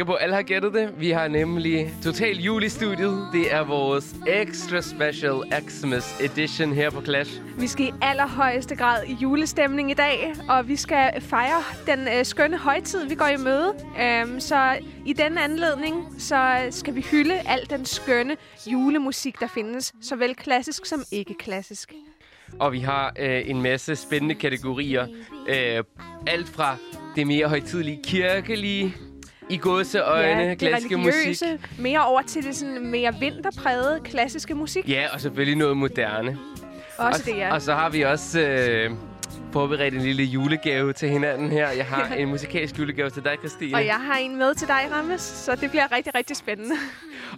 Sikker 0.00 0.12
på, 0.12 0.14
at 0.14 0.22
alle 0.22 0.34
har 0.34 0.42
gættet 0.42 0.74
det. 0.74 1.00
Vi 1.00 1.10
har 1.10 1.28
nemlig 1.28 1.94
Total 2.02 2.36
Jul 2.36 2.62
i 2.62 2.68
studiet. 2.68 3.28
Det 3.32 3.54
er 3.54 3.64
vores 3.64 4.14
extra 4.28 4.80
special 4.80 5.34
Xmas 5.68 6.20
edition 6.20 6.72
her 6.72 6.90
på 6.90 7.02
Clash. 7.02 7.40
Vi 7.58 7.66
skal 7.66 7.86
i 7.86 7.92
allerhøjeste 8.02 8.76
grad 8.76 9.04
i 9.06 9.12
julestemning 9.22 9.90
i 9.90 9.94
dag, 9.94 10.34
og 10.48 10.68
vi 10.68 10.76
skal 10.76 11.20
fejre 11.20 11.62
den 11.86 12.08
øh, 12.08 12.24
skønne 12.24 12.56
højtid, 12.56 13.08
vi 13.08 13.14
går 13.14 13.26
i 13.26 13.36
møde. 13.36 13.74
Øhm, 14.00 14.40
så 14.40 14.78
i 15.06 15.12
denne 15.12 15.44
anledning, 15.44 16.14
så 16.18 16.66
skal 16.70 16.94
vi 16.94 17.00
hylde 17.10 17.34
al 17.34 17.70
den 17.70 17.84
skønne 17.84 18.36
julemusik, 18.66 19.40
der 19.40 19.48
findes, 19.54 19.94
såvel 20.02 20.34
klassisk 20.34 20.86
som 20.86 21.00
ikke 21.12 21.34
klassisk. 21.34 21.92
Og 22.58 22.72
vi 22.72 22.78
har 22.80 23.12
øh, 23.18 23.50
en 23.50 23.62
masse 23.62 23.96
spændende 23.96 24.34
kategorier. 24.34 25.06
Øh, 25.48 25.84
alt 26.26 26.48
fra 26.48 26.76
det 27.16 27.26
mere 27.26 27.48
højtidlige 27.48 28.00
kirkelige, 28.04 28.94
i 29.50 29.56
godseøjne, 29.56 30.50
det 30.50 30.58
klassiske 30.58 30.96
musik. 30.96 31.42
mere 31.78 32.06
over 32.06 32.22
til 32.22 32.44
det 32.44 32.56
sådan 32.56 32.86
mere 32.86 33.14
vinterprægede 33.20 34.00
klassiske 34.04 34.54
musik. 34.54 34.88
Ja, 34.88 35.06
og 35.12 35.20
selvfølgelig 35.20 35.56
noget 35.56 35.76
moderne. 35.76 36.38
Også 36.98 37.22
og, 37.22 37.26
det, 37.26 37.36
ja. 37.36 37.54
og 37.54 37.62
så 37.62 37.74
har 37.74 37.90
vi 37.90 38.02
også 38.02 38.40
øh, 38.40 38.90
forberedt 39.52 39.94
en 39.94 40.00
lille 40.00 40.22
julegave 40.24 40.92
til 40.92 41.08
hinanden 41.08 41.50
her. 41.50 41.70
Jeg 41.70 41.86
har 41.86 42.14
en 42.20 42.28
musikalsk 42.28 42.78
julegave 42.78 43.10
til 43.10 43.24
dig, 43.24 43.36
Christine. 43.38 43.76
Og 43.76 43.86
jeg 43.86 43.94
har 43.94 44.16
en 44.16 44.36
med 44.36 44.54
til 44.54 44.68
dig, 44.68 44.88
Rammes, 44.92 45.20
så 45.20 45.56
det 45.56 45.70
bliver 45.70 45.92
rigtig, 45.92 46.14
rigtig 46.14 46.36
spændende. 46.36 46.74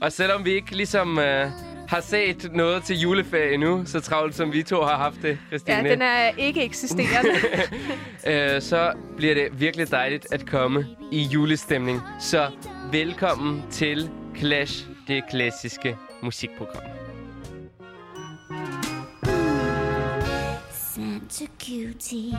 Og 0.00 0.12
selvom 0.12 0.44
vi 0.44 0.50
ikke 0.50 0.76
ligesom 0.76 1.18
øh, 1.18 1.50
har 1.92 2.00
set 2.00 2.52
noget 2.52 2.84
til 2.84 3.00
juleferie 3.00 3.54
endnu, 3.54 3.82
så 3.86 4.00
travlt 4.00 4.34
som 4.34 4.52
vi 4.52 4.62
to 4.62 4.82
har 4.82 4.96
haft 4.96 5.22
det, 5.22 5.38
Christine, 5.48 5.76
Ja, 5.76 5.90
den 5.90 6.02
er 6.02 6.30
ikke 6.38 6.64
eksisterende. 6.64 7.30
øh, 8.54 8.62
så 8.62 8.92
bliver 9.16 9.34
det 9.34 9.48
virkelig 9.60 9.90
dejligt 9.90 10.26
at 10.32 10.46
komme 10.46 10.86
i 11.10 11.22
julestemning. 11.22 12.00
Så 12.20 12.50
velkommen 12.92 13.62
til 13.70 14.10
Clash, 14.36 14.86
det 15.08 15.22
klassiske 15.30 15.96
musikprogram. 16.22 16.82
Santa 20.94 21.46
cutie, 21.58 22.32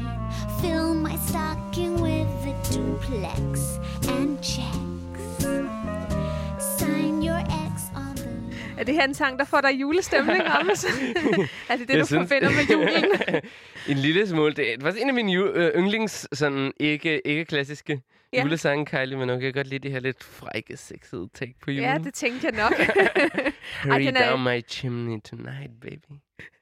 fill 0.62 0.94
my 0.94 1.16
stocking 1.28 2.02
with 2.02 2.47
a 2.47 2.53
duplex 2.74 3.59
and 4.08 4.44
checks. 4.44 4.93
Er 8.78 8.84
det 8.84 8.94
her 8.96 9.04
en 9.04 9.14
sang, 9.14 9.40
der 9.40 9.46
får 9.46 9.62
dig 9.62 9.72
julestemning, 9.82 10.44
Rammes? 10.54 10.84
er 11.70 11.78
det 11.78 11.88
det, 11.88 11.94
Jeg 11.94 12.02
du 12.02 12.06
synes- 12.06 12.30
forbinder 12.30 12.50
med 12.50 12.64
julen? 12.72 13.42
en 13.98 13.98
lille 13.98 14.28
smule. 14.28 14.54
Det 14.54 14.82
faktisk 14.82 15.02
en 15.02 15.08
af 15.10 15.14
mine 15.16 15.32
ju- 15.34 15.52
øh, 15.54 15.80
yndlings, 15.80 16.28
sådan 16.34 16.74
ikke, 16.80 17.28
ikke 17.28 17.46
klassiske 17.46 18.02
Ja. 18.34 18.44
julesange, 18.44 18.86
Kylie, 18.86 19.18
men 19.18 19.28
nu 19.28 19.34
kan 19.34 19.44
jeg 19.44 19.54
godt 19.54 19.68
lide 19.68 19.80
det 19.84 19.92
her 19.92 20.00
lidt 20.00 20.24
frække, 20.24 20.78
sexede 20.78 21.30
take 21.34 21.54
på 21.64 21.72
julen. 21.72 21.90
ja, 21.92 21.98
det 21.98 22.14
tænkte 22.14 22.48
jeg 22.48 22.54
nok. 22.64 22.74
Hurry 23.84 24.00
den 24.06 24.18
er- 24.18 24.30
down 24.30 24.44
my 24.44 24.62
chimney 24.70 25.20
tonight, 25.30 25.72
baby. 25.82 26.14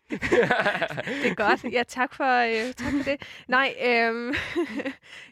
det 0.09 1.29
er 1.31 1.33
godt. 1.35 1.73
Ja, 1.73 1.83
tak 1.87 2.13
for, 2.15 2.39
øh, 2.67 2.73
tak 2.73 2.91
for 2.91 3.03
det. 3.11 3.21
Nej, 3.47 3.73
øh, 3.85 4.35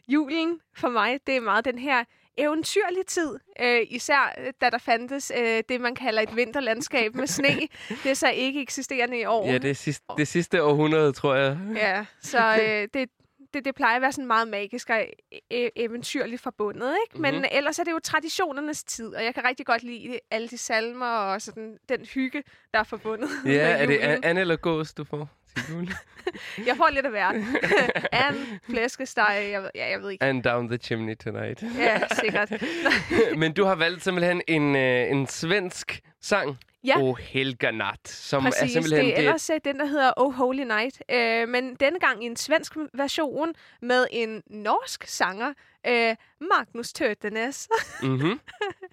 julen 0.08 0.58
for 0.76 0.88
mig, 0.88 1.18
det 1.26 1.36
er 1.36 1.40
meget 1.40 1.64
den 1.64 1.78
her 1.78 2.04
eventyrlige 2.36 3.04
tid. 3.06 3.38
Øh, 3.60 3.80
især 3.90 4.34
øh, 4.38 4.52
da 4.60 4.70
der 4.70 4.78
fandtes 4.78 5.32
øh, 5.38 5.62
det, 5.68 5.80
man 5.80 5.94
kalder 5.94 6.22
et 6.22 6.36
vinterlandskab 6.36 7.14
med 7.14 7.26
sne. 7.26 7.48
Det 8.02 8.10
er 8.10 8.14
så 8.14 8.30
ikke 8.30 8.60
eksisterende 8.62 9.20
i 9.20 9.24
år. 9.24 9.46
Ja, 9.46 9.58
det 9.58 9.70
er 9.70 9.74
sidste, 9.74 10.04
det 10.16 10.28
sidste 10.28 10.62
århundrede, 10.62 11.12
tror 11.12 11.34
jeg. 11.34 11.58
Ja, 11.76 12.04
så 12.22 12.38
øh, 12.62 12.88
det, 12.94 13.10
det, 13.54 13.64
det 13.64 13.74
plejer 13.74 13.96
at 13.96 14.02
være 14.02 14.12
sådan 14.12 14.26
meget 14.26 14.48
magisk 14.48 14.90
og 14.90 15.00
e- 15.34 15.68
eventyrligt 15.76 16.42
forbundet, 16.42 16.94
ikke? 17.06 17.22
Men 17.22 17.34
Mhm. 17.34 17.44
ellers 17.52 17.78
er 17.78 17.84
det 17.84 17.92
jo 17.92 17.98
traditionernes 18.04 18.84
tid, 18.84 19.14
og 19.14 19.24
jeg 19.24 19.34
kan 19.34 19.44
rigtig 19.44 19.66
godt 19.66 19.82
lide 19.82 20.18
alle 20.30 20.48
de 20.48 20.58
salmer 20.58 21.06
og 21.06 21.42
sådan 21.42 21.76
den 21.88 22.04
hygge, 22.14 22.42
der 22.74 22.80
er 22.80 22.84
forbundet 22.84 23.30
med 23.44 23.52
Ja, 23.54 23.68
er 23.68 23.86
det 23.86 23.98
an- 23.98 24.20
Anne 24.24 24.40
eller 24.40 24.56
Gås, 24.56 24.94
du 24.94 25.04
får 25.04 25.28
til 25.56 25.74
jul? 25.74 25.88
Jeg 26.66 26.76
får 26.76 26.90
lidt 26.92 27.04
af 27.06 27.10
hvert. 27.10 27.34
An, 28.26 28.34
flæskesteg, 28.70 29.48
jeg 29.52 29.70
ja, 29.74 29.90
jeg 29.90 30.02
ved 30.02 30.10
ikke. 30.10 30.24
And 30.24 30.42
down 30.42 30.68
the 30.68 30.78
chimney 30.78 31.16
tonight. 31.16 31.62
Ja, 31.78 32.00
sikkert. 32.22 32.52
Men 33.40 33.52
du 33.52 33.64
har 33.64 33.74
valgt 33.74 34.04
simpelthen 34.04 34.42
en, 34.48 34.76
øh, 34.76 35.10
en 35.10 35.26
svensk 35.26 36.00
sang. 36.22 36.58
Ja. 36.84 37.00
O 37.00 37.14
Helga 37.14 37.70
Nat, 37.70 38.08
som 38.08 38.42
Præcis, 38.42 38.62
er 38.62 38.66
simpelthen 38.66 39.04
det 39.04 39.14
er 39.14 39.18
ellers 39.18 39.50
øh, 39.50 39.60
den, 39.64 39.78
der 39.78 39.86
hedder 39.86 40.12
Oh 40.16 40.34
Holy 40.34 40.62
Night. 40.62 41.02
Øh, 41.10 41.48
men 41.48 41.74
denne 41.74 41.98
gang 42.00 42.24
i 42.24 42.26
en 42.26 42.36
svensk 42.36 42.72
version 42.94 43.54
med 43.82 44.06
en 44.10 44.42
norsk 44.50 45.04
sanger, 45.06 45.52
øh, 45.86 46.16
Magnus 46.40 46.92
Tøtenes. 46.92 47.68
mm-hmm. 48.02 48.40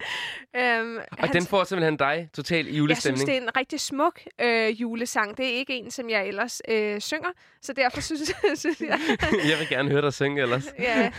øhm, 0.60 0.98
Og 1.18 1.32
den 1.32 1.46
får 1.46 1.64
simpelthen 1.64 1.96
dig 1.96 2.28
total 2.34 2.66
i 2.66 2.68
Jeg 2.70 2.76
julestemning. 2.78 3.18
synes, 3.18 3.26
det 3.28 3.36
er 3.36 3.40
en 3.42 3.56
rigtig 3.56 3.80
smuk 3.80 4.20
øh, 4.40 4.80
julesang. 4.80 5.36
Det 5.36 5.46
er 5.46 5.52
ikke 5.54 5.72
en, 5.76 5.90
som 5.90 6.10
jeg 6.10 6.28
ellers 6.28 6.62
øh, 6.68 7.00
synger, 7.00 7.30
så 7.62 7.72
derfor 7.72 8.00
synes, 8.00 8.32
synes 8.60 8.80
jeg... 8.80 9.00
jeg 9.50 9.58
vil 9.58 9.68
gerne 9.68 9.90
høre 9.90 10.02
dig 10.02 10.12
synge 10.14 10.42
ellers. 10.42 10.74
ja, 10.78 11.12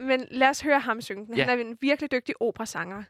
men 0.00 0.26
lad 0.30 0.48
os 0.48 0.60
høre 0.60 0.80
ham 0.80 1.00
synge 1.00 1.26
den. 1.26 1.36
Ja. 1.36 1.44
Han 1.44 1.58
er 1.58 1.64
en 1.64 1.78
virkelig 1.80 2.10
dygtig 2.12 2.34
operasanger. 2.40 3.02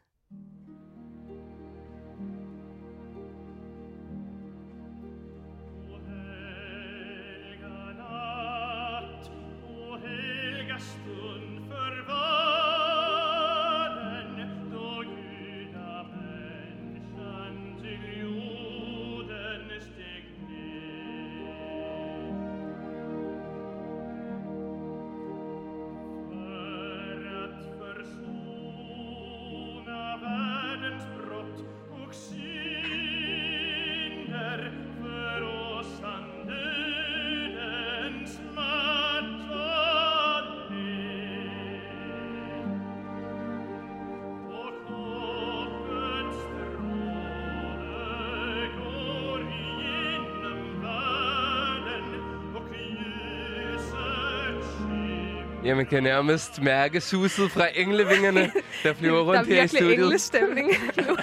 Ja, 55.65 55.75
man 55.75 55.85
kan 55.85 56.03
nærmest 56.03 56.61
mærke 56.61 57.01
suset 57.01 57.51
fra 57.51 57.65
englevingerne, 57.75 58.51
der 58.83 58.93
flyver 58.99 59.15
Der 59.17 59.23
er 59.23 59.37
rundt 59.37 59.47
her 59.47 59.55
i 59.55 59.59
virkelig 59.59 59.69
studiet. 59.81 59.99
englestemning 60.03 60.69
nu. 61.07 61.17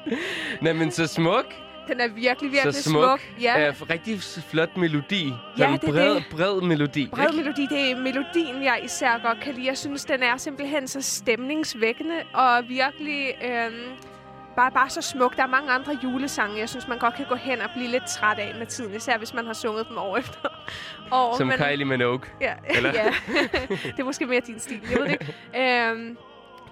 Nej, 0.62 0.72
men 0.72 0.90
så 0.90 1.06
smuk. 1.06 1.44
Den 1.88 2.00
er 2.00 2.08
virkelig, 2.08 2.52
virkelig 2.52 2.74
så 2.74 2.82
smuk. 2.90 3.20
Ja, 3.40 3.60
Ja. 3.60 3.72
rigtig 3.90 4.22
s- 4.22 4.40
flot 4.50 4.76
melodi. 4.76 5.32
Ja, 5.58 5.72
er 5.74 5.78
bred, 5.78 6.14
det. 6.14 6.24
bred 6.30 6.60
melodi. 6.60 7.08
Bred 7.12 7.24
ikke? 7.24 7.36
melodi, 7.36 7.66
det 7.70 7.90
er 7.90 7.96
melodien, 7.96 8.62
jeg 8.64 8.80
især 8.84 9.18
godt 9.24 9.40
kan 9.40 9.54
lide. 9.54 9.66
Jeg 9.66 9.78
synes, 9.78 10.04
den 10.04 10.22
er 10.22 10.36
simpelthen 10.36 10.88
så 10.88 11.02
stemningsvækkende 11.02 12.14
og 12.34 12.64
virkelig 12.68 13.34
øhm, 13.44 13.74
bare, 14.56 14.70
bare 14.70 14.90
så 14.90 15.02
smuk. 15.02 15.36
Der 15.36 15.42
er 15.42 15.46
mange 15.46 15.70
andre 15.70 15.98
julesange, 16.04 16.58
jeg 16.58 16.68
synes, 16.68 16.88
man 16.88 16.98
godt 16.98 17.14
kan 17.14 17.26
gå 17.28 17.34
hen 17.34 17.60
og 17.60 17.70
blive 17.76 17.88
lidt 17.90 18.02
træt 18.08 18.38
af 18.38 18.54
med 18.58 18.66
tiden. 18.66 18.94
Især 18.96 19.18
hvis 19.18 19.34
man 19.34 19.46
har 19.46 19.52
sunget 19.52 19.88
dem 19.88 19.98
år 19.98 20.16
efter 20.22 20.48
år. 21.12 21.36
Som 21.38 21.50
Kylie 21.50 21.84
Minogue. 21.84 22.20
Ja, 22.40 22.52
Eller? 22.76 22.92
ja. 22.94 23.04
det 23.96 23.98
er 24.00 24.04
måske 24.04 24.26
mere 24.26 24.40
din 24.46 24.60
stil, 24.60 24.80
jeg 24.90 24.98
ved 24.98 25.04
det 25.06 25.12
ikke. 25.12 25.88
Øhm, 25.90 26.16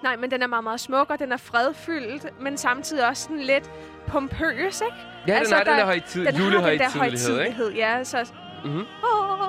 nej, 0.03 0.15
men 0.15 0.31
den 0.31 0.41
er 0.43 0.47
meget, 0.47 0.63
meget 0.63 0.79
smuk, 0.79 1.09
og 1.09 1.19
den 1.19 1.31
er 1.31 1.37
fredfyldt, 1.37 2.41
men 2.41 2.57
samtidig 2.57 3.07
også 3.07 3.23
sådan 3.23 3.41
lidt 3.41 3.69
pompøs, 4.07 4.81
ikke? 4.81 4.97
Ja, 5.27 5.33
Altså, 5.33 5.55
den 5.55 5.57
har 5.57 5.63
den 5.63 5.71
der- 5.73 5.77
der 5.79 5.85
højtid, 5.85 6.25
Den 6.25 6.35
har 6.35 6.43
den 6.69 6.79
der 6.79 7.43
ikke? 7.45 7.73
ja. 7.75 8.03
Så, 8.03 8.25
Mhm. 8.65 8.79
åh, 9.03 9.39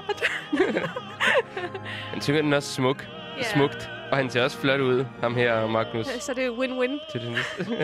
Han 2.13 2.21
synger 2.21 2.43
den 2.43 2.53
også 2.53 2.73
smuk. 2.75 3.07
ja. 3.39 3.43
Smukt. 3.43 3.91
Og 4.11 4.17
han 4.17 4.31
ser 4.31 4.43
også 4.45 4.59
flot 4.59 4.81
ud, 4.81 5.05
ham 5.21 5.35
her, 5.35 5.67
Magnus. 5.67 6.07
Så 6.07 6.35
det 6.35 6.45
er 6.45 6.51
win-win. 6.51 7.13
det 7.13 7.31
næste. 7.31 7.77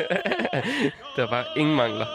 der 1.17 1.31
var 1.31 1.47
ingen 1.57 1.77
mangler. 1.77 2.07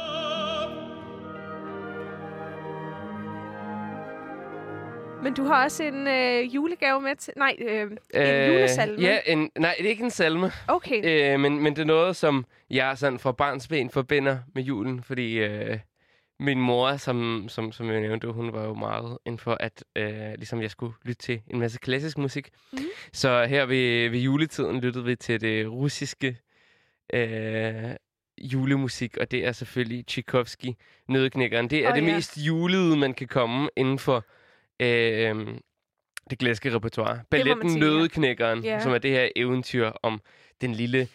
Men 5.24 5.34
du 5.34 5.44
har 5.44 5.64
også 5.64 5.84
en 5.84 6.08
øh, 6.08 6.56
julegave 6.56 7.02
med 7.02 7.16
til... 7.16 7.34
Nej, 7.38 7.56
øh, 7.60 7.82
en 8.14 8.54
julesalme. 8.54 9.02
Ja, 9.02 9.20
en, 9.26 9.50
nej, 9.60 9.76
det 9.78 9.86
er 9.86 9.90
ikke 9.90 10.04
en 10.04 10.12
salme, 10.12 10.52
Okay. 10.68 11.34
øh, 11.34 11.40
men, 11.40 11.60
men 11.64 11.76
det 11.76 11.82
er 11.82 11.86
noget, 11.86 12.16
som 12.16 12.46
jeg 12.70 12.98
sådan 12.98 13.20
fra 13.20 13.32
barnsben 13.32 13.90
forbinder 13.90 14.38
med 14.56 14.64
julen, 14.64 15.04
fordi 15.04 15.40
øh, 15.40 15.80
min 16.40 16.60
mor, 16.60 16.98
som, 16.98 17.46
som, 17.50 17.72
som 17.72 17.90
jeg 17.92 18.02
nævnte, 18.02 18.28
hun 18.28 18.54
var 18.54 18.66
jo 18.66 18.74
meget 18.74 19.18
inden 19.26 19.40
for, 19.40 19.58
at 19.60 19.84
øh, 19.96 20.34
ligesom 20.36 20.62
jeg 20.62 20.72
skulle 20.72 20.94
lytte 21.04 21.22
til 21.22 21.42
en 21.48 21.60
masse 21.60 21.80
klassisk 21.80 22.18
musik. 22.18 22.50
Mhm. 22.72 22.82
Så 23.14 23.46
her 23.46 23.66
ved, 23.66 24.10
ved 24.10 24.20
juletiden 24.20 24.80
lyttede 24.82 25.06
vi 25.06 25.16
til 25.16 25.42
det 25.42 25.72
russiske 25.72 26.38
øh, 27.14 27.96
julemusik, 28.42 29.18
og 29.18 29.32
det 29.32 29.46
er 29.46 29.52
selvfølgelig 29.52 30.06
Tchaikovsky, 30.08 30.70
Nødknækkeren. 31.08 31.70
Det 31.70 31.86
er 31.86 31.90
Åh, 31.90 31.96
det 31.96 32.08
ja. 32.08 32.16
mest 32.16 32.38
julede, 32.38 32.98
man 32.98 33.14
kan 33.14 33.28
komme 33.28 33.70
inden 33.76 34.00
for 34.00 34.26
øh, 34.80 35.48
det 36.30 36.40
klassiske 36.40 36.76
repertoire. 36.76 37.20
Balletten. 37.32 37.80
Nødknækkeren, 37.80 38.64
Ja. 38.64 38.80
som 38.80 38.92
er 38.92 38.98
det 38.98 39.12
her 39.12 39.30
eventyr 39.36 39.92
om 40.04 40.22
den 40.62 40.74
lille, 40.76 41.08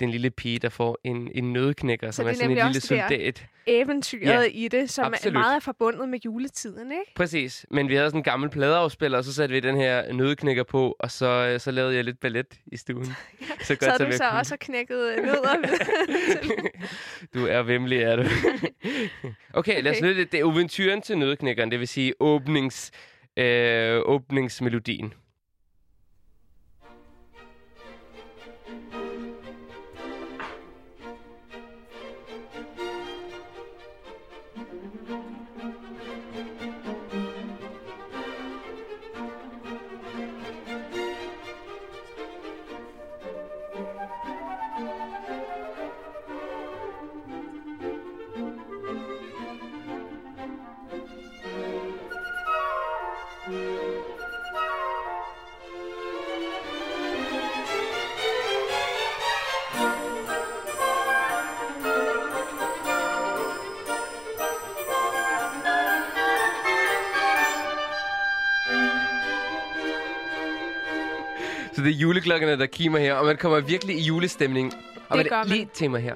den 0.00 0.10
lille 0.10 0.30
pige, 0.30 0.58
der 0.58 0.68
får 0.68 0.98
en, 1.04 1.30
en 1.34 1.52
nødknækker, 1.52 2.10
som 2.10 2.24
det 2.24 2.32
er 2.32 2.36
sådan 2.36 2.50
en 2.50 2.66
lille 2.66 2.80
soldat. 2.80 3.46
Eventyret 3.66 4.22
Ja, 4.22 4.40
i 4.40 4.68
det, 4.68 4.90
som 4.90 5.04
absolut. 5.04 5.36
er 5.36 5.38
meget 5.40 5.56
er 5.56 5.60
forbundet 5.60 6.08
med 6.08 6.18
juletiden, 6.24 6.92
ikke? 6.92 7.14
Præcis. 7.14 7.66
Men 7.70 7.88
vi 7.88 7.94
havde 7.94 8.08
sådan 8.08 8.18
en 8.20 8.24
gammel 8.24 8.50
pladeafspiller, 8.50 9.18
og 9.18 9.24
så 9.24 9.34
satte 9.34 9.54
vi 9.54 9.60
den 9.60 9.76
her 9.76 10.12
nødknækker 10.12 10.62
på, 10.62 10.96
og 10.98 11.10
så, 11.10 11.26
øh, 11.26 11.60
så 11.60 11.70
lavede 11.70 11.94
jeg 11.96 12.04
lidt 12.04 12.20
ballet 12.20 12.46
i 12.66 12.76
stuen. 12.76 13.04
så 13.62 13.74
godt, 13.76 13.84
Så 13.84 13.94
som 13.98 14.06
du 14.10 14.16
så 14.16 14.24
også 14.38 14.56
knækket 14.60 15.14
øh, 15.18 15.24
nødder. 15.24 15.56
Du 17.34 17.46
er 17.46 17.62
vemmelig, 17.62 17.98
er 18.02 18.16
du. 18.16 18.22
okay, 19.58 19.82
lad 19.82 19.92
os 19.92 20.00
lytte. 20.00 20.24
Det 20.24 20.40
er 20.40 21.00
til 21.04 21.18
nødknækkeren, 21.18 21.70
det 21.70 21.80
vil 21.80 21.88
sige 21.88 22.14
åbnings, 22.20 22.90
øh, 23.36 24.00
åbningsmelodien. 24.04 25.14
Juleklokkerne, 72.02 72.58
der 72.58 72.66
kimer 72.66 72.98
her, 72.98 73.14
og 73.14 73.26
man 73.26 73.36
kommer 73.36 73.60
virkelig 73.60 73.96
i 73.96 74.02
julestemning. 74.02 74.74
Og 75.08 75.18
Det 75.18 75.24
hvad 75.24 75.24
gør 75.24 75.36
er 75.36 75.44
man. 75.44 75.48
lige 75.78 75.88
mig 75.88 76.00
her. 76.02 76.14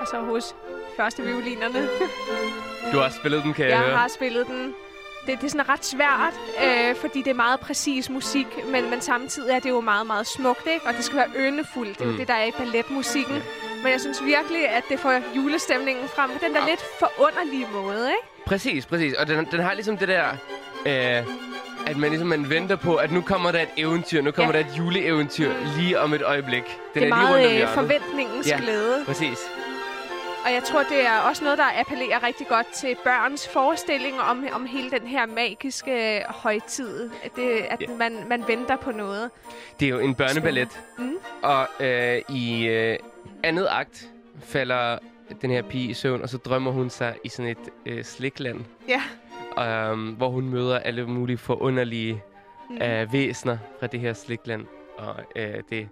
og 0.00 0.06
så 0.06 0.20
hos 0.20 0.54
første 0.96 1.22
violinerne. 1.22 1.88
Du 2.92 2.98
har 2.98 3.08
spillet 3.08 3.42
den, 3.42 3.54
kan 3.54 3.64
jeg, 3.64 3.70
Jeg 3.70 3.78
høre. 3.80 3.96
har 3.96 4.08
spillet 4.08 4.46
den. 4.46 4.74
Det, 5.26 5.38
det 5.40 5.44
er 5.46 5.48
sådan 5.50 5.68
ret 5.68 5.84
svært, 5.84 6.34
øh, 6.64 6.96
fordi 6.96 7.18
det 7.22 7.30
er 7.30 7.34
meget 7.34 7.60
præcis 7.60 8.10
musik, 8.10 8.46
men, 8.72 8.90
men 8.90 9.00
samtidig 9.00 9.50
er 9.54 9.58
det 9.58 9.68
jo 9.70 9.80
meget, 9.80 10.06
meget 10.06 10.26
smukt, 10.26 10.66
ikke? 10.74 10.86
Og 10.86 10.94
det 10.94 11.04
skal 11.04 11.16
være 11.18 11.28
yndefuldt. 11.38 11.98
Det 11.98 12.04
er 12.04 12.06
jo 12.06 12.12
Mm. 12.12 12.18
det, 12.18 12.28
der 12.28 12.34
er 12.34 12.44
i 12.44 12.50
balletmusikken. 12.58 13.42
Men 13.86 13.92
jeg 13.92 14.00
synes 14.00 14.24
virkelig, 14.24 14.68
at 14.68 14.84
det 14.88 15.00
får 15.00 15.20
julestemningen 15.36 16.08
frem 16.08 16.30
på 16.30 16.38
den 16.44 16.54
der 16.54 16.60
Ja. 16.62 16.68
lidt 16.70 16.84
forunderlige 16.98 17.66
måde, 17.72 18.08
ikke? 18.10 18.44
Præcis, 18.46 18.86
præcis. 18.86 19.14
Og 19.14 19.26
den, 19.26 19.44
den 19.50 19.60
har 19.60 19.74
ligesom 19.74 19.96
det 19.98 20.08
der... 20.08 20.24
Øh, 20.86 21.26
at 21.86 21.96
man 21.96 22.10
ligesom 22.10 22.28
man 22.28 22.50
venter 22.50 22.76
på, 22.76 22.94
at 22.96 23.12
nu 23.12 23.20
kommer 23.20 23.52
der 23.52 23.60
et 23.62 23.68
eventyr, 23.76 24.22
nu 24.22 24.30
kommer 24.30 24.54
Ja. 24.56 24.62
der 24.62 24.68
et 24.68 24.78
juleeventyr 24.78 25.52
lige 25.76 26.00
om 26.00 26.14
et 26.14 26.22
øjeblik. 26.22 26.62
Den 26.94 27.02
det 27.02 27.02
er 27.02 27.06
lige 27.06 27.14
rundt 27.14 27.34
om 27.34 27.52
meget 27.52 27.62
øh, 27.62 27.68
forventningens 27.68 28.48
Ja. 28.48 28.56
glæde. 28.62 29.04
Præcis. 29.06 29.38
Og 30.44 30.52
jeg 30.52 30.62
tror, 30.64 30.82
det 30.82 31.06
er 31.06 31.18
også 31.18 31.44
noget, 31.44 31.58
der 31.58 31.64
appellerer 31.80 32.22
rigtig 32.22 32.46
godt 32.48 32.66
til 32.66 32.96
børns 33.04 33.48
forestillinger 33.48 34.20
om, 34.22 34.46
om 34.52 34.66
hele 34.66 34.90
den 34.90 35.06
her 35.06 35.26
magiske 35.26 36.22
højtid. 36.28 37.10
At, 37.24 37.36
det, 37.36 37.50
at 37.70 37.80
Ja. 37.80 37.86
man, 37.98 38.18
man 38.28 38.44
venter 38.48 38.76
på 38.76 38.90
noget. 38.92 39.30
Det 39.80 39.86
er 39.86 39.90
jo 39.90 39.98
en 39.98 40.14
børneballet. 40.14 40.68
Mm. 40.98 41.16
Og 41.42 41.66
øh, 41.80 42.22
i 42.28 42.66
øh, 42.66 42.98
andet 43.42 43.66
akt 43.70 44.10
falder 44.40 44.98
den 45.42 45.50
her 45.50 45.62
pige 45.62 45.88
i 45.90 45.94
søvn, 45.94 46.22
og 46.22 46.28
så 46.28 46.36
drømmer 46.38 46.70
hun 46.70 46.90
sig 46.90 47.14
i 47.24 47.28
sådan 47.28 47.50
et 47.50 47.68
øh, 47.86 48.04
slikland, 48.04 48.64
Ja. 48.88 49.02
øh, 49.92 50.16
hvor 50.16 50.28
hun 50.28 50.48
møder 50.48 50.78
alle 50.78 51.06
mulige 51.08 51.38
forunderlige 51.38 52.22
Mm. 52.70 52.76
øh, 52.82 53.12
væsener 53.12 53.58
fra 53.80 53.86
det 53.86 54.00
her 54.00 54.12
slikland. 54.12 54.66
Og 54.96 55.16
øh, 55.36 55.54
det 55.70 55.80
er 55.80 55.86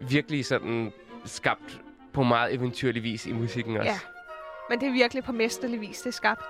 virkelig 0.00 0.44
sådan 0.44 0.92
skabt 1.24 1.80
på 2.12 2.22
meget 2.22 2.54
eventyrlig 2.54 3.02
vis 3.02 3.26
i 3.26 3.32
musikken 3.32 3.76
også. 3.76 3.90
Ja. 3.90 3.98
Men 4.70 4.80
det 4.80 4.88
er 4.88 4.92
virkelig 4.92 5.24
på 5.24 5.32
mesterlig 5.32 5.80
vis, 5.80 5.98
det 6.00 6.06
er 6.06 6.10
skabt. 6.10 6.40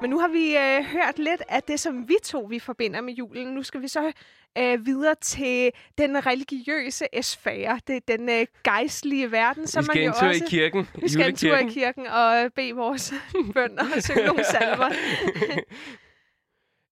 Men 0.00 0.10
nu 0.10 0.18
har 0.18 0.28
vi 0.28 0.56
øh, 0.56 0.84
hørt 0.84 1.18
lidt 1.18 1.42
af 1.48 1.62
det, 1.62 1.80
som 1.80 2.08
vi 2.08 2.14
to 2.24 2.40
vi 2.40 2.58
forbinder 2.58 3.00
med 3.00 3.14
julen. 3.14 3.46
Nu 3.54 3.62
skal 3.62 3.82
vi 3.82 3.88
så 3.88 4.12
øh, 4.58 4.86
videre 4.86 5.14
til 5.22 5.70
den 5.98 6.26
religiøse 6.26 7.04
sfære. 7.22 7.80
Det 7.86 8.08
den 8.08 8.28
øh, 8.28 8.46
gejstlige 8.64 9.32
verden, 9.32 9.66
som 9.66 9.82
vi 9.82 9.84
skal 9.84 9.96
man 9.96 10.02
en 10.02 10.06
jo 10.08 10.20
tur 10.20 10.28
også... 10.28 10.44
i 10.44 10.48
kirken, 10.50 10.88
Vi 11.00 11.08
skal 11.08 11.28
en 11.30 11.36
tur 11.36 11.56
i 11.56 11.68
kirken 11.68 12.06
og 12.06 12.44
øh, 12.44 12.50
bede 12.56 12.72
vores 12.72 13.12
bønder 13.54 13.84
og 13.96 14.02
synge 14.02 14.26
nogle 14.26 14.44
salmer. 14.44 14.90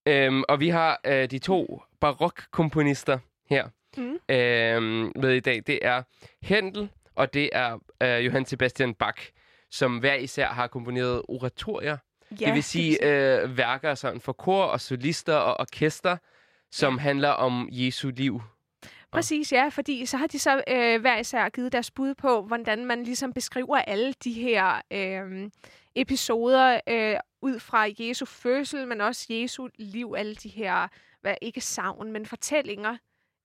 øhm, 0.09 0.43
og 0.49 0.61
vi 0.61 0.69
har 0.69 1.01
øh, 1.07 1.31
de 1.31 1.39
to 1.39 1.83
barokkomponister 2.01 3.19
her 3.51 3.69
Mm. 3.97 4.19
øhm, 4.29 5.13
med 5.17 5.33
i 5.33 5.41
dag. 5.41 5.63
Det 5.67 5.79
er 5.83 6.03
Händel, 6.45 6.87
og 7.15 7.35
det 7.35 7.51
er 7.53 7.79
øh, 8.03 8.27
Johann 8.27 8.47
Sebastian 8.47 8.95
Bach, 8.95 9.31
som 9.71 9.99
hver 9.99 10.15
især 10.15 10.47
har 10.49 10.67
komponeret 10.67 11.23
oratorier. 11.29 11.97
Ja, 12.41 12.47
det 12.47 12.55
vil 12.55 12.63
sige 12.63 13.05
øh, 13.05 13.57
værker 13.59 13.95
sådan 13.95 14.21
for 14.21 14.33
kor 14.33 14.65
og 14.65 14.81
solister 14.81 15.35
og 15.35 15.61
orkester, 15.61 16.17
som 16.73 16.95
ja. 16.95 17.01
handler 17.01 17.29
om 17.29 17.69
Jesu 17.73 18.11
liv. 18.17 18.43
Præcis, 19.13 19.53
ja, 19.53 19.69
fordi 19.69 20.07
så 20.07 20.17
har 20.17 20.27
de 20.27 20.39
så 20.39 20.63
øh, 20.69 21.01
hver 21.01 21.19
især 21.19 21.49
givet 21.49 21.73
deres 21.73 21.91
bud 21.91 22.15
på, 22.15 22.43
hvordan 22.43 22.87
man 22.87 23.05
ligesom 23.05 23.33
beskriver 23.33 23.77
alle 23.77 24.15
de 24.25 24.33
her 24.33 24.81
øh, 24.91 25.51
episoder 25.95 26.81
øh, 26.89 27.17
ud 27.43 27.61
fra 27.61 27.87
Jesu 27.99 28.25
fødsel, 28.25 28.89
men 28.89 29.01
også 29.01 29.27
Jesu 29.31 29.69
liv, 29.79 30.15
alle 30.17 30.35
de 30.35 30.49
her, 30.49 30.89
hvad, 31.21 31.35
ikke 31.43 31.61
savn, 31.61 32.13
men 32.13 32.27
fortællinger, 32.27 32.97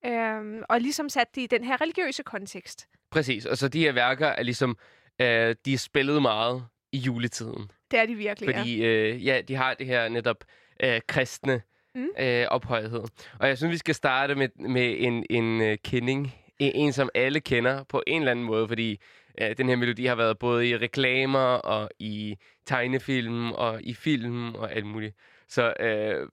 øh, 0.06 0.64
og 0.70 0.82
ligesom 0.82 1.10
sat 1.10 1.36
det 1.36 1.42
i 1.42 1.48
den 1.48 1.64
her 1.64 1.82
religiøse 1.82 2.24
kontekst. 2.24 2.88
Præcis, 3.12 3.46
og 3.46 3.58
så 3.58 3.68
de 3.68 3.80
her 3.80 3.92
værker 3.92 4.28
er 4.28 4.44
ligesom, 4.44 4.78
øh, 5.22 5.56
de 5.66 5.74
er 5.74 5.78
spillet 5.78 6.22
meget. 6.22 6.66
i 6.92 6.98
juletiden. 6.98 7.72
Det 7.92 8.00
er 8.00 8.06
de 8.06 8.16
virkelig, 8.16 8.56
Fordi 8.56 8.84
øh, 8.84 9.26
ja, 9.26 9.42
de 9.42 9.56
har 9.56 9.74
det 9.74 9.88
her 9.88 10.10
netop 10.10 10.44
øh, 10.84 11.02
kristne 11.08 11.62
Mm. 11.96 12.08
øh, 12.20 12.46
ophøjethed. 12.50 13.04
Og 13.40 13.48
jeg 13.48 13.58
synes, 13.58 13.72
vi 13.72 13.78
skal 13.78 13.96
starte 13.96 14.36
med, 14.36 14.50
med 14.70 14.96
en, 15.00 15.26
en 15.30 15.62
øh, 15.62 15.78
kending. 15.84 16.34
En, 16.60 16.72
en, 16.76 16.94
som 16.94 17.10
alle 17.16 17.40
kender 17.40 17.84
på 17.84 18.04
en 18.08 18.22
eller 18.22 18.32
anden 18.32 18.46
måde, 18.46 18.68
fordi 18.68 19.00
øh, 19.42 19.58
den 19.58 19.70
her 19.70 19.76
melodi 19.76 20.06
har 20.06 20.16
været 20.16 20.40
både 20.40 20.68
i 20.70 20.78
reklamer 20.78 21.40
og 21.40 21.90
i 22.00 22.36
tegnefilm 22.66 23.52
og 23.52 23.84
i 23.84 23.94
film 23.94 24.56
og 24.56 24.72
alt 24.72 24.86
muligt. 24.86 25.16
Så 25.48 25.74
øh. 25.80 26.28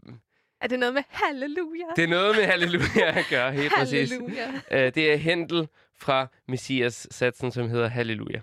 Er 0.61 0.67
det 0.69 0.79
noget 0.79 0.95
med 0.95 1.03
halleluja? 1.09 1.85
det 1.97 2.05
er 2.05 2.09
noget 2.09 2.37
med 2.37 2.45
halleluja 2.45 3.19
at 3.19 3.27
gøre, 3.31 3.53
helt 3.61 3.73
præcis. 3.79 4.11
halleluja. 4.13 4.47
Øh, 4.71 4.95
det 4.95 5.13
er 5.13 5.17
Händel 5.17 5.67
fra 5.99 6.27
Messias-satsen, 6.49 7.51
som 7.51 7.69
hedder 7.69 7.89
Halleluja. 7.89 8.41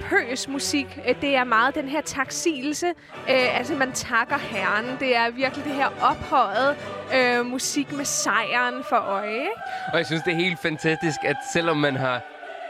Pompøs 0.00 0.48
musik. 0.48 0.98
Øh, 1.08 1.14
det 1.20 1.36
er 1.36 1.44
meget 1.44 1.74
den 1.74 1.88
her 1.88 2.00
taksigelse. 2.00 2.86
Øh, 3.30 3.58
altså, 3.58 3.74
man 3.74 3.92
takker 3.92 4.38
herren. 4.38 4.96
Det 5.00 5.16
er 5.16 5.30
virkelig 5.30 5.64
det 5.64 5.72
her 5.72 5.88
ophøjet 6.02 6.76
øh, 7.14 7.46
musik 7.46 7.92
med 7.92 8.04
sejren 8.04 8.84
for 8.88 8.96
øje. 8.96 9.32
Ikke? 9.32 9.50
Og 9.92 9.98
jeg 9.98 10.06
synes, 10.06 10.22
det 10.22 10.32
er 10.32 10.36
helt 10.36 10.58
fantastisk, 10.62 11.18
at 11.24 11.36
selvom 11.52 11.76
man 11.76 11.96
har 11.96 12.22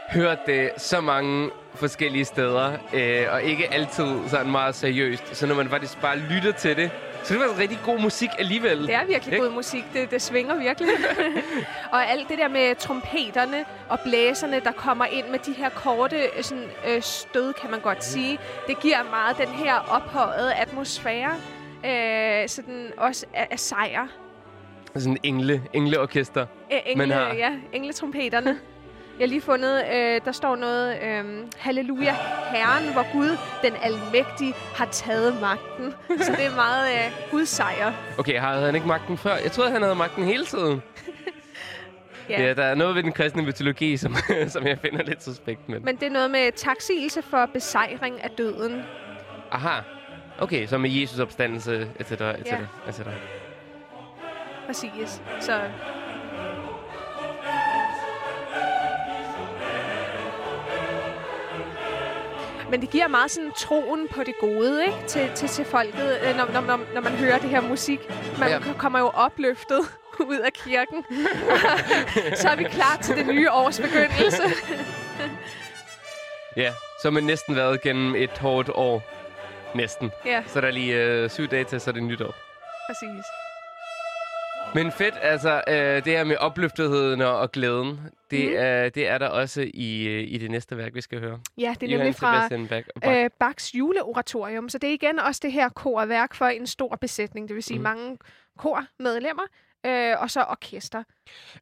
hørt 0.09 0.37
det 0.45 0.69
så 0.77 1.01
mange 1.01 1.49
forskellige 1.75 2.25
steder, 2.25 2.73
øh, 2.93 3.25
og 3.31 3.43
ikke 3.43 3.73
altid 3.73 4.29
sådan 4.29 4.51
meget 4.51 4.75
seriøst, 4.75 5.35
så 5.35 5.47
når 5.47 5.55
man 5.55 5.69
faktisk 5.69 6.01
bare 6.01 6.17
lytter 6.17 6.51
til 6.51 6.75
det, 6.75 6.91
så 7.23 7.33
er 7.33 7.37
det 7.37 7.47
faktisk 7.47 7.61
rigtig 7.61 7.79
god 7.85 7.99
musik 7.99 8.29
alligevel. 8.39 8.87
Det 8.87 8.93
er 8.95 9.05
virkelig 9.05 9.33
Ikke? 9.33 9.45
god 9.45 9.53
musik. 9.53 9.83
Det, 9.93 10.11
det 10.11 10.21
svinger 10.21 10.55
virkelig. 10.55 10.89
og 11.93 12.09
alt 12.11 12.29
det 12.29 12.37
der 12.37 12.47
med 12.47 12.75
trompeterne 12.75 13.65
og 13.89 13.99
blæserne, 13.99 14.59
der 14.59 14.71
kommer 14.71 15.05
ind 15.05 15.27
med 15.27 15.39
de 15.39 15.53
her 15.53 15.69
korte 15.69 16.15
øh, 16.37 16.43
sådan, 16.43 16.63
øh, 16.87 17.01
stød, 17.01 17.53
kan 17.53 17.71
man 17.71 17.79
godt 17.79 18.03
sige. 18.03 18.39
Det 18.67 18.79
giver 18.79 19.03
meget 19.03 19.37
den 19.37 19.47
her 19.47 19.75
ophøjede 19.89 20.53
atmosfære. 20.53 21.35
Øh, 21.85 22.49
sådan 22.49 22.91
også 22.97 23.25
af, 23.33 23.47
af 23.51 23.59
sejr. 23.59 24.07
Sådan 24.95 25.11
en 25.11 25.17
engle, 25.23 25.61
engleorkester. 25.73 26.45
Øh, 26.73 26.79
engle, 26.85 27.13
har- 27.13 27.33
ja, 27.33 27.51
engletrompeterne. 27.73 28.59
Jeg 29.19 29.25
har 29.25 29.29
lige 29.29 29.41
fundet, 29.41 29.83
øh, 29.93 30.21
der 30.25 30.31
står 30.31 30.55
noget, 30.55 31.01
øh, 31.03 31.25
Halleluja, 31.57 32.15
Herren, 32.51 32.93
hvor 32.93 33.11
Gud, 33.13 33.37
den 33.63 33.73
almægtige, 33.81 34.53
har 34.75 34.85
taget 34.85 35.41
magten. 35.41 35.93
Så 36.25 36.31
det 36.37 36.45
er 36.45 36.55
meget 36.55 36.91
øh, 36.93 37.11
Guds 37.31 37.49
sejr. 37.49 37.93
Okay, 38.17 38.39
havde 38.39 38.65
han 38.65 38.75
ikke 38.75 38.87
magten 38.87 39.17
før? 39.17 39.35
Jeg 39.35 39.51
troede, 39.51 39.71
han 39.71 39.81
havde 39.81 39.95
magten 39.95 40.23
hele 40.23 40.45
tiden. 40.45 40.81
Ja. 42.29 42.41
Ja, 42.41 42.53
der 42.53 42.63
er 42.63 42.75
noget 42.75 42.95
ved 42.95 43.03
den 43.03 43.11
kristne 43.11 43.41
mytologi, 43.43 43.97
som, 43.97 44.15
som 44.47 44.67
jeg 44.67 44.79
finder 44.79 45.03
lidt 45.03 45.23
suspekt 45.23 45.69
med. 45.69 45.79
Men 45.79 45.95
det 45.95 46.03
er 46.05 46.09
noget 46.11 46.31
med 46.31 46.51
taksigelse 46.55 47.21
for 47.21 47.45
besejring 47.53 48.23
af 48.23 48.29
døden. 48.29 48.81
Aha. 49.51 49.81
Okay, 50.39 50.67
så 50.67 50.77
med 50.77 50.89
Jesus 50.89 51.19
opstandelse, 51.19 51.87
etc., 51.99 52.11
etc., 52.11 52.21
Ja. 52.45 52.57
etc. 52.87 52.99
Præcis. 54.65 55.21
Så 55.39 55.61
Men 62.69 62.81
det 62.81 62.89
giver 62.89 63.07
meget 63.07 63.31
sådan 63.31 63.51
troen 63.57 64.07
på 64.07 64.23
det 64.23 64.33
gode, 64.39 64.85
ikke? 64.85 64.97
Til, 65.07 65.31
til, 65.35 65.47
til 65.49 65.65
folket, 65.65 66.19
øh, 66.23 66.35
når, 66.37 66.45
når, 66.53 66.61
når, 66.61 66.79
når 66.93 67.01
man 67.01 67.11
hører 67.11 67.37
det 67.37 67.49
her 67.49 67.61
musik. 67.61 67.99
Man 68.39 68.49
Ja. 68.49 68.59
kommer 68.77 68.99
jo 68.99 69.07
opløftet 69.07 69.79
ud 70.31 70.37
af 70.39 70.53
kirken. 70.53 71.05
så 72.41 72.49
er 72.49 72.55
vi 72.55 72.63
klar 72.63 72.97
til 73.03 73.17
det 73.17 73.27
nye 73.27 73.51
års 73.51 73.79
begyndelse. 73.79 74.43
Ja, 76.57 76.71
så 77.01 77.03
har 77.03 77.09
man 77.09 77.23
næsten 77.23 77.55
været 77.55 77.81
gennem 77.81 78.15
et 78.15 78.37
hårdt 78.37 78.69
år. 78.73 79.03
Næsten. 79.75 80.11
ja, 80.25 80.43
Så 80.47 80.59
er 80.59 80.61
der 80.61 80.71
lige 80.71 80.95
øh, 80.95 81.29
syv 81.29 81.47
dage 81.47 81.63
til, 81.63 81.81
så 81.81 81.89
er 81.89 81.93
det 81.93 82.03
nytår. 82.03 82.35
præcis. 82.89 83.25
Men 84.75 84.91
fedt, 84.91 85.15
altså 85.21 85.63
øh, 85.67 85.75
det 85.75 86.05
her 86.05 86.23
med 86.23 86.35
opløftetheden 86.37 87.21
og, 87.21 87.37
og 87.39 87.51
glæden, 87.51 87.99
det, 88.31 88.49
mm. 88.49 88.55
er, 88.57 88.89
det 88.89 89.07
er 89.07 89.17
der 89.17 89.27
også 89.27 89.69
i, 89.73 90.07
øh, 90.07 90.23
i 90.27 90.37
det 90.37 90.51
næste 90.51 90.77
værk, 90.77 90.93
vi 90.95 91.01
skal 91.01 91.19
høre. 91.19 91.39
Ja, 91.57 91.75
det 91.81 91.91
er 91.93 91.97
nemlig 91.97 92.15
fra 92.15 92.47
Bach. 92.49 93.23
øh, 93.23 93.29
Bachs 93.39 93.75
juleoratorium. 93.75 94.69
Så 94.69 94.77
det 94.77 94.89
er 94.89 94.93
igen 94.93 95.19
også 95.19 95.39
det 95.43 95.51
her 95.51 95.69
korværk 95.69 96.35
for 96.35 96.45
en 96.45 96.67
stor 96.67 96.95
besætning. 97.01 97.47
Det 97.47 97.55
vil 97.55 97.63
sige 97.63 97.77
Mhm. 97.77 97.83
mange 97.83 98.17
kormedlemmer 98.57 99.43
øh, 99.85 100.15
og 100.21 100.31
så 100.31 100.43
orkester. 100.49 101.03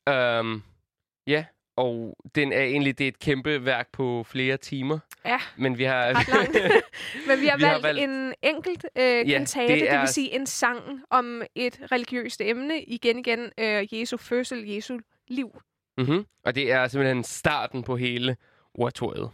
Øhm, 0.09 0.61
ja, 1.27 1.45
og 1.77 2.17
den 2.35 2.53
er 2.53 2.61
egentlig 2.61 2.97
det 2.97 3.03
er 3.03 3.07
et 3.07 3.19
kæmpe 3.19 3.65
værk 3.65 3.87
på 3.93 4.23
flere 4.29 4.57
timer. 4.57 4.99
Ja, 5.25 5.39
Men 5.57 5.77
vi 5.77 5.83
har... 5.83 6.05
ret 6.05 6.27
langt. 6.27 6.57
Men 7.27 7.41
vi 7.41 7.45
har 7.47 7.57
Vi 7.57 7.63
har 7.63 7.71
valgt, 7.71 7.83
valgt- 7.83 8.01
en 8.03 8.33
enkelt 8.43 8.85
øh, 8.95 9.03
Ja, 9.03 9.37
kantate, 9.37 9.67
det 9.67 9.73
det, 9.73 9.81
det 9.81 9.91
er- 9.91 9.99
vil 9.99 10.07
sige 10.07 10.35
en 10.35 10.45
sang 10.45 11.01
om 11.09 11.41
et 11.55 11.79
religiøst 11.91 12.41
emne. 12.41 12.81
Igen 12.83 13.19
igen, 13.19 13.51
øh, 13.57 13.99
Jesu 13.99 14.17
fødsel, 14.17 14.67
Jesu 14.69 14.97
liv. 15.27 15.61
mm-hmm. 15.97 16.25
Og 16.45 16.55
det 16.55 16.71
er 16.71 16.87
simpelthen 16.87 17.23
starten 17.23 17.83
på 17.83 17.95
hele 17.97 18.35
oratoriet. 18.73 19.29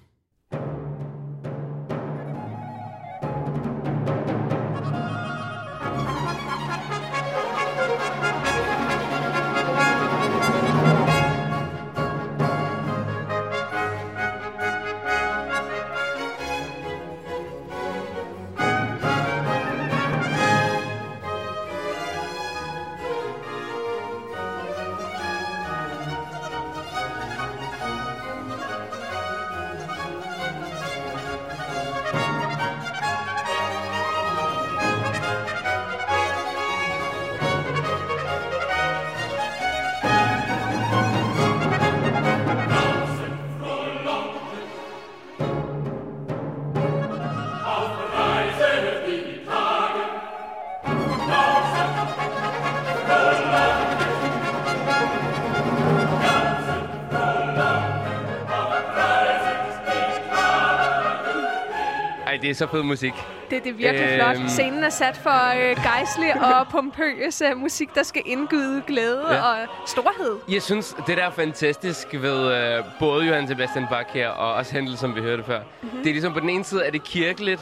Det 62.43 62.49
er 62.49 62.53
så 62.55 62.67
fed 62.67 62.83
musik. 62.83 63.13
Det, 63.49 63.63
det 63.63 63.69
er 63.69 63.73
virkelig 63.73 64.07
Øhm. 64.21 64.35
flot. 64.39 64.49
Scenen 64.49 64.83
er 64.83 64.89
sat 64.89 65.17
for 65.23 65.69
øh, 65.69 65.75
gejstlig 65.83 66.33
og 66.43 66.67
pompøs 66.71 67.41
øh, 67.41 67.57
musik, 67.57 67.95
der 67.95 68.03
skal 68.03 68.21
indgyde 68.25 68.81
glæde 68.87 69.21
Ja. 69.31 69.41
og 69.41 69.55
storhed. 69.87 70.35
Jeg 70.49 70.61
synes, 70.61 70.95
det 71.07 71.17
der 71.17 71.23
er 71.25 71.31
fantastisk 71.31 72.07
ved 72.13 72.51
øh, 72.77 72.83
både 72.99 73.25
Johann 73.25 73.47
Sebastian 73.47 73.85
Bach 73.89 74.09
her, 74.13 74.27
og 74.29 74.53
også 74.53 74.75
Händel, 74.77 74.97
som 74.97 75.15
vi 75.15 75.21
hørte 75.21 75.43
før. 75.43 75.59
Mm-hmm. 75.81 75.97
Det 75.99 76.07
er 76.09 76.13
ligesom, 76.13 76.33
på 76.33 76.39
den 76.39 76.49
ene 76.49 76.63
side 76.63 76.85
er 76.85 76.91
det 76.91 77.03
kirkeligt, 77.03 77.61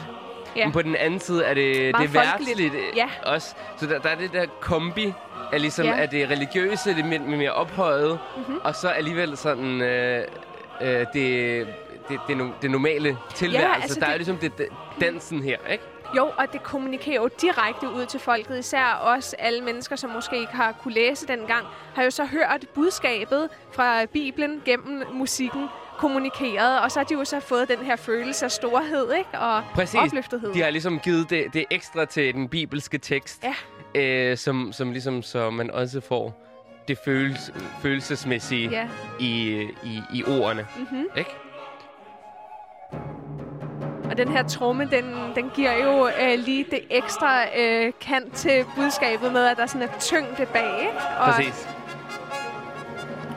Ja. 0.56 0.64
men 0.64 0.72
på 0.72 0.82
den 0.82 0.96
anden 0.96 1.20
side 1.20 1.44
er 1.44 1.54
det, 1.54 1.76
Meget 1.94 2.10
det 2.10 2.16
er 2.16 2.22
værtsligt 2.24 2.74
øh, 2.74 2.80
Ja. 2.96 3.06
også. 3.22 3.54
Så 3.76 3.86
der, 3.86 3.98
der 3.98 4.08
er 4.08 4.14
det 4.14 4.32
der 4.32 4.44
kombi 4.60 5.12
af 5.52 5.60
ligesom, 5.60 5.86
Ja. 5.86 5.98
at 5.98 6.10
det 6.10 6.30
religiøse, 6.30 6.90
det 6.94 6.98
er 7.00 7.04
mere, 7.04 7.18
mere 7.18 7.50
ophøjet, 7.52 8.18
mm-hmm. 8.36 8.58
og 8.64 8.74
så 8.76 8.88
alligevel 8.88 9.36
sådan, 9.36 9.80
øh, 9.82 10.24
øh, 10.80 11.06
det, 11.14 11.66
det, 12.08 12.20
det, 12.28 12.36
no, 12.36 12.48
det 12.62 12.70
normale 12.70 13.18
tilværelse. 13.34 13.82
altså 13.82 14.00
der 14.00 14.06
er 14.06 14.10
det- 14.10 14.14
jo 14.14 14.18
ligesom 14.18 14.36
det, 14.36 14.58
det, 14.58 14.66
dansen 15.00 15.42
her, 15.42 15.56
ikke? 15.70 15.84
Jo, 16.16 16.30
og 16.38 16.52
det 16.52 16.62
kommunikerer 16.62 17.16
jo 17.22 17.28
direkte 17.40 17.88
ud 17.90 18.06
til 18.06 18.20
folket. 18.20 18.58
Især 18.58 18.84
også 18.84 19.36
alle 19.38 19.60
mennesker, 19.60 19.96
som 19.96 20.10
måske 20.10 20.40
ikke 20.40 20.52
har 20.52 20.72
kunne 20.72 20.94
læse 20.94 21.26
dengang, 21.26 21.66
har 21.94 22.02
jo 22.02 22.10
så 22.10 22.24
hørt 22.24 22.66
budskabet 22.74 23.48
fra 23.72 24.04
Bibelen 24.04 24.62
gennem 24.64 25.02
musikken 25.12 25.66
kommunikeret, 25.98 26.80
og 26.80 26.90
så 26.90 26.98
har 26.98 27.04
de 27.04 27.14
jo 27.14 27.24
så 27.24 27.40
fået 27.40 27.68
den 27.68 27.78
her 27.78 27.96
følelse 27.96 28.44
af 28.44 28.50
storhed, 28.50 29.12
ikke? 29.12 29.38
Og 29.38 29.62
Præcis. 29.74 30.00
opløftethed. 30.00 30.52
De 30.54 30.62
har 30.62 30.70
ligesom 30.70 30.98
givet 30.98 31.30
det, 31.30 31.54
det 31.54 31.64
ekstra 31.70 32.04
til 32.04 32.34
den 32.34 32.48
bibelske 32.48 32.98
tekst, 32.98 33.44
Ja. 33.94 34.00
øh, 34.00 34.36
som, 34.36 34.72
som 34.72 34.90
ligesom 34.92 35.22
så 35.22 35.50
man 35.50 35.70
også 35.70 36.00
får 36.00 36.38
det 36.88 36.98
føles, 37.04 37.52
følelsesmæssige 37.82 38.70
Ja. 38.70 38.88
i, 39.18 39.50
i, 39.84 40.00
i 40.14 40.24
ordene. 40.24 40.66
Mm-hmm. 40.76 41.04
Ikke? 41.16 41.30
Og 44.12 44.18
den 44.18 44.28
her 44.28 44.42
tromme, 44.42 44.84
den, 44.84 45.04
den 45.34 45.50
giver 45.54 45.84
jo 45.84 46.08
øh, 46.08 46.38
lige 46.38 46.66
det 46.70 46.80
ekstra 46.90 47.44
øh, 47.58 47.92
kant 48.00 48.34
til 48.34 48.64
budskabet 48.76 49.32
med, 49.32 49.46
at 49.46 49.56
der 49.56 49.66
sådan 49.66 49.88
er 49.88 49.98
tyngde 50.00 50.46
bag, 50.46 50.80
ikke? 50.80 50.98
Og, 51.20 51.34
Præcis. 51.34 51.68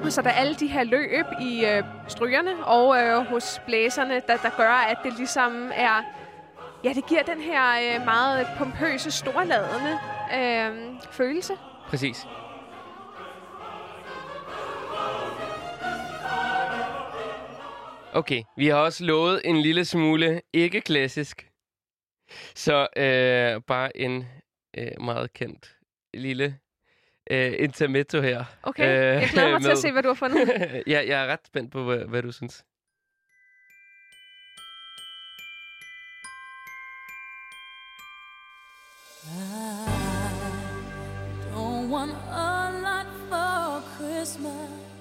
så 0.10 0.22
er 0.22 0.24
der 0.24 0.32
alle 0.32 0.55
de 0.55 0.67
her 0.67 0.84
løb 0.84 1.25
i 1.41 1.65
øh, 1.65 1.84
strygerne 2.08 2.65
og 2.65 2.98
øh, 2.98 3.25
hos 3.25 3.62
blæserne, 3.65 4.22
der, 4.27 4.38
der 4.38 4.50
gør, 4.58 4.72
at 4.89 4.98
det 5.03 5.13
ligesom 5.17 5.72
er... 5.75 6.03
Ja, 6.84 6.94
det 6.94 7.05
giver 7.05 7.24
den 7.24 7.41
her 7.41 7.62
øh, 7.72 8.05
meget 8.05 8.48
pompøse, 8.58 9.12
storladende 9.12 10.00
øh, 10.38 10.96
følelse. 11.12 11.53
Præcis. 11.89 12.27
Okay, 18.16 18.44
vi 18.58 18.68
har 18.68 18.76
også 18.76 19.04
lovet 19.04 19.42
en 19.46 19.58
lille 19.62 19.86
smule 19.86 20.42
ikke 20.54 20.82
klassisk. 20.82 21.50
Så 22.56 22.88
øh, 22.98 23.62
bare 23.68 23.98
en 23.98 24.26
øh, 24.78 25.02
meget 25.02 25.34
kendt 25.34 25.78
lille 26.14 26.60
øh, 27.32 27.54
intermezzo 27.60 28.22
her. 28.22 28.46
Okay, 28.64 29.22
jeg 29.22 29.30
glæder 29.32 29.52
mig 29.52 29.62
til 29.62 29.72
at 29.72 29.78
se, 29.78 29.92
hvad 29.92 30.04
du 30.04 30.08
har 30.08 30.14
fundet. 30.14 30.50
ja, 30.88 31.04
jeg 31.08 31.24
er 31.24 31.28
ret 31.28 31.48
spændt 31.48 31.72
på, 31.72 31.84
hvad, 31.84 31.98
hvad 31.98 32.22
du 32.22 32.32
synes. 32.32 32.66
Don't 41.54 41.90
want 41.92 42.14
a 42.32 42.72
lot 42.84 43.08
for 43.30 43.84
Christmas. 43.98 44.95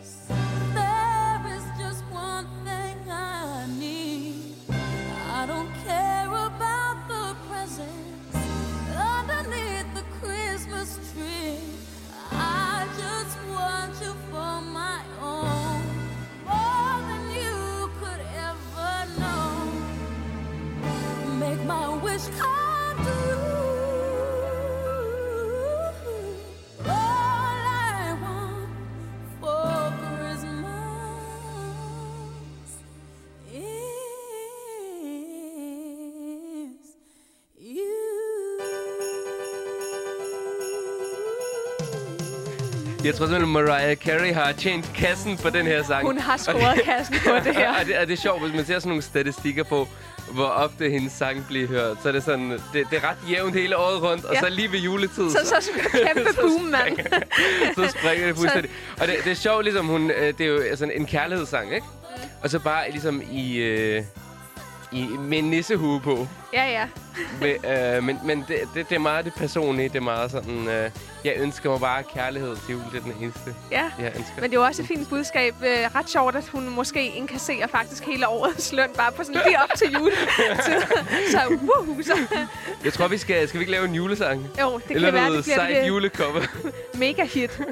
Jeg 43.05 43.15
tror 43.15 43.27
simpelthen, 43.27 43.53
Mariah 43.53 43.97
Carey 43.97 44.35
har 44.35 44.53
tjent 44.53 44.93
kassen 44.95 45.37
på 45.37 45.51
den 45.51 45.67
her 45.67 45.83
sang. 45.83 46.07
Hun 46.07 46.19
har 46.19 46.37
scoret 46.37 46.81
kassen 46.91 47.17
på 47.27 47.35
det 47.45 47.57
her. 47.57 47.81
og, 47.81 47.87
det, 47.87 47.99
og 47.99 48.07
det 48.07 48.13
er 48.13 48.23
sjovt, 48.23 48.43
hvis 48.43 48.55
man 48.55 48.65
ser 48.65 48.79
sådan 48.79 48.89
nogle 48.89 49.03
statistikker 49.03 49.63
på, 49.63 49.89
hvor 50.35 50.47
ofte 50.47 50.91
hendes 50.91 51.13
sang 51.13 51.47
bliver 51.47 51.67
hørt. 51.69 51.97
Så 52.03 52.09
er 52.09 52.13
det 52.13 52.23
sådan, 52.25 52.51
det, 52.51 52.61
det 52.73 52.85
er 53.03 53.09
ret 53.09 53.17
jævnt 53.31 53.55
hele 53.57 53.77
året 53.77 54.03
rundt, 54.03 54.25
og 54.25 54.35
Ja. 54.35 54.41
så 54.41 54.49
lige 54.49 54.73
ved 54.73 54.79
juletid. 54.79 55.31
Så, 55.31 55.39
så 55.61 55.71
kæmpe 55.93 56.31
så 56.35 56.41
boom, 56.41 56.61
mand. 56.63 56.97
så 57.75 57.95
springer 57.99 58.27
det 58.27 58.37
fuldstændig. 58.37 58.71
Og 59.01 59.07
det, 59.09 59.17
det 59.25 59.31
er 59.31 59.35
sjovt, 59.37 59.65
ligesom 59.65 59.87
hun, 59.87 60.11
øh, 60.11 60.39
det 60.39 60.41
er 60.41 60.47
jo 60.47 60.77
sådan 60.77 60.95
en 61.01 61.07
kærlighedssang, 61.07 61.75
ikke? 61.75 61.87
Og 62.43 62.51
så 62.51 62.59
bare 62.59 62.91
ligesom 62.91 63.23
i, 63.33 63.57
øh, 63.57 64.03
i 64.93 65.07
med 65.19 65.39
en 65.39 65.45
nissehue 65.51 66.01
på. 66.01 66.29
Ja, 66.53 66.65
ja. 66.71 66.87
Med, 67.41 67.97
øh, 67.97 68.03
men 68.05 68.19
men 68.25 68.45
det, 68.49 68.59
det, 68.75 68.89
det 68.89 68.95
er 68.95 68.99
meget 69.01 69.25
det 69.25 69.35
personlige. 69.35 69.89
Det 69.89 69.97
er 69.97 70.01
meget 70.01 70.31
sådan, 70.31 70.69
øh, 70.69 70.91
jeg 71.25 71.35
ønsker 71.37 71.71
mig 71.71 71.81
bare 71.81 72.03
kærlighed 72.03 72.57
til 72.57 72.73
jul. 72.73 72.83
Det 72.93 72.99
er 72.99 73.03
den 73.03 73.15
eneste, 73.21 73.55
ja. 73.71 73.91
jeg 73.99 74.13
ønsker. 74.17 74.35
Men 74.41 74.45
det 74.45 74.57
er 74.57 74.61
jo 74.61 74.67
også 74.67 74.83
et 74.83 74.89
fint 74.89 75.09
budskab. 75.09 75.55
Øh, 75.63 75.95
ret 75.95 76.11
sjovt, 76.11 76.37
at 76.37 76.49
hun 76.49 76.69
måske 76.69 77.07
indkasserer 77.07 77.67
faktisk 77.67 78.05
hele 78.07 78.29
årets 78.29 78.73
løn 78.73 78.89
bare 78.97 79.13
på 79.13 79.25
sådan 79.25 79.41
lige 79.47 79.59
op 79.63 79.79
til 79.79 79.93
jul. 79.93 80.13
så 81.33 81.39
woohoo, 81.49 82.03
så 82.03 82.19
Jeg 82.85 82.93
tror, 82.93 83.09
vi 83.09 83.19
skal, 83.19 83.49
skal 83.49 83.59
vi 83.61 83.63
ikke 83.63 83.73
lave 83.73 83.85
en 83.85 83.95
julesang? 83.95 84.47
jo, 84.61 84.81
det 84.89 84.95
Eller 84.97 85.09
kan 85.11 85.15
være, 85.15 85.29
noget 85.29 85.45
det 85.45 85.55
bliver 85.55 85.81
det 85.81 85.89
julecover. 85.89 86.41
mega 86.95 87.25
hit. 87.25 87.61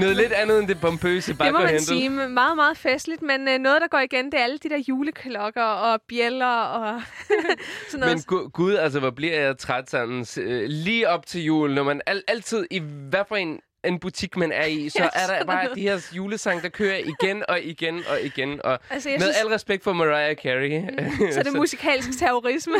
Noget 0.00 0.16
lidt 0.16 0.32
andet 0.32 0.58
end 0.58 0.68
det 0.68 0.80
pompøse 0.80 1.32
Det 1.32 1.52
må 1.52 1.58
man 1.58 1.66
hentet. 1.68 1.86
sige. 1.86 2.10
Meget, 2.10 2.56
meget 2.56 2.76
festligt, 2.76 3.22
men 3.22 3.48
øh, 3.48 3.58
noget, 3.58 3.80
der 3.82 3.88
går 3.88 3.98
igen, 3.98 4.24
det 4.26 4.34
er 4.34 4.44
alle 4.44 4.58
de 4.58 4.68
der 4.68 4.78
juleklokker 4.88 5.62
og 5.62 6.00
bjæller 6.08 6.46
og 6.56 7.02
sådan 7.90 8.00
noget. 8.00 8.24
Men 8.28 8.38
gu- 8.38 8.48
gud, 8.48 8.74
altså, 8.74 9.00
hvor 9.00 9.10
bliver 9.10 9.40
jeg 9.40 9.58
træt 9.58 9.90
sådan 9.90 10.26
øh, 10.38 10.64
lige 10.68 11.08
op 11.08 11.26
til 11.26 11.42
jul, 11.44 11.74
når 11.74 11.82
man 11.82 12.00
al- 12.06 12.22
altid 12.28 12.66
i 12.70 12.78
hvad 13.10 13.22
for 13.28 13.36
en, 13.36 13.60
en 13.84 13.98
butik, 13.98 14.36
man 14.36 14.52
er 14.52 14.64
i, 14.66 14.88
så 14.98 15.10
er 15.14 15.26
der 15.38 15.44
bare 15.44 15.68
de 15.74 15.80
her 15.80 16.10
julesang, 16.16 16.62
der 16.62 16.68
kører 16.68 16.96
igen 16.98 17.44
og 17.48 17.60
igen 17.62 18.02
og 18.08 18.20
igen. 18.22 18.60
Og 18.64 18.78
altså, 18.90 19.08
med 19.08 19.20
synes, 19.20 19.36
al 19.36 19.46
respekt 19.48 19.84
for 19.84 19.92
Mariah 19.92 20.36
Carey, 20.36 20.82
så 21.32 21.38
er 21.38 21.42
det 21.42 21.52
musikalsk 21.62 22.18
terrorisme. 22.18 22.74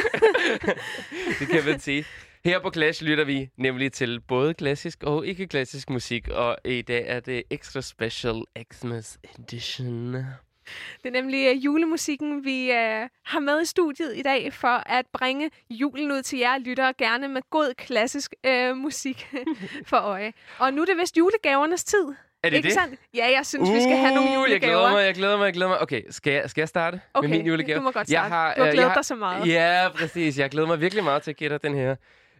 det 1.38 1.48
kan 1.48 1.64
man 1.66 1.80
sige. 1.80 2.04
Her 2.44 2.58
på 2.60 2.70
Clash 2.70 3.04
lytter 3.04 3.24
vi 3.24 3.48
nemlig 3.56 3.92
til 3.92 4.20
både 4.20 4.54
klassisk 4.54 5.02
og 5.02 5.26
ikke-klassisk 5.26 5.90
musik, 5.90 6.28
og 6.28 6.56
i 6.64 6.82
dag 6.82 7.04
er 7.06 7.20
det 7.20 7.42
Extra 7.50 7.80
Special 7.80 8.42
Xmas 8.72 9.18
Edition. 9.38 10.12
Det 10.14 11.06
er 11.06 11.10
nemlig 11.10 11.50
uh, 11.56 11.64
julemusikken, 11.64 12.44
vi 12.44 12.70
uh, 12.70 12.76
har 13.24 13.40
med 13.40 13.62
i 13.62 13.64
studiet 13.64 14.16
i 14.16 14.22
dag 14.22 14.52
for 14.52 14.82
at 14.90 15.06
bringe 15.12 15.50
julen 15.70 16.12
ud 16.12 16.22
til 16.22 16.38
jer 16.38 16.58
lyttere, 16.58 16.92
gerne 16.98 17.28
med 17.28 17.42
god 17.50 17.74
klassisk 17.78 18.34
uh, 18.48 18.76
musik 18.76 19.28
for 19.90 19.96
øje. 19.96 20.32
Og 20.58 20.74
nu 20.74 20.82
er 20.82 20.86
det 20.86 20.96
vist 21.00 21.16
julegavernes 21.18 21.84
tid. 21.84 22.04
Er 22.42 22.50
det 22.50 22.56
ikke 22.56 22.66
det? 22.66 22.74
sandt? 22.74 23.00
Ja, 23.14 23.30
jeg 23.36 23.46
synes, 23.46 23.70
vi 23.72 23.80
skal 23.80 23.96
have 23.96 24.14
nogle 24.14 24.30
Uh, 24.30 24.34
julegaver. 24.34 24.50
Jeg 24.52 24.60
glæder 24.60 24.90
mig, 24.92 25.04
jeg 25.04 25.14
glæder 25.14 25.36
mig, 25.36 25.44
jeg 25.44 25.52
glæder 25.52 25.68
mig. 25.70 25.80
Okay, 25.82 26.02
skal 26.10 26.32
jeg, 26.32 26.50
skal 26.50 26.60
jeg 26.60 26.68
starte 26.68 27.00
Okay, 27.14 27.28
med 27.28 27.36
min 27.38 27.46
julegave? 27.46 27.78
du 27.78 27.82
må 27.82 27.90
godt 27.90 28.08
Jeg 28.10 28.20
starte. 28.20 28.28
har, 28.32 28.54
Du 28.54 28.62
har 28.62 28.70
glædet 28.72 28.88
jeg 28.88 28.96
dig 28.96 29.04
så 29.04 29.14
meget. 29.14 29.46
Ja, 29.48 29.88
præcis. 29.94 30.38
Jeg 30.38 30.50
glæder 30.50 30.68
mig 30.68 30.80
virkelig 30.80 31.04
meget 31.04 31.22
til 31.22 31.30
at 31.30 31.36
give 31.36 31.50
dig 31.50 31.62
den 31.62 31.74
her 31.74 31.96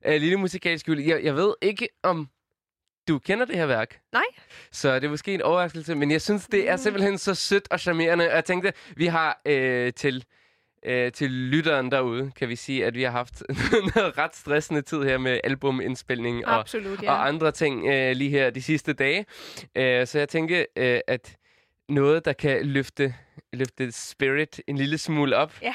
uh, 0.09 0.13
lille 0.13 0.37
musikalsk 0.37 0.89
jule. 0.89 1.07
Jeg, 1.07 1.25
jeg 1.25 1.37
ved 1.37 1.55
ikke, 1.63 1.89
om 2.03 2.29
du 3.09 3.19
kender 3.19 3.45
det 3.47 3.57
her 3.57 3.67
værk. 3.67 4.01
Nej. 4.13 4.23
Så 4.73 4.95
det 4.95 5.05
er 5.05 5.09
måske 5.09 5.35
en 5.35 5.43
overraskelse, 5.43 5.95
men 5.95 6.11
jeg 6.11 6.23
synes, 6.23 6.47
det 6.47 6.69
er 6.69 6.77
simpelthen 6.77 7.19
så 7.19 7.35
sødt 7.35 7.69
og 7.71 7.81
charmerende. 7.81 8.29
Og 8.29 8.35
jeg 8.35 8.45
tænkte, 8.45 8.73
vi 8.97 9.07
har 9.07 9.41
øh, 9.47 9.93
til, 9.93 10.25
øh, 10.83 11.13
til 11.13 11.31
lytteren 11.31 11.91
derude, 11.91 12.33
kan 12.37 12.49
vi 12.49 12.57
sige, 12.57 12.87
at 12.87 12.95
vi 12.95 13.03
har 13.03 13.11
haft 13.11 13.43
noget 13.95 14.19
ret 14.19 14.37
stressende 14.37 14.83
tid 14.83 15.03
her 15.03 15.19
med 15.19 15.41
albumindspilning 15.45 16.47
og, 16.47 16.59
Absolut, 16.59 17.03
ja. 17.03 17.13
og 17.13 17.29
andre 17.29 17.53
ting 17.53 17.87
øh, 17.87 18.17
lige 18.17 18.31
her 18.31 18.51
de 18.51 18.63
sidste 18.63 18.93
dage. 18.93 19.27
Øh, 19.75 20.07
så 20.07 20.19
jeg 20.19 20.29
tænker, 20.29 20.65
øh, 20.77 21.01
at 21.07 21.37
noget, 21.89 22.25
der 22.25 22.33
kan 22.33 22.67
løfte, 22.67 23.15
løfte 23.53 23.93
spirit 23.93 24.61
en 24.67 24.77
lille 24.77 24.99
smule 24.99 25.37
op. 25.37 25.61
Ja. 25.63 25.75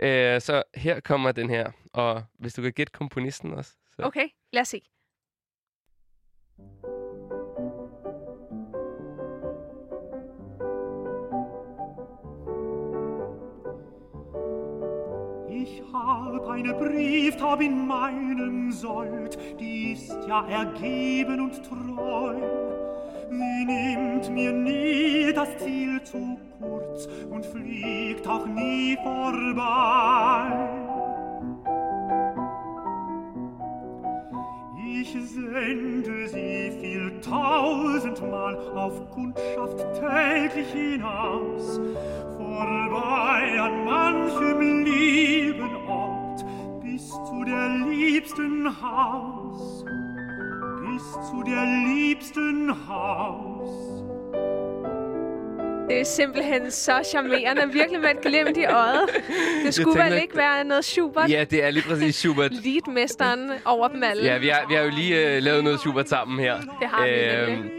Øh, 0.00 0.40
så 0.40 0.62
her 0.74 1.00
kommer 1.00 1.32
den 1.32 1.50
her, 1.50 1.70
og 1.92 2.24
hvis 2.38 2.54
du 2.54 2.62
kan 2.62 2.72
gætte 2.72 2.92
komponisten 2.92 3.54
også. 3.54 3.72
Så. 3.96 4.02
Okay, 4.02 4.28
lad 4.52 4.62
os 4.62 4.68
se. 4.68 4.80
Ich 15.50 15.82
hab 15.92 16.48
eine 16.48 16.74
Brieftab 16.74 17.60
in 17.60 17.86
meinem 17.86 18.72
Sold, 18.72 19.38
die 19.60 19.92
ist 19.92 20.16
ja 20.26 20.46
ergeben 20.48 21.40
und 21.40 21.62
treu. 21.64 22.34
Sie 23.30 23.64
nimmt 23.64 24.30
mir 24.30 24.52
nie 24.52 25.32
das 25.32 25.56
Ziel 25.58 26.02
zu 26.02 26.38
kurz 26.58 27.06
und 27.30 27.46
fliegt 27.46 28.26
auch 28.26 28.46
nie 28.46 28.96
vorbei. 28.96 30.81
Ich 35.02 35.10
sende 35.10 36.28
sie 36.28 36.70
viel 36.80 37.10
tausendmal 37.22 38.56
auf 38.76 39.10
Kundschaft 39.10 39.78
täglich 39.98 40.68
hinaus, 40.68 41.80
vorbei 42.36 43.60
an 43.60 43.84
manchem 43.84 44.84
lieben 44.84 45.74
Ort, 45.88 46.44
bis 46.84 47.08
zu 47.08 47.44
der 47.44 47.68
liebsten 47.88 48.68
Haus, 48.80 49.84
bis 50.84 51.30
zu 51.30 51.42
der 51.42 51.64
liebsten 51.64 52.70
Haus. 52.88 53.91
Det 55.88 56.00
er 56.00 56.04
simpelthen 56.04 56.70
så 56.70 56.92
charmerende. 57.10 57.72
Virkelig 57.72 58.00
med 58.00 58.10
et 58.10 58.20
glimt 58.20 58.56
i 58.56 58.64
øjet. 58.64 59.00
Det 59.64 59.74
skulle 59.74 59.94
tænker 60.00 60.10
vel 60.14 60.22
ikke- 60.22 60.36
være 60.36 60.64
noget 60.64 60.84
Schubert? 60.84 61.30
Ja, 61.30 61.44
det 61.50 61.64
er 61.64 61.70
lige 61.70 61.84
præcis 61.88 62.14
Schubert. 62.16 62.52
Leadmesteren 62.64 63.50
over 63.64 63.88
dem 63.88 64.02
alle. 64.02 64.24
Ja, 64.24 64.38
vi 64.38 64.48
har, 64.48 64.64
vi 64.68 64.74
har 64.74 64.82
jo 64.82 64.90
lige 64.90 65.36
øh, 65.36 65.42
lavet 65.42 65.64
noget 65.64 65.80
Schubert 65.80 66.08
sammen 66.08 66.38
her. 66.40 66.56
Det 66.60 66.88
har 66.88 67.06
vi 67.46 67.50
nemlig. 67.52 67.70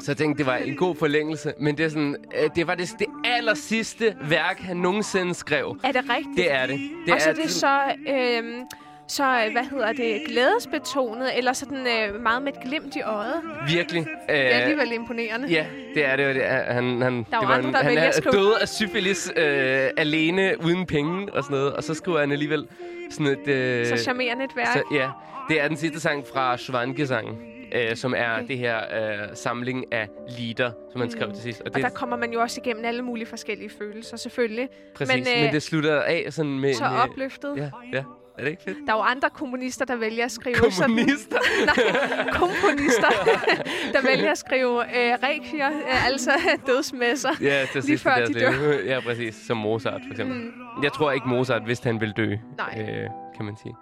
så 0.00 0.10
jeg 0.12 0.16
tænkte, 0.16 0.38
det 0.38 0.46
var 0.46 0.56
en 0.56 0.76
god 0.76 0.96
forlængelse. 0.96 1.52
Men 1.60 1.78
det, 1.78 1.84
er 1.84 1.88
sådan, 1.88 2.16
øh, 2.42 2.50
det 2.56 2.66
var 2.66 2.74
det, 2.74 2.94
det 2.98 3.06
aller 3.24 3.54
sidste 3.54 4.16
værk, 4.22 4.58
han 4.60 4.76
nogensinde 4.76 5.34
skrev. 5.34 5.76
Er 5.84 5.92
det 5.92 6.02
rigtigt? 6.10 6.36
Det 6.36 6.52
er 6.52 6.66
det. 6.66 6.80
det 7.06 7.14
og 7.14 7.20
så 7.20 7.28
er 7.30 7.34
det 7.34 7.50
sådan- 7.50 7.96
så, 8.06 8.12
øhm, 8.12 8.62
så, 9.08 9.24
øh, 9.46 9.52
hvad 9.52 9.64
hedder 9.70 9.92
det, 9.92 10.20
glædesbetonet, 10.28 11.38
eller 11.38 11.52
sådan 11.52 11.86
øh, 11.86 12.20
meget 12.22 12.42
med 12.42 12.52
et 12.52 12.60
glimt 12.62 12.96
i 12.96 13.00
øjet. 13.00 13.34
Virkelig. 13.68 14.00
Øh, 14.00 14.36
Det 14.36 14.54
er 14.54 14.58
alligevel 14.58 14.92
imponerende. 14.92 15.48
Ja, 15.48 15.66
det 15.94 16.04
er 16.04 16.16
det. 16.16 16.46
er, 16.46 16.72
han, 16.72 17.02
han, 17.02 17.14
jo 17.16 17.18
det 17.18 17.26
var 17.32 17.54
andre, 17.54 17.72
der 17.72 17.78
han 17.78 17.98
er 17.98 18.10
skrive- 18.10 18.32
døde 18.32 18.54
af 18.60 18.68
syfilis 18.68 19.32
øh, 19.36 19.90
alene, 19.96 20.54
uden 20.64 20.86
penge 20.86 21.32
og 21.34 21.44
sådan 21.44 21.56
noget. 21.56 21.72
Og 21.72 21.84
så 21.84 21.94
skriver 21.94 22.20
han 22.20 22.32
alligevel 22.32 22.68
sådan 23.10 23.26
et... 23.26 23.48
Øh, 23.48 23.86
Så 23.86 23.96
charmerende 23.96 24.44
et 24.44 24.56
værk. 24.56 24.66
så, 24.72 24.82
ja, 24.92 25.08
det 25.48 25.60
er 25.60 25.68
den 25.68 25.76
sidste 25.76 26.00
sang 26.00 26.24
fra 26.32 26.56
Schwanke-sangen. 26.56 27.36
Øh, 27.74 27.96
som 27.96 28.14
er 28.16 28.32
Okay. 28.32 28.46
det 28.48 28.58
her 28.58 28.76
øh, 28.78 29.28
samling 29.34 29.92
af 29.92 30.08
lieder, 30.38 30.70
som 30.92 31.00
han 31.00 31.10
skrev 31.10 31.32
til 31.32 31.42
sidst. 31.42 31.60
Og 31.60 31.66
Og 31.66 31.74
det 31.74 31.82
der 31.84 31.88
kommer 31.90 32.16
man 32.16 32.32
jo 32.32 32.40
også 32.40 32.60
igennem 32.64 32.84
alle 32.84 33.02
mulige 33.02 33.26
forskellige 33.26 33.70
følelser, 33.78 34.16
selvfølgelig. 34.16 34.68
præcis, 34.94 35.14
men, 35.14 35.24
men, 35.24 35.32
men 35.38 35.46
øh, 35.46 35.52
det 35.52 35.62
slutter 35.62 36.02
af 36.02 36.26
sådan 36.30 36.58
med... 36.60 36.74
Så 36.74 36.84
en, 36.84 36.92
øh, 36.92 37.02
opløftet. 37.02 37.54
Ja, 37.56 37.70
ja. 37.92 38.02
Er 38.38 38.42
det 38.42 38.50
ikke 38.50 38.62
fedt? 38.62 38.78
Der 38.86 38.92
er 38.92 38.96
jo 38.96 39.02
andre 39.02 39.30
kommunister, 39.30 39.84
der 39.84 39.96
vælger 39.96 40.24
at 40.24 40.32
skrive 40.32 40.56
Kommunister. 40.56 41.36
sådan... 41.66 41.76
Nej, 42.16 42.28
komponister, 42.32 43.08
der 43.94 44.02
vælger 44.02 44.30
at 44.30 44.38
skrive 44.38 44.80
øh, 44.84 45.14
requier, 45.22 45.70
øh, 45.70 46.06
altså 46.06 46.30
dødsmesser. 46.66 47.30
Ja, 47.40 47.66
til 47.72 47.82
sidst 47.82 48.02
før 48.02 48.24
de 48.24 48.34
dør. 48.34 48.72
Ja, 48.84 49.00
præcis. 49.00 49.34
Som 49.46 49.56
Mozart, 49.56 50.00
for 50.06 50.10
eksempel. 50.12 50.36
Mm. 50.36 50.82
Jeg 50.82 50.92
tror 50.92 51.12
ikke, 51.12 51.28
Mozart 51.28 51.66
vidste, 51.66 51.86
han 51.86 52.00
ville 52.00 52.14
dø. 52.16 52.36
Nej. 52.58 52.80
Øh, 52.80 53.10
kan 53.36 53.44
man 53.44 53.56
sige. 53.56 53.74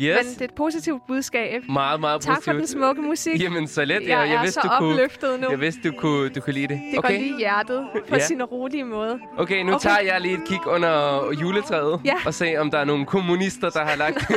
Men 0.00 0.08
Yes. 0.08 0.26
det 0.26 0.40
er 0.40 0.44
et 0.44 0.54
positivt 0.54 1.06
budskab. 1.08 1.62
Meget, 1.68 2.00
meget 2.00 2.20
Tak 2.20 2.42
for 2.44 2.52
den 2.52 2.60
positivt. 2.60 2.80
smukke 2.82 3.02
musik. 3.02 3.42
Jamen, 3.42 3.68
så 3.68 3.84
let. 3.84 4.02
Jeg 4.02 4.08
jeg 4.08 4.34
er 4.34 4.42
vidste, 4.42 4.60
så 4.62 4.68
du 4.68 4.78
kunne, 4.78 4.92
opløftet 4.94 5.40
nu. 5.40 5.50
Jeg 5.50 5.60
vidste, 5.60 5.80
du 5.88 5.92
kunne, 5.98 6.28
du 6.28 6.40
kunne 6.40 6.52
lide 6.54 6.68
det. 6.68 6.80
Det 6.90 6.98
okay. 6.98 7.08
går 7.08 7.18
lige 7.18 7.34
i 7.34 7.38
hjertet 7.38 7.86
på 8.08 8.14
Ja. 8.14 8.18
sin 8.26 8.42
rolige 8.42 8.84
måde. 8.84 9.18
Okay, 9.38 9.62
nu 9.62 9.72
Okay. 9.74 9.82
tager 9.82 10.00
jeg 10.00 10.20
lige 10.20 10.34
et 10.34 10.44
kig 10.46 10.66
under 10.66 11.22
juletræet. 11.40 12.00
Ja. 12.04 12.14
Og 12.26 12.34
se, 12.34 12.56
om 12.56 12.70
der 12.70 12.78
er 12.78 12.84
nogle 12.84 13.06
kommunister, 13.06 13.70
der 13.70 13.84
har 13.84 13.96
lagt 13.96 14.30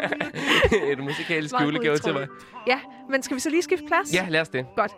et 0.92 0.98
musikalsk 0.98 1.52
Meget 1.52 1.66
julegave 1.66 1.98
til 1.98 2.12
mig. 2.12 2.26
Ja, 2.66 2.78
men 3.10 3.22
skal 3.22 3.34
vi 3.34 3.40
så 3.40 3.50
lige 3.50 3.62
skifte 3.62 3.84
plads? 3.86 4.14
Ja, 4.14 4.26
lad 4.28 4.40
os 4.40 4.48
det. 4.48 4.66
Godt. 4.76 4.92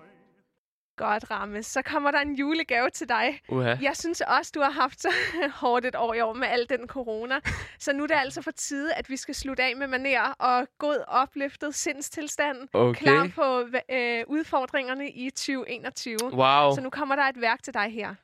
Godt, 1.03 1.31
Rammes. 1.31 1.67
Så 1.67 1.83
kommer 1.83 2.11
der 2.11 2.19
en 2.19 2.35
julegave 2.35 2.91
til 2.91 3.09
dig. 3.09 3.41
Uha. 3.49 3.75
Jeg 3.83 3.97
synes 3.97 4.21
også, 4.21 4.53
du 4.55 4.61
har 4.61 4.71
haft 4.71 5.01
så 5.01 5.09
hårdt 5.61 5.87
et 5.87 5.97
år 5.97 6.15
i 6.15 6.21
år 6.21 6.33
med 6.33 6.49
al 6.49 6.67
den 6.69 6.89
corona. 6.89 7.35
Så 7.79 7.93
nu 7.93 8.03
er 8.03 8.07
det 8.07 8.15
altså 8.15 8.43
for 8.43 8.51
tide, 8.51 8.95
at 8.95 9.11
vi 9.11 9.17
skal 9.17 9.35
slutte 9.35 9.63
af 9.63 9.77
med 9.77 9.87
maner 9.87 10.35
og 10.39 10.69
god 10.79 11.05
opløftet 11.09 11.75
sindstilstand. 11.75 12.69
Okay. 12.73 13.03
Klar 13.03 13.31
på 13.35 13.61
øh, 13.91 14.25
udfordringerne 14.27 15.11
i 15.11 15.31
2021. 15.31 16.19
Wow. 16.23 16.75
Så 16.75 16.81
nu 16.81 16.91
kommer 16.91 17.17
der 17.17 17.23
et 17.23 17.41
værk 17.41 17.63
til 17.63 17.75
dig 17.75 17.93
her. 17.93 18.15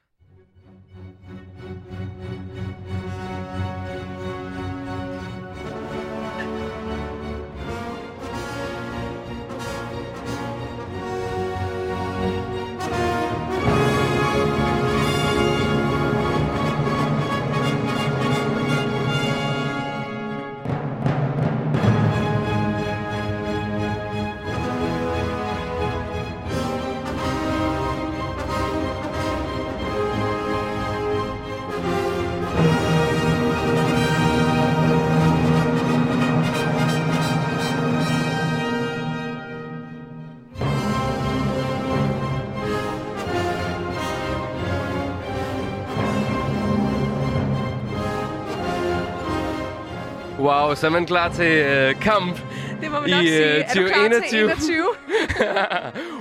Wow, 50.69 50.75
så 50.75 50.87
er 50.87 50.91
man 50.91 51.07
klar 51.07 51.29
til 51.33 51.47
øh, 51.47 52.01
kamp. 52.01 52.39
Det 52.81 52.91
må 52.91 53.01
man 53.01 53.09
I, 53.09 53.13
nok 53.13 53.21
sige. 53.21 53.55
øh, 53.55 53.61
Er 53.61 53.63
klar 53.63 53.73
til 53.73 53.83
2021? 53.83 54.51
21? 54.51 54.85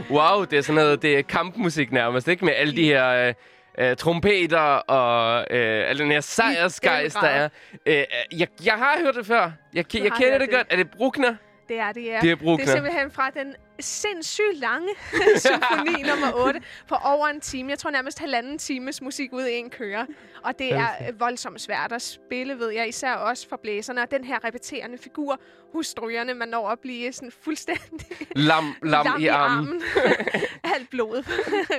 wow, 0.18 0.44
det 0.46 0.58
er 0.58 0.62
sådan 0.62 0.76
noget, 0.84 1.02
det 1.02 1.18
er 1.18 1.22
kampmusik 1.22 1.92
nærmest, 1.92 2.28
ikke? 2.28 2.46
Med 2.46 2.54
alle 2.56 2.76
de 2.76 2.84
her 2.84 3.08
øh, 3.28 3.34
øh, 3.90 3.96
trompeter 3.96 4.60
og 4.60 5.40
øh, 5.52 5.90
al 5.90 5.98
den 6.00 6.12
her 6.12 6.22
sejrsgejst, 6.22 7.16
der 7.22 7.28
er. 7.28 7.50
Øh, 7.86 8.04
jeg, 8.40 8.48
jeg 8.66 8.74
har 8.74 8.98
hørt 9.04 9.16
det 9.16 9.26
før. 9.26 9.52
Jeg, 9.74 9.86
jeg 9.96 10.02
har 10.12 10.18
kender 10.20 10.38
det 10.38 10.48
det. 10.48 10.56
godt. 10.56 10.68
Er 10.70 10.76
det 10.76 10.88
Bruckner? 10.98 11.36
Det 11.70 11.80
er 11.80 11.92
det, 11.92 12.06
ja. 12.06 12.20
Det 12.22 12.32
er 12.32 12.36
Bruckner. 12.36 12.66
Det 12.66 12.72
er 12.72 12.76
simpelthen 12.76 13.12
fra 13.12 13.30
den 13.30 13.56
sindssygt 13.80 14.56
lange 14.56 14.88
symfoni 15.46 16.02
nummer 16.10 16.32
8 16.48 16.62
på 16.88 16.96
over 17.06 17.28
en 17.28 17.42
time. 17.42 17.70
Jeg 17.70 17.80
tror 17.80 17.90
nærmest 17.90 18.20
halvanden 18.20 18.58
times 18.58 19.02
musik 19.02 19.34
ud 19.34 19.46
i 19.46 19.54
en 19.54 19.70
køre. 19.70 20.08
Og 20.44 20.60
det 20.60 20.74
er 20.74 20.88
voldsomt 21.20 21.62
svært 21.62 21.92
at 21.92 22.02
spille, 22.02 22.60
ved 22.60 22.70
jeg. 22.70 22.88
Især 22.88 23.14
også 23.14 23.50
for 23.50 23.60
blæserne. 23.64 24.02
Og 24.02 24.12
den 24.12 24.24
her 24.24 24.44
repeterende 24.44 24.98
figur 24.98 25.40
hos 25.74 25.88
strygerne, 25.88 26.34
man 26.34 26.48
når 26.48 26.70
at 26.70 26.80
blive 26.80 27.14
sådan 27.14 27.32
fuldstændig 27.44 28.08
Lam, 28.36 28.76
lam, 28.84 29.06
lam 29.06 29.22
i 29.22 29.28
armen. 29.28 29.82
Alt 30.76 30.90
blodet 30.90 31.26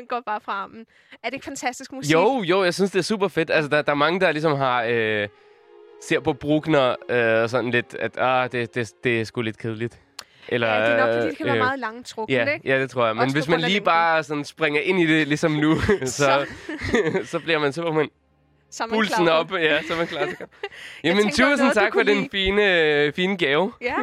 går 0.08 0.20
bare 0.26 0.40
fra 0.40 0.52
armen. 0.52 0.86
Er 1.22 1.28
det 1.28 1.34
ikke 1.34 1.44
fantastisk 1.44 1.92
musik? 1.92 2.12
Jo, 2.12 2.42
jo, 2.42 2.64
jeg 2.64 2.74
synes, 2.74 2.90
det 2.90 2.98
er 2.98 3.02
super 3.02 3.28
fedt. 3.28 3.50
Altså, 3.50 3.68
der, 3.68 3.82
der 3.82 3.92
er 3.92 3.96
mange, 3.96 4.20
der 4.20 4.32
ligesom 4.32 4.56
har... 4.56 4.84
Øh, 4.88 5.28
ser 6.02 6.20
på 6.20 6.32
Bruckner 6.32 6.96
øh, 7.08 7.48
sådan 7.48 7.70
lidt, 7.70 7.94
at 7.94 8.18
ah, 8.18 8.52
det, 8.52 8.74
det, 8.74 8.92
det 9.04 9.20
er 9.20 9.24
sgu 9.24 9.40
lidt 9.42 9.58
kedeligt. 9.58 10.00
Eller, 10.48 10.68
Ja, 10.68 10.80
det 10.80 10.92
er 11.00 11.06
nok, 11.06 11.14
fordi 11.14 11.28
det 11.28 11.36
kan 11.36 11.46
være 11.46 11.54
øh, 11.54 11.60
meget 11.62 11.78
langtrukken, 11.78 12.36
Ja, 12.36 12.52
ikke? 12.52 12.68
ja, 12.68 12.80
det 12.80 12.90
tror 12.90 13.06
jeg. 13.06 13.14
Men 13.16 13.24
Også 13.24 13.36
hvis 13.36 13.48
man 13.48 13.60
lige 13.60 13.68
længden. 13.68 13.84
bare 13.84 14.22
sådan 14.22 14.44
springer 14.44 14.80
ind 14.80 15.00
i 15.00 15.06
det, 15.06 15.28
ligesom 15.28 15.50
nu, 15.52 15.76
så, 16.04 16.46
så 17.24 17.38
bliver 17.38 17.58
man 17.58 17.72
simpelthen 17.72 18.08
Så 18.70 18.86
man 18.86 18.90
pulsen 18.96 19.24
klar. 19.24 19.32
op. 19.34 19.52
Ja, 19.52 19.82
så 19.82 19.92
er 19.92 19.96
man 19.98 20.06
klar 20.06 20.24
til. 20.26 20.36
Jamen, 21.04 21.24
var 21.24 21.30
tusind 21.30 21.58
noget, 21.58 21.74
tak 21.74 21.92
for 21.92 22.02
den 22.02 22.28
fine, 22.32 22.82
øh, 22.82 23.12
fine 23.12 23.36
gave. 23.36 23.72
Ja, 23.80 23.94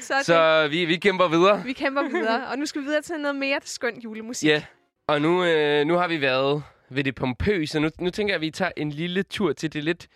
så, 0.00 0.14
Så 0.22 0.68
vi, 0.70 0.84
vi 0.84 0.96
kæmper 0.96 1.28
videre. 1.28 1.62
vi 1.64 1.72
kæmper 1.72 2.02
videre. 2.02 2.46
Og 2.52 2.58
nu 2.58 2.66
skal 2.66 2.80
vi 2.80 2.86
videre 2.86 3.02
til 3.02 3.14
noget 3.20 3.36
mere 3.36 3.58
skønt 3.64 4.04
julemusik. 4.04 4.48
Ja, 4.48 4.62
og 5.08 5.22
nu, 5.22 5.44
øh, 5.44 5.86
nu 5.86 5.94
har 5.94 6.08
vi 6.08 6.20
været 6.20 6.62
ved 6.90 7.04
det 7.04 7.14
pompøse. 7.14 7.80
Nu, 7.80 7.88
nu 8.00 8.10
tænker 8.10 8.32
jeg, 8.32 8.36
at 8.36 8.40
vi 8.40 8.50
tager 8.50 8.72
en 8.76 8.90
lille 8.90 9.22
tur 9.22 9.52
til 9.52 9.72
det 9.72 9.84
lidt 9.84 10.06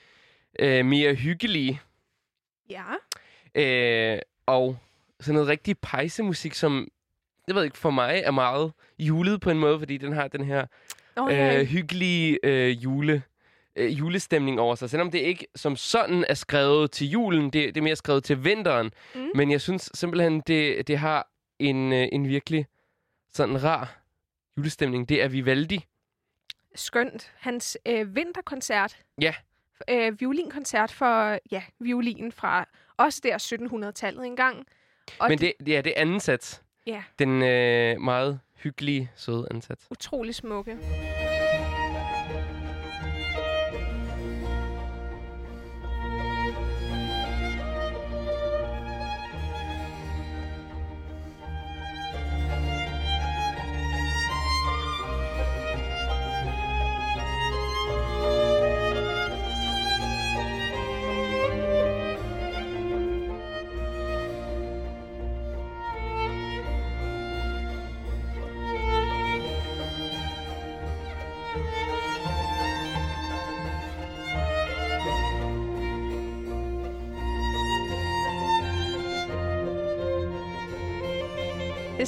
øh, 0.59 0.85
mere 0.85 1.15
hyggelige. 1.15 1.81
Ja. 2.71 2.85
Øh, 3.55 4.19
og 4.47 4.77
sådan 5.21 5.35
noget 5.35 5.49
rigtig 5.49 5.79
pejsemusik, 5.79 6.55
som 6.55 6.89
jeg 7.49 7.55
ved 7.57 7.65
ikke, 7.65 7.79
for 7.79 7.91
mig 7.91 8.23
er 8.25 8.31
meget 8.31 8.73
julet 8.99 9.41
på 9.41 9.51
en 9.51 9.59
måde, 9.59 9.79
fordi 9.79 9.97
den 9.99 10.13
har 10.13 10.29
den 10.29 10.45
her 10.45 10.67
Oh, 11.17 11.33
ja. 11.33 11.61
øh, 11.61 11.67
hyggelige 11.67 12.39
øh, 12.43 12.85
jule, 12.85 13.23
øh, 13.77 13.99
julestemning 13.99 14.61
over 14.61 14.75
sig. 14.75 14.91
Selvom 14.91 15.11
det 15.11 15.19
ikke 15.19 15.47
som 15.55 15.77
sådan 15.77 16.25
er 16.29 16.35
skrevet 16.35 16.91
til 16.91 17.11
julen, 17.11 17.45
det, 17.45 17.53
det 17.53 17.77
er 17.77 17.83
mere 17.83 17.97
skrevet 17.97 18.25
til 18.25 18.45
vinteren. 18.45 18.91
Mm. 19.15 19.31
Men 19.35 19.51
jeg 19.51 19.61
synes 19.61 19.91
simpelthen, 19.95 20.41
det, 20.41 20.89
det 20.89 20.99
har 20.99 21.29
en, 21.59 21.93
øh, 21.93 22.09
en 22.13 22.29
virkelig 22.29 22.67
sådan 23.33 23.65
rar 23.65 23.99
julestemning. 24.57 25.09
Det 25.09 25.23
er 25.23 25.29
Vivaldi. 25.29 25.85
Skønt. 26.75 27.33
Hans 27.39 27.79
øh, 27.87 28.17
vinterkoncert. 28.17 28.99
Ja. 29.21 29.35
Øh, 29.91 30.21
violinkoncert 30.21 30.93
for 30.93 31.39
ja, 31.51 31.63
violin 31.81 32.33
fra 32.33 32.69
også 32.97 33.21
der 33.23 33.39
1700-tallet 33.89 34.27
engang. 34.27 34.67
Og 35.19 35.29
Men 35.29 35.39
det, 35.39 35.53
ja, 35.67 35.81
det 35.81 35.93
er 35.97 36.01
anden 36.01 36.21
sats. 36.21 36.63
Ja. 36.87 37.03
Den 37.19 37.43
øh, 37.43 38.01
meget 38.01 38.41
hyggelige, 38.57 39.11
søde 39.17 39.47
ansats. 39.51 39.87
utrolig 39.91 40.35
smukke. 40.35 40.79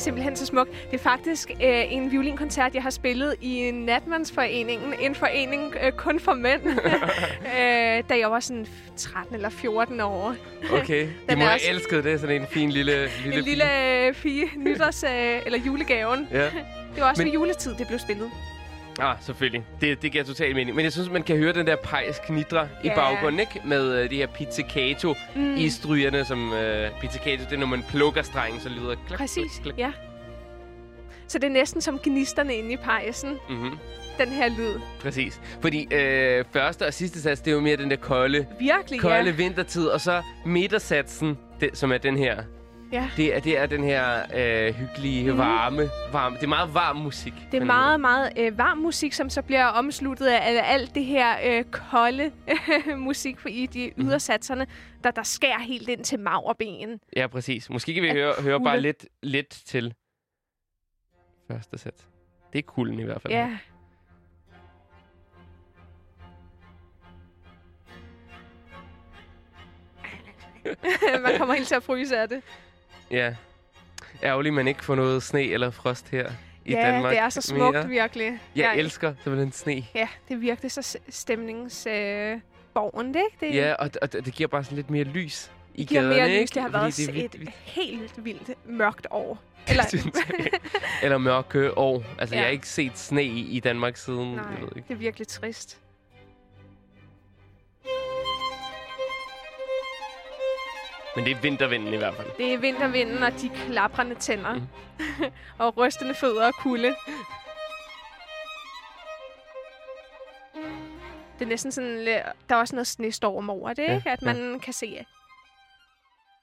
Simpelthen 0.07 0.37
så 0.37 0.47
smukt. 0.47 0.71
Det 0.91 0.95
er 1.01 1.03
faktisk 1.03 1.51
øh, 1.51 1.93
en 1.93 2.11
violinkoncert, 2.13 2.75
jeg 2.75 2.83
har 2.83 2.91
spillet 2.91 3.35
i 3.41 3.71
Natmandsforeningen. 3.71 4.95
En 5.01 5.15
forening 5.15 5.75
øh, 5.83 5.93
kun 5.93 6.21
for 6.21 6.35
mænd. 6.35 6.63
øh, 7.59 8.05
da 8.09 8.19
jeg 8.19 8.31
var 8.31 8.41
sådan 8.41 8.67
13 8.97 9.35
eller 9.35 9.49
14 9.49 10.01
år. 10.01 10.35
Okay. 10.73 11.03
De 11.31 11.37
må 11.37 11.43
have 11.45 11.55
også- 11.55 11.67
elsket 11.71 12.05
det. 12.05 12.21
Sådan 12.21 12.41
en 12.41 12.47
fin 12.51 12.71
lille... 12.71 12.93
lille 13.25 13.39
En 13.39 13.45
lille 13.45 13.65
øh, 14.07 14.15
pige, 14.15 14.47
nytårs, 14.57 15.03
øh, 15.05 15.11
eller 15.47 15.59
julegaven. 15.67 16.29
Ja. 16.33 16.45
Det 16.45 17.03
var 17.03 17.11
også 17.11 17.23
Men... 17.23 17.27
ved 17.27 17.35
juletid, 17.35 17.75
det 17.75 17.87
blev 17.87 17.99
spillet. 17.99 18.31
Ah, 19.01 19.17
selvfølgelig. 19.21 19.65
Det, 19.81 20.03
det 20.03 20.13
giver 20.13 20.25
totalt 20.25 20.55
mening. 20.57 20.77
Men 20.77 20.85
jeg 20.85 20.93
synes, 20.93 21.11
man 21.11 21.23
kan 21.23 21.37
høre 21.37 21.53
den 21.53 21.67
der 21.67 21.77
pejs 21.77 22.21
knidre 22.27 22.69
i 22.85 22.87
Ja. 22.87 22.95
baggrunden, 22.95 23.41
ikke? 23.41 23.61
Med 23.65 24.03
øh, 24.03 24.11
de 24.11 24.17
her 24.17 24.27
pizzicato 24.27 25.15
mm. 25.37 25.55
i 25.57 25.69
strygerne, 25.69 26.25
som 26.25 26.53
øh, 26.53 26.91
pizzicato, 27.01 27.45
det 27.45 27.53
er, 27.53 27.57
når 27.59 27.67
man 27.67 27.83
plukker 27.89 28.23
strengen, 28.23 28.61
så 28.61 28.69
lyder 28.69 28.89
det 28.91 28.99
klak, 29.07 29.19
Præcis, 29.19 29.53
klak, 29.63 29.63
klak. 29.63 29.79
ja. 29.79 29.91
Så 31.29 31.39
det 31.39 31.47
er 31.47 31.51
næsten 31.51 31.81
som 31.81 31.99
gnisterne 32.05 32.55
inde 32.55 32.73
i 32.73 32.77
pejsen, 32.77 33.31
Mm-hmm. 33.49 33.79
den 34.19 34.29
her 34.29 34.49
lyd. 34.49 34.81
Præcis. 35.01 35.41
Fordi 35.61 35.95
øh, 35.95 36.45
første 36.53 36.87
og 36.87 36.95
sidste 36.95 37.21
sats, 37.23 37.41
det 37.41 37.51
er 37.51 37.55
jo 37.55 37.61
mere 37.61 37.77
den 37.77 37.91
der 37.91 37.97
kolde, 37.97 38.47
Virkelig, 38.59 39.01
kolde 39.01 39.31
ja. 39.31 39.37
vintertid. 39.37 39.87
Og 39.87 40.01
så 40.01 40.23
midtersatsen, 40.45 41.39
det, 41.61 41.71
som 41.73 41.93
er 41.93 41.99
den 41.99 42.17
her. 42.17 42.43
Ja. 42.93 43.11
Det 43.17 43.37
er, 43.37 43.41
det 43.41 43.59
er 43.59 43.67
den 43.67 43.85
her 43.85 44.23
øh, 44.35 44.75
hyggelige, 44.75 45.29
Mhm. 45.31 45.39
varme, 45.39 45.91
varme. 46.13 46.37
Det 46.37 46.43
er 46.43 46.49
meget 46.49 46.75
varm 46.75 46.97
musik. 46.97 47.33
Det 47.53 47.61
er 47.61 47.65
meget, 47.65 48.01
meget 48.01 48.33
øh, 48.39 48.59
varm 48.59 48.79
musik, 48.79 49.13
som 49.13 49.31
så 49.31 49.43
bliver 49.43 49.65
omsluttet 49.67 50.27
af 50.27 50.57
af 50.59 50.73
alt 50.73 50.95
det 50.95 51.05
her 51.05 51.37
øh, 51.45 51.65
kolde 51.65 52.33
musik 52.97 53.37
i 53.49 53.67
de 53.67 53.93
Mhm. 53.97 54.07
ydersatserne, 54.09 54.67
der, 55.05 55.11
der 55.11 55.23
skærer 55.23 55.59
helt 55.61 55.89
ind 55.89 56.05
til 56.05 56.21
maverbenen. 56.21 56.89
måde. 56.89 57.01
Ja, 57.17 57.27
præcis. 57.27 57.71
Måske 57.71 57.95
kan 57.95 58.03
vi 58.03 58.11
høre, 58.11 58.35
høre 58.41 58.61
bare 58.61 58.81
lidt, 58.81 59.07
lidt 59.23 59.51
til 59.51 59.95
første 61.51 61.79
sats. 61.79 62.09
Det 62.53 62.59
er 62.59 62.63
kulden 62.63 63.01
i 63.01 63.05
hvert 63.05 63.23
fald. 63.23 63.33
Ja. 63.35 63.59
Man 71.23 71.39
kommer 71.39 71.55
helt 71.55 71.69
til 71.69 71.75
at 71.75 71.83
fryse 71.83 72.17
af 72.19 72.29
det. 72.29 72.43
Ja. 73.11 73.35
Ærgerligt, 74.23 74.55
man 74.55 74.69
ikke 74.69 74.85
får 74.85 74.95
noget 74.95 75.23
sne 75.23 75.43
eller 75.43 75.71
frost 75.71 76.09
her 76.09 76.31
i 76.65 76.73
ja, 76.73 76.81
Danmark. 76.91 77.11
det 77.13 77.19
er 77.19 77.29
så 77.29 77.41
smukt, 77.41 77.75
mere. 77.75 77.89
virkelig. 77.89 78.39
Jeg 78.57 78.77
elsker 78.77 79.15
simpelthen 79.23 79.53
sne. 79.53 79.87
Ja, 79.95 80.09
det 80.29 80.35
er 80.35 80.39
virkelig 80.39 80.71
så 80.73 80.83
s- 80.83 80.97
stemningsborgen, 81.09 82.35
øh, 82.35 82.41
borgen, 82.75 83.15
det, 83.15 83.23
ikke? 83.41 83.55
Det 83.55 83.61
Ja, 83.63 83.73
og, 83.75 83.91
og 84.03 84.13
det 84.13 84.35
giver 84.35 84.49
bare 84.49 84.65
sådan 84.65 84.77
lidt 84.77 84.91
mere 84.91 85.05
lys 85.05 85.51
i 85.75 85.85
giver 85.85 86.01
gaderne, 86.01 86.17
mere 86.17 86.31
ikke? 86.31 86.43
lys. 86.43 86.51
Det 86.51 86.63
har 86.63 86.69
Fordi 86.71 86.83
været 86.83 86.97
det 86.97 87.09
er 87.21 87.25
et 87.25 87.35
vildt- 87.41 87.53
helt 87.65 88.25
vildt 88.25 88.51
mørkt 88.69 89.07
år. 89.11 89.39
Eller, 89.69 89.85
jeg. 89.93 90.61
Eller 91.03 91.19
mørke 91.19 91.79
år. 91.79 92.05
Altså, 92.19 92.35
Ja. 92.35 92.41
jeg 92.41 92.47
har 92.47 92.53
ikke 92.53 92.69
set 92.69 92.99
sne 92.99 93.25
i, 93.25 93.41
i 93.57 93.61
Danmark 93.61 93.97
siden, 93.97 94.33
nej, 94.35 94.45
jeg 94.53 94.61
ved 94.63 94.69
ikke. 94.77 94.89
det 94.89 94.95
er 94.95 94.99
virkelig 94.99 95.29
trist. 95.29 95.79
Men 101.17 101.25
det 101.25 101.37
er 101.37 101.41
vintervinden 101.41 101.95
i 101.95 101.97
hvert 101.97 102.15
fald. 102.15 102.29
Det 102.39 102.55
er 102.55 102.59
vintervinden 102.59 103.23
og 103.23 103.33
de 103.33 103.49
klaprende 103.49 104.15
tænder. 104.15 104.55
Mm. 104.55 104.63
og 105.65 105.77
rystende 105.77 106.15
fødder 106.15 106.47
og 106.47 106.55
kulde. 106.55 106.95
Det 111.39 111.45
er 111.45 111.49
næsten 111.49 111.73
sådan, 111.73 112.07
der 112.49 112.55
er 112.55 112.57
også 112.57 112.75
noget 112.75 112.87
snestorm 112.87 113.51
over 113.51 113.73
det, 113.73 113.83
Ja, 113.83 113.97
ikke? 113.97 114.11
At 114.11 114.23
ja. 114.23 114.27
man 114.35 114.61
kan 114.61 114.73
se, 114.73 115.07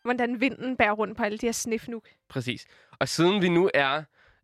hvordan 0.03 0.41
vinden 0.41 0.77
bærer 0.77 0.91
rundt 0.91 1.17
på 1.17 1.23
alle 1.23 1.37
de 1.37 1.45
her 1.45 1.53
snefnuk. 1.53 2.03
Præcis. 2.29 2.65
Og 2.99 3.07
siden 3.09 3.41
vi 3.41 3.49
nu 3.49 3.69
er 3.73 4.03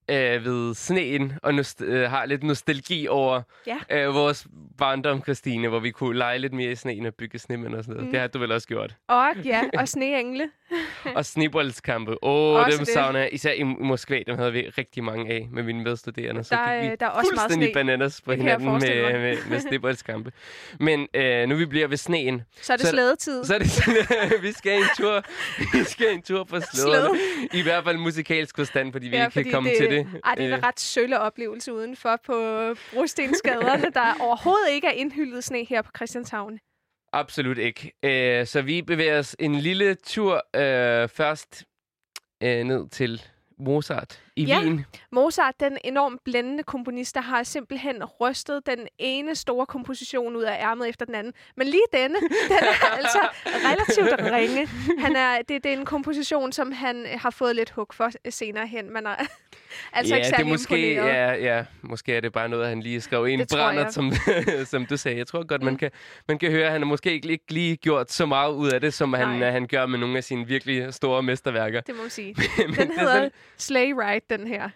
øh, 0.09 0.45
ved 0.45 0.73
sneen 0.75 1.33
og 1.43 1.53
nost- 1.53 1.83
øh, 1.83 2.09
har 2.09 2.25
lidt 2.25 2.43
nostalgi 2.43 3.07
over 3.07 3.41
Ja. 3.67 3.77
øh, 3.91 4.13
vores 4.13 4.47
barndom, 4.77 5.23
Christine, 5.23 5.67
hvor 5.67 5.79
vi 5.79 5.91
kunne 5.91 6.17
lege 6.17 6.39
lidt 6.39 6.53
mere 6.53 6.71
i 6.71 6.75
sneen 6.75 7.05
og 7.05 7.13
bygge 7.13 7.39
snemænd 7.39 7.75
og 7.75 7.83
sådan 7.83 7.93
noget. 7.95 8.07
Mm. 8.07 8.11
Det 8.11 8.19
har 8.19 8.27
du 8.27 8.39
vel 8.39 8.51
også 8.51 8.67
gjort. 8.67 8.95
Og 9.07 9.35
ja, 9.45 9.61
og 9.79 9.87
sneengle. 9.87 10.49
Og 11.15 11.25
sneboldskampe. 11.25 12.23
Åh, 12.23 12.55
oh, 12.55 12.65
Også 12.65 12.77
dem 12.77 12.86
det. 12.86 12.93
savner 12.93 13.19
jeg. 13.19 13.29
Især 13.32 13.51
i 13.51 13.63
Moskva, 13.63 14.19
dem 14.27 14.38
havde 14.38 14.53
vi 14.53 14.69
rigtig 14.77 15.03
mange 15.03 15.32
af 15.34 15.47
med 15.51 15.63
mine 15.63 15.84
medstuderende. 15.84 16.43
Så 16.43 16.55
Der, 16.55 16.73
gik 16.73 16.82
vi 16.84 16.91
øh, 16.91 16.97
der 16.99 17.05
er 17.05 17.10
også 17.10 17.32
meget 17.36 17.41
fuldstændig 17.45 17.67
sne. 17.67 17.73
bananas 17.73 18.21
på 18.21 18.32
kan 18.32 18.39
hinanden 18.39 18.71
med, 18.71 19.19
med, 19.19 19.38
med 19.49 19.60
sneboldskampe. 19.60 20.32
Men 20.79 21.08
øh, 21.13 21.49
nu 21.49 21.55
vi 21.55 21.65
bliver 21.65 21.88
ved 21.88 21.97
sneen, 21.97 22.41
Så 22.62 22.73
er 22.73 22.77
det 22.77 22.86
Så- 22.86 22.91
slædetid. 22.91 23.43
så 23.43 23.53
er 23.55 23.60
det 23.60 23.69
sådan, 23.71 23.95
vi 24.41 24.51
skal 24.51 24.77
en 24.77 24.84
tur, 24.97 25.23
vi 25.77 25.84
skal 25.84 26.13
en 26.13 26.21
tur 26.21 26.43
på 26.43 26.60
slæderne. 26.73 27.19
I 27.53 27.62
hvert 27.62 27.84
fald 27.84 27.97
musikalsk 27.97 28.55
forstand, 28.58 28.91
fordi 28.91 29.08
vi 29.08 29.15
Ja, 29.15 29.21
ikke 29.23 29.34
kan 29.34 29.39
fordi 29.43 29.51
komme 29.53 29.69
det- 29.69 29.77
til 29.77 29.89
det. 29.91 30.08
Ej, 30.25 30.36
det 30.36 30.45
er 30.45 30.51
Øh, 30.51 30.58
en 30.58 30.63
ret 30.63 30.79
sølle 30.79 31.19
oplevelse 31.19 31.73
udenfor 31.73 32.19
på 32.25 32.34
brostensgaderne, 32.93 33.86
der 33.93 34.13
overhovedet 34.19 34.71
ikke 34.71 34.88
er 34.88 34.91
indhyldet 34.91 35.43
sne 35.43 35.65
her 35.69 35.82
på 35.82 35.91
Christianshavn. 35.95 36.60
Absolut 37.13 37.57
ikke. 37.57 37.91
Øh, 38.03 38.45
så 38.47 38.61
vi 38.61 38.81
bevæger 38.81 39.19
os 39.19 39.35
en 39.39 39.55
lille 39.55 39.95
tur 39.95 40.33
øh, 40.55 41.09
først 41.09 41.63
øh, 42.43 42.63
ned 42.63 42.89
til 42.89 43.21
Mozart 43.59 44.21
i 44.35 44.43
Ja. 44.43 44.59
Wien. 44.59 44.85
Mozart, 45.11 45.59
den 45.59 45.77
enormt 45.83 46.23
blændende 46.23 46.63
komponist, 46.63 47.15
der 47.15 47.21
har 47.21 47.43
simpelthen 47.43 48.03
rystet 48.03 48.65
den 48.65 48.87
ene 48.99 49.35
store 49.35 49.65
komposition 49.65 50.35
ud 50.35 50.43
af 50.43 50.63
ærmet 50.63 50.89
efter 50.89 51.05
den 51.05 51.15
anden. 51.15 51.33
Men 51.57 51.67
lige 51.67 51.83
denne, 51.93 52.15
den 52.15 52.57
er 52.61 52.85
altså 52.99 53.19
relativt 53.45 54.31
ringe. 54.33 54.67
Han 54.99 55.15
er, 55.15 55.37
det, 55.41 55.63
det 55.63 55.73
er 55.73 55.77
en 55.77 55.85
komposition, 55.85 56.51
som 56.51 56.71
han 56.71 57.05
har 57.05 57.29
fået 57.29 57.55
lidt 57.55 57.69
hug 57.69 57.87
for 57.93 58.09
senere 58.29 58.67
hen. 58.67 58.93
Man 58.93 59.05
er 59.05 59.15
altså 59.93 60.15
ja, 60.15 60.25
ikke 60.25 60.38
det 60.38 60.43
er 60.43 60.47
måske, 60.47 60.91
imponeret. 60.93 61.13
ja, 61.43 61.55
ja, 61.58 61.63
måske 61.82 62.15
er 62.15 62.19
det 62.21 62.34
bare 62.34 62.49
noget, 62.49 62.67
han 62.67 62.79
lige 62.79 63.01
skrev 63.01 63.27
ind 63.27 63.45
jeg. 63.53 63.88
som, 63.91 64.12
som 64.71 64.86
du 64.86 64.97
sagde. 64.97 65.17
Jeg 65.17 65.27
tror 65.27 65.43
godt, 65.47 65.63
man, 65.63 65.73
Mm. 65.73 65.77
kan, 65.79 65.91
man 66.27 66.38
kan 66.39 66.51
høre, 66.51 66.65
at 66.65 66.71
han 66.71 66.82
har 66.82 66.86
måske 66.88 67.12
ikke, 67.13 67.29
ikke 67.29 67.53
lige 67.53 67.75
gjort 67.77 68.12
så 68.12 68.25
meget 68.25 68.53
ud 68.53 68.71
af 68.71 68.82
det, 68.82 68.93
som 68.93 69.13
han, 69.13 69.27
Nej. 69.27 69.51
han 69.51 69.67
gør 69.67 69.86
med 69.86 69.99
nogle 69.99 70.17
af 70.17 70.23
sine 70.23 70.47
virkelig 70.47 70.93
store 70.93 71.23
mesterværker. 71.23 71.82
Det 71.82 71.95
må 71.95 72.01
man 72.01 72.10
sige. 72.10 72.36
Men 72.67 72.75
Den 72.75 72.91
er 72.91 72.99
hedder 72.99 73.13
sådan- 73.13 73.32
Sleigh 73.58 73.97
Ride, 73.97 74.25
den 74.29 74.47
her. 74.47 74.69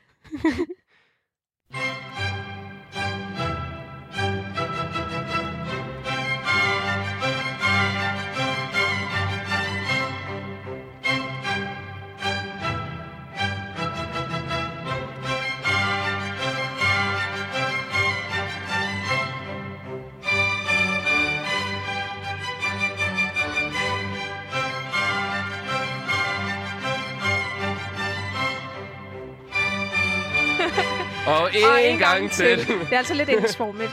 En, 31.55 31.93
en 31.93 31.99
gang, 31.99 32.31
til. 32.31 32.57
Det 32.67 32.87
er 32.91 32.97
altså 32.97 33.13
lidt 33.13 33.29
ensformigt. 33.29 33.91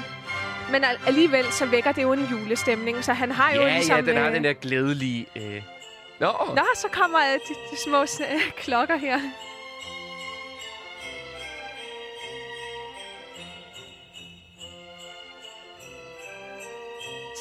Men 0.72 0.84
al- 0.84 0.98
alligevel 1.06 1.52
så 1.52 1.66
vækker 1.66 1.92
det 1.92 2.02
jo 2.02 2.12
en 2.12 2.28
julestemning, 2.30 3.04
så 3.04 3.12
han 3.12 3.30
har 3.32 3.52
jo 3.54 3.60
Ja, 3.62 3.74
ligesom... 3.74 3.96
ja, 3.96 4.02
den 4.02 4.16
har 4.16 4.26
øh, 4.28 4.34
den 4.34 4.44
der 4.44 4.52
glædelige... 4.52 5.26
Øh... 5.36 5.62
Nå, 6.20 6.32
Nå, 6.56 6.62
så 6.74 6.88
kommer 6.92 7.18
øh, 7.18 7.32
de, 7.48 7.54
de 7.70 7.82
små 7.84 8.02
øh, 8.02 8.50
klokker 8.56 8.96
her. 8.96 9.20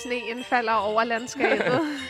Sneen 0.04 0.44
falder 0.44 0.74
over 0.74 1.04
landskabet. 1.04 1.82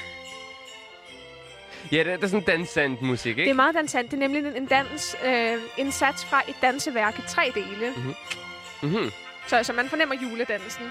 ja, 1.92 1.98
det 1.98 2.08
er, 2.08 2.16
det 2.16 2.24
er 2.24 2.28
sådan 2.28 2.46
dansant 2.46 3.02
musik, 3.02 3.30
ikke? 3.30 3.44
det 3.44 3.50
er 3.50 3.54
meget 3.54 3.76
dansant. 3.76 4.12
Det 4.12 4.18
er 4.18 4.28
nemlig 4.28 4.46
en, 4.46 4.56
en 4.56 4.66
dans, 4.66 5.16
øh, 5.26 5.58
en 5.78 5.92
sats 5.92 6.26
fra 6.26 6.42
et 6.48 6.56
danseværk 6.62 7.20
i 7.20 7.22
tre 7.28 7.52
dele. 7.56 7.94
Mm-hmm. 8.82 9.12
Så, 9.48 9.64
så 9.64 9.74
man 9.74 9.90
fornemmer 9.90 10.16
juledansen. 10.24 10.86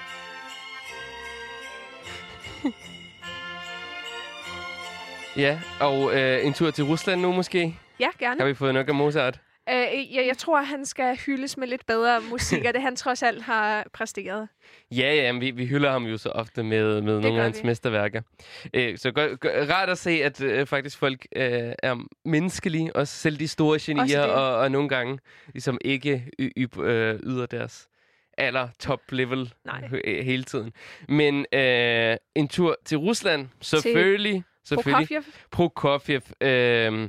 Ja, 5.37 5.61
og 5.81 6.15
øh, 6.15 6.47
en 6.47 6.53
tur 6.53 6.71
til 6.71 6.85
Rusland 6.85 7.21
nu 7.21 7.33
måske. 7.33 7.79
Ja, 8.01 8.09
gerne. 8.19 8.41
Har 8.41 8.47
vi 8.47 8.55
fået 8.55 8.75
nok 8.75 8.89
af 8.89 8.95
Mozart? 8.95 9.41
Øh, 9.71 10.15
jeg, 10.17 10.27
jeg 10.27 10.39
tror, 10.39 10.63
han 10.63 10.87
skal 10.87 11.17
hyldes 11.17 11.57
med 11.57 11.69
lidt 11.69 11.87
bedre 11.87 12.21
musik, 12.31 12.65
og 12.65 12.75
det 12.75 12.83
han 12.83 12.97
trods 12.97 13.23
alt 13.23 13.43
har 13.43 13.87
præsteret. 13.93 14.49
Ja, 14.91 15.15
ja, 15.15 15.33
men 15.33 15.41
vi, 15.41 15.51
vi 15.51 15.67
hylder 15.67 15.91
ham 15.91 16.05
jo 16.05 16.19
så 16.19 16.29
ofte 16.29 16.63
med, 16.63 17.01
med 17.03 17.21
nogle 17.21 17.39
af 17.39 17.45
hans 17.45 17.63
vi. 17.63 17.67
mesterværker. 17.67 18.23
Øh, 18.75 18.99
så 18.99 19.11
gør, 19.13 19.35
gør, 19.37 19.65
rart 19.67 19.89
at 19.89 19.99
se, 19.99 20.11
at 20.11 20.41
øh, 20.41 20.67
faktisk 20.67 20.99
folk 20.99 21.27
øh, 21.37 21.73
er 21.83 22.07
menneskelige, 22.25 22.97
også 22.97 23.15
selv 23.15 23.39
de 23.39 23.49
store 23.49 23.79
genier, 23.83 24.23
og, 24.23 24.57
og 24.57 24.71
nogle 24.71 24.89
gange 24.89 25.19
ligesom 25.53 25.79
ikke 25.85 26.25
y- 26.43 26.51
y- 26.59 26.81
øh, 26.83 27.21
yder 27.23 27.47
deres 27.47 27.89
aller 28.39 28.69
top 28.79 29.01
level 29.13 29.53
Nej. 29.65 29.81
he- 29.81 30.23
hele 30.23 30.45
tiden. 30.45 30.73
Men 31.09 31.47
øh, 31.53 32.17
en 32.35 32.49
tur 32.49 32.77
til 32.85 32.99
Rusland, 32.99 33.49
selvfølgelig. 33.61 34.45
Selvfølgelig. 34.65 35.09
Prokofjev, 35.51 36.21
Prokofjev. 36.41 37.01
Øh, 37.03 37.09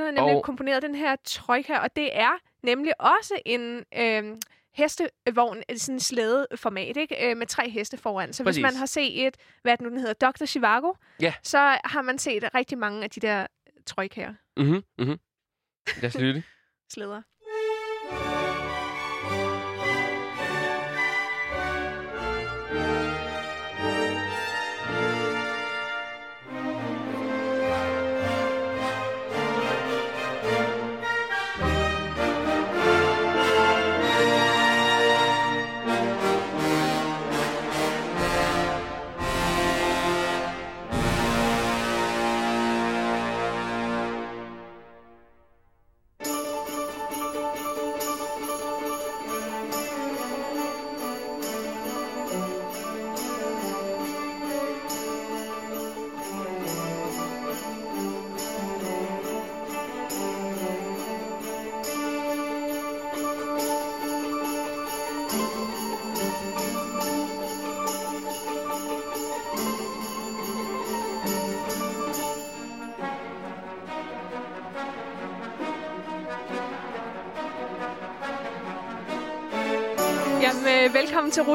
han 0.00 0.14
har 0.14 0.22
nemlig 0.22 0.36
Og- 0.36 0.44
komponeret 0.44 0.82
den 0.82 0.94
her 0.94 1.16
trojka, 1.24 1.78
og 1.78 1.96
det 1.96 2.16
er 2.18 2.30
nemlig 2.62 3.00
også 3.00 3.34
en 3.46 3.84
øh, 3.96 4.36
hestevogn, 4.74 5.62
sådan 5.76 5.94
en 5.94 6.00
slædeformat, 6.00 6.96
ikke? 6.96 7.30
Øh, 7.30 7.36
med 7.36 7.46
tre 7.46 7.70
heste 7.70 7.96
foran. 7.96 8.32
Så 8.32 8.44
Præcis. 8.44 8.56
hvis 8.56 8.62
man 8.62 8.76
har 8.76 8.86
set, 8.86 9.36
hvad 9.62 9.72
er 9.72 9.76
det 9.76 9.82
nu 9.84 9.90
den 9.90 9.98
hedder, 9.98 10.28
Dr. 10.30 10.44
Chivago, 10.44 10.92
Ja. 11.20 11.34
så 11.42 11.58
har 11.84 12.02
man 12.02 12.18
set 12.18 12.54
rigtig 12.54 12.78
mange 12.78 13.04
af 13.04 13.10
de 13.10 13.20
der 13.20 13.46
trojkaer, 13.86 14.34
mhm, 14.56 14.82
mhm. 14.98 15.18
Lad 16.02 16.04
os 16.08 16.18
lytte. 16.18 16.42
slæder. 16.92 17.22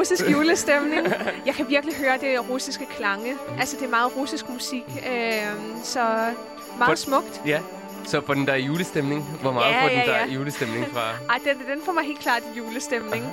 Russisk 0.00 0.30
julestemning. 0.30 1.06
Jeg 1.46 1.54
kan 1.54 1.68
virkelig 1.68 1.94
høre 1.96 2.18
det 2.20 2.48
russiske 2.50 2.86
klange. 2.96 3.34
Altså, 3.58 3.76
det 3.76 3.84
er 3.84 3.90
meget 3.90 4.16
russisk 4.16 4.48
musik, 4.48 4.84
øh, 5.10 5.42
så 5.82 6.00
For- 6.68 6.78
meget 6.78 6.98
smukt. 6.98 7.40
Ja. 7.46 7.60
Så 8.06 8.20
får 8.26 8.34
den 8.34 8.46
der 8.46 8.54
julestemning. 8.56 9.22
Hvor 9.42 9.52
meget 9.52 9.72
Ja, 9.74 9.82
får 9.82 9.88
den 9.88 9.98
ja, 9.98 10.04
der 10.06 10.16
ja. 10.18 10.26
julestemning 10.26 10.86
fra? 10.92 11.00
Ej, 11.30 11.38
den, 11.44 11.58
den 11.74 11.82
får 11.84 11.92
mig 11.92 12.04
helt 12.04 12.18
klart 12.20 12.42
i 12.54 12.58
julestemning. 12.58 13.24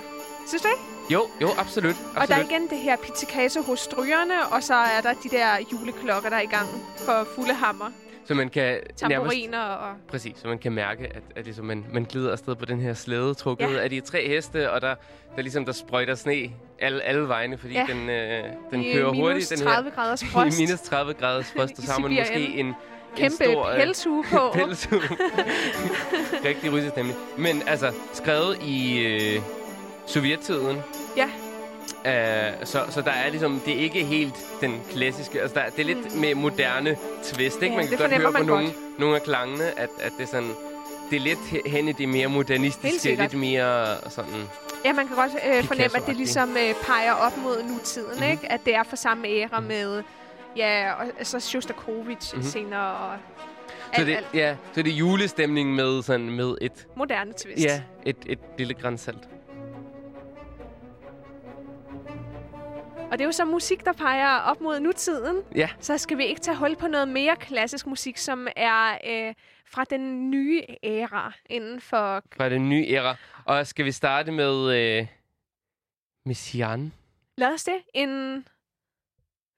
Synes 0.48 0.62
du 0.62 0.68
ikke? 0.68 0.82
Jo, 1.10 1.28
jo, 1.42 1.50
absolut. 1.58 1.96
Og 1.96 2.14
der 2.16 2.20
er 2.20 2.22
absolut. 2.40 2.52
igen 2.52 2.68
det 2.70 2.78
her 2.78 2.96
pizzicato 2.96 3.62
hos 3.62 3.80
strygerne, 3.80 4.48
og 4.52 4.64
så 4.64 4.74
er 4.74 5.02
der 5.02 5.14
de 5.24 5.30
der 5.30 5.48
juleklokker, 5.72 6.30
der 6.30 6.38
er 6.38 6.42
i 6.42 6.46
gang 6.46 6.68
for 7.06 7.28
fulde 7.36 7.54
hammer. 7.54 7.86
Så 8.28 8.34
man 8.34 8.50
kan 8.50 8.64
nærmest... 8.64 8.98
Tamburiner 8.98 9.60
og... 9.64 9.96
Præcis, 10.08 10.34
så 10.42 10.48
man 10.48 10.58
kan 10.58 10.72
mærke, 10.72 11.04
at, 11.08 11.24
at 11.36 11.46
ligesom 11.46 11.66
man, 11.66 11.86
man 11.94 12.04
glider 12.06 12.32
afsted 12.32 12.56
på 12.56 12.66
den 12.66 12.80
her 12.82 12.94
slæde, 12.94 13.34
trukket 13.34 13.74
Ja. 13.74 13.80
af 13.84 13.90
de 13.90 14.00
tre 14.00 14.28
heste, 14.28 14.72
og 14.72 14.82
der, 14.82 14.96
der 15.36 15.42
ligesom 15.42 15.66
der 15.66 15.72
sprøjter 15.72 16.16
sne 16.16 16.52
alle, 16.80 17.02
alle 17.04 17.28
vegne, 17.28 17.58
fordi 17.58 17.74
Ja. 17.74 17.86
den, 17.90 18.10
øh, 18.10 18.44
den 18.72 18.84
i 18.84 18.94
kører 18.94 19.14
hurtigt, 19.14 19.50
den 19.50 19.58
30 19.60 19.90
her. 19.90 19.96
graders 20.02 20.24
frost. 20.26 20.60
I 20.60 20.62
minus 20.66 20.80
30 20.80 21.14
graders 21.14 21.52
frost, 21.58 21.74
og 21.78 21.84
så 21.84 21.92
har 21.92 22.00
man 22.00 22.12
måske 22.12 22.48
en, 22.60 22.74
Kæmpe 23.16 23.46
en 23.46 23.52
stor, 23.52 23.68
øh, 23.68 23.76
pelshue 23.80 24.24
på. 24.32 24.52
pelshue. 24.60 25.00
Rigtig 26.46 26.72
russisk 26.74 26.90
stemning. 26.92 27.18
Men 27.38 27.62
altså, 27.68 27.94
skrevet 28.14 28.58
i 28.64 29.00
øh, 29.06 29.42
sovjettiden, 30.08 30.78
Ja. 31.18 31.30
Uh, 31.96 32.66
så, 32.66 32.80
så 32.90 33.02
der 33.02 33.12
er 33.12 33.30
ligesom, 33.30 33.62
det 33.66 33.74
er 33.76 33.80
ikke 33.80 34.04
helt 34.04 34.36
den 34.62 34.82
klassiske, 34.92 35.42
altså 35.42 35.56
der, 35.60 35.70
det 35.70 35.80
er 35.80 35.86
lidt 35.86 36.16
Mm. 36.16 36.22
med 36.22 36.36
moderne 36.36 36.98
twist, 37.24 37.62
ikke? 37.62 37.76
Ja, 37.76 37.82
man 37.82 37.88
kan 37.88 37.98
godt 37.98 38.12
høre 38.14 38.32
på 38.32 38.44
nogle, 38.44 38.66
godt. 38.66 39.00
nogle 39.00 39.16
af 39.16 39.22
klangene, 39.24 39.64
at, 39.80 39.90
at 40.00 40.12
det 40.18 40.24
er 40.24 40.28
sådan, 40.28 40.50
det 41.10 41.16
er 41.16 41.20
lidt 41.20 41.40
he- 41.40 41.70
hen 41.70 41.88
i 41.88 41.92
det 41.92 42.10
mere 42.10 42.28
modernistiske, 42.28 43.16
lidt 43.16 43.34
mere 43.34 43.96
sådan, 44.10 44.34
Ja, 44.86 44.94
man 44.94 45.08
kan 45.08 45.16
godt 45.16 45.32
øh, 45.48 45.64
fornemme, 45.64 45.98
at 45.98 46.06
det 46.08 46.16
ligesom 46.16 46.50
øh, 46.58 46.74
peger 46.88 47.14
op 47.14 47.38
mod 47.38 47.64
nutiden, 47.64 48.08
Mhm. 48.08 48.18
mm-hmm. 48.20 48.32
ikke? 48.32 48.52
At 48.52 48.60
det 48.66 48.76
er 48.76 48.84
fra 48.84 48.96
samme 48.96 49.28
æra 49.28 49.60
med, 49.60 50.04
ja, 50.58 50.92
og 50.94 51.06
så 51.24 51.40
Shostakovich 51.40 52.34
Mhm. 52.34 52.38
mm-hmm. 52.38 52.52
senere, 52.52 52.92
og 52.98 53.18
så 53.94 54.02
alt, 54.02 54.08
det, 54.08 54.16
alt 54.16 54.28
ja, 54.34 54.56
så 54.74 54.82
det 54.82 54.92
er 54.92 54.96
julestemning 54.96 55.76
med 55.76 56.04
sådan, 56.04 56.30
med 56.30 56.56
et, 56.62 56.88
moderne 56.96 57.34
twist. 57.34 57.64
ja, 57.66 57.82
et, 58.06 58.18
et 58.26 58.40
lille 58.58 58.74
grænsalt. 58.74 59.18
Og 63.12 63.18
det 63.18 63.22
er 63.22 63.26
jo 63.26 63.32
så 63.32 63.46
musik, 63.46 63.86
der 63.86 63.94
peger 63.94 64.40
op 64.40 64.62
mod 64.62 64.80
nutiden. 64.80 65.44
Ja. 65.56 65.70
Så 65.80 65.98
skal 65.98 66.18
vi 66.18 66.26
ikke 66.26 66.42
tage 66.42 66.58
hul 66.58 66.76
på 66.76 66.88
noget 66.88 67.08
mere 67.08 67.36
klassisk 67.36 67.88
musik, 67.88 68.18
som 68.18 68.48
er 68.56 68.98
øh, 69.08 69.34
fra 69.66 69.84
den 69.84 70.32
nye 70.32 70.64
æra 70.84 71.34
inden 71.50 71.82
for... 71.82 72.24
Fra 72.38 72.50
den 72.50 72.70
nye 72.70 72.86
æra. 72.88 73.16
Og 73.46 73.68
skal 73.68 73.86
vi 73.86 73.92
starte 73.92 74.32
med 74.32 74.76
øh, 74.76 75.08
Messiaen? 76.26 76.94
Lad 77.38 77.54
os 77.54 77.64
det. 77.64 77.82
En 77.94 78.46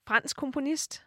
fransk 0.07 0.37
komponist, 0.37 1.05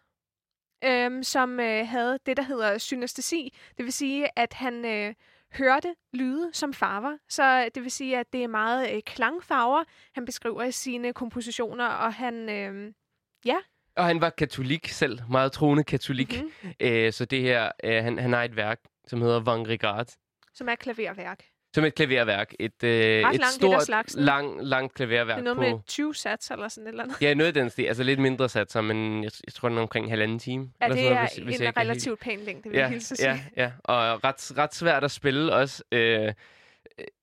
øhm, 0.85 1.23
som 1.23 1.61
øh, 1.61 1.89
havde 1.89 2.19
det, 2.27 2.37
der 2.37 2.43
hedder 2.43 2.79
synestesi. 2.79 3.55
Det 3.77 3.85
vil 3.85 3.93
sige, 3.93 4.39
at 4.39 4.53
han 4.53 4.85
øh, 4.85 5.15
hørte 5.55 5.95
lyde 6.13 6.51
som 6.53 6.75
farver. 6.75 7.17
Så 7.29 7.69
det 7.75 7.83
vil 7.83 7.91
sige, 7.91 8.19
at 8.19 8.33
det 8.33 8.43
er 8.45 8.49
meget 8.49 8.95
øh, 8.95 9.03
klangfarver, 9.07 9.85
han 10.15 10.25
beskriver 10.25 10.63
i 10.63 10.73
sine 10.73 11.13
kompositioner, 11.13 11.87
og 11.87 12.15
han... 12.15 12.49
Øh, 12.49 12.93
Og 13.97 14.05
han 14.05 14.21
var 14.21 14.31
katolik 14.31 14.89
selv, 14.89 15.19
meget 15.31 15.53
troende 15.53 15.85
katolik. 15.85 16.43
mm-hmm, 16.43 16.73
Øh, 16.81 17.13
så 17.13 17.25
det 17.25 17.41
her, 17.43 17.73
øh, 17.85 18.05
han, 18.05 18.19
han 18.19 18.33
har 18.33 18.43
et 18.43 18.57
værk, 18.57 18.81
som 19.07 19.21
hedder 19.21 19.41
Van 19.41 19.69
Regard, 19.69 20.07
som 20.55 20.69
er 20.69 20.75
klaverværk. 20.75 21.45
Som 21.75 21.85
et 21.85 21.95
klaverværk. 21.95 22.55
Et, 22.61 22.85
øh, 22.85 22.91
Ret 22.91 23.17
et 23.17 23.23
langt, 23.23 23.43
det 23.43 23.53
stort, 23.53 23.83
slagsen. 23.85 24.23
lang, 24.23 24.57
langt 24.67 24.93
Det 24.93 24.97
klaverværk 24.97 25.39
er 25.39 25.43
noget 25.43 25.57
på... 25.57 25.63
med 25.63 25.73
20 25.87 26.15
sats 26.15 26.51
eller 26.51 26.69
sådan 26.69 26.87
et 26.87 26.89
eller 26.89 27.03
andet. 27.05 27.23
Ja, 27.23 27.35
noget 27.35 27.49
af 27.49 27.55
den 27.55 27.71
stil. 27.71 27.85
Altså 27.85 28.03
lidt 28.03 28.21
mindre 28.21 28.49
satser, 28.49 28.81
men 28.81 29.25
jeg, 29.25 29.31
jeg 29.47 29.53
tror, 29.55 29.69
den 29.69 29.79
er 29.79 29.83
omkring 29.83 30.11
halvanden 30.11 30.39
time. 30.39 30.71
Ja, 30.81 30.85
eller 30.87 30.95
det 30.97 31.05
sådan 31.05 31.13
er 31.13 31.21
noget, 31.21 31.31
hvis, 31.35 31.45
hvis 31.45 31.61
jeg 31.61 31.67
en 31.69 31.75
er 31.77 31.81
helt- 31.81 31.89
relativt 31.91 32.21
pæn 32.21 32.39
længde, 32.41 32.69
vil 32.71 32.77
ja, 32.77 32.83
jeg 32.83 32.91
hilse 32.91 33.13
at 33.15 33.19
sige. 33.19 33.31
ja, 33.57 33.63
ja, 33.63 33.73
og 33.85 34.25
ret, 34.25 34.59
ret 34.59 34.75
svært 34.75 35.05
at 35.05 35.11
spille 35.11 35.53
også. 35.53 35.83
Øh, 35.93 36.33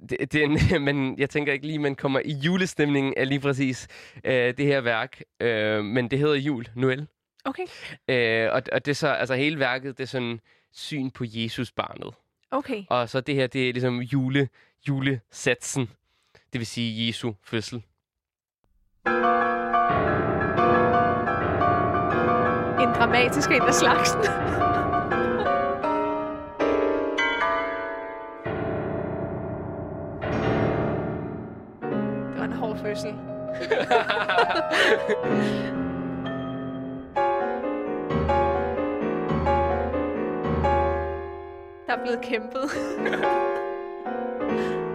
det, 0.09 0.31
det, 0.31 0.35
er 0.35 0.43
en- 0.43 0.81
men 0.95 1.19
jeg 1.19 1.29
tænker 1.29 1.53
ikke 1.53 1.67
lige, 1.67 1.79
man 1.79 1.95
kommer 1.95 2.19
i 2.25 2.31
julestemningen 2.31 3.13
af 3.17 3.27
lige 3.27 3.39
præcis 3.39 3.87
øh, 4.23 4.33
det 4.33 4.65
her 4.65 4.81
værk. 4.81 5.21
Øh, 5.39 5.83
men 5.83 6.11
det 6.11 6.19
hedder 6.19 6.35
Jul, 6.35 6.65
Noel. 6.75 7.07
Okay, 7.45 7.63
Øh, 8.09 8.49
og, 8.53 8.61
og 8.71 8.85
det 8.85 8.91
er 8.91 8.95
så, 8.95 9.07
altså 9.07 9.35
hele 9.35 9.59
værket, 9.59 9.97
det 9.97 10.03
er 10.03 10.07
sådan 10.07 10.39
syn 10.73 11.09
på 11.09 11.23
Jesus 11.27 11.71
barnet. 11.71 12.13
Okay. 12.51 12.83
Og 12.89 13.09
så 13.09 13.21
det 13.21 13.35
her, 13.35 13.47
det 13.47 13.69
er 13.69 13.73
ligesom 13.73 13.99
jule, 14.01 14.49
julesatsen. 14.87 15.89
Det 16.53 16.59
vil 16.59 16.67
sige 16.67 17.07
Jesu 17.07 17.33
fødsel. 17.43 17.83
En 22.79 22.89
dramatisk 22.95 23.49
en 23.51 23.61
af 23.61 23.73
slagsen. 23.73 24.19
det 32.31 32.39
var 32.39 32.45
en 32.45 32.53
hård 32.53 32.77
fødsel. 32.77 33.15
Der 41.89 41.95
er 41.95 42.03
blevet 42.03 42.21
kæmpet. 42.21 42.61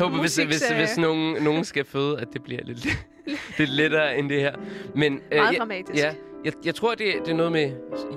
Ja, 0.00 0.04
jeg 0.04 0.10
klassisk 0.12 0.12
håber, 0.12 0.20
hvis, 0.20 0.36
hvis, 0.36 0.70
hvis 0.70 0.98
nogen, 0.98 1.42
nogen 1.42 1.64
skal 1.64 1.84
føde, 1.84 2.20
at 2.20 2.28
det 2.32 2.42
bliver 2.42 2.60
lidt, 2.64 2.86
lidt 3.58 3.70
lettere 3.70 4.18
end 4.18 4.28
det 4.28 4.40
her. 4.40 4.54
Men, 4.94 5.12
øh, 5.12 5.20
Meget 5.36 5.50
jeg, 5.52 5.56
dramatisk. 5.58 6.04
Ja, 6.04 6.14
jeg, 6.44 6.52
jeg 6.64 6.74
tror, 6.74 6.94
det, 6.94 7.06
det 7.24 7.30
er 7.32 7.36
noget 7.36 7.52
med 7.52 7.70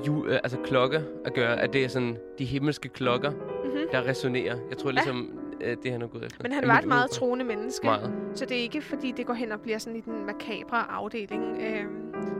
ju, 0.07 0.25
øh, 0.27 0.33
altså 0.43 0.57
klokker 0.65 1.01
at 1.25 1.33
gøre. 1.33 1.59
At 1.61 1.73
det 1.73 1.83
er 1.83 1.87
sådan 1.87 2.17
de 2.39 2.45
himmelske 2.45 2.89
klokker, 2.89 3.31
Mhm. 3.31 3.77
der 3.91 4.07
resonerer. 4.07 4.57
Jeg 4.69 4.77
tror 4.77 4.91
ligesom, 4.91 5.29
øh, 5.61 5.77
det 5.83 5.91
han 5.91 6.01
er 6.01 6.07
gået 6.07 6.25
efter. 6.25 6.39
Men 6.43 6.51
han 6.51 6.67
var 6.67 6.79
et 6.79 6.85
meget 6.85 7.11
troende 7.11 7.45
menneske. 7.45 7.85
Meget. 7.85 8.11
Så 8.35 8.45
det 8.45 8.57
er 8.57 8.61
ikke, 8.61 8.81
fordi 8.81 9.13
det 9.17 9.25
går 9.25 9.33
hen 9.33 9.51
og 9.51 9.59
bliver 9.61 9.77
sådan 9.77 9.97
i 9.97 10.01
den 10.01 10.25
makabre 10.25 10.91
afdeling. 10.91 11.43
Øh, 11.61 11.83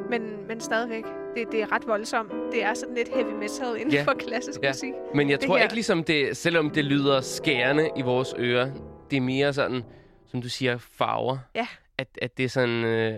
men, 0.09 0.21
men 0.47 0.59
stadigvæk, 0.59 1.03
det, 1.37 1.51
det 1.51 1.61
er 1.61 1.71
ret 1.71 1.87
voldsomt. 1.87 2.31
Det 2.51 2.63
er 2.63 2.73
sådan 2.73 2.95
lidt 2.95 3.09
heavy 3.15 3.31
metal 3.39 3.75
inden 3.77 3.93
Ja. 3.93 4.03
for 4.03 4.13
klassisk 4.19 4.59
Ja. 4.63 4.69
musik. 4.69 4.93
Men 5.15 5.29
jeg 5.29 5.39
Det 5.39 5.47
tror 5.47 5.55
her- 5.57 5.63
ikke 5.63 5.73
ligesom 5.75 6.03
det, 6.03 6.37
selvom 6.37 6.69
det 6.69 6.85
lyder 6.85 7.21
skærende 7.21 7.89
i 7.97 8.01
vores 8.01 8.33
ører, 8.39 8.71
det 9.11 9.17
er 9.17 9.21
mere 9.21 9.53
sådan, 9.53 9.83
som 10.25 10.41
du 10.41 10.49
siger, 10.49 10.77
farver. 10.77 11.37
Ja. 11.55 11.67
At, 11.97 12.07
at 12.21 12.37
det 12.37 12.45
er 12.45 12.49
sådan, 12.49 12.83
øh, 12.83 13.17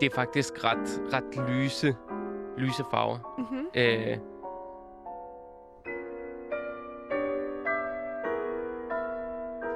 det 0.00 0.10
er 0.10 0.14
faktisk 0.14 0.64
ret, 0.64 1.00
ret 1.12 1.48
lyse, 1.50 1.96
lyse 2.58 2.84
farver. 2.90 3.34
Mm-hmm. 3.38 3.66
Øh, 3.74 4.16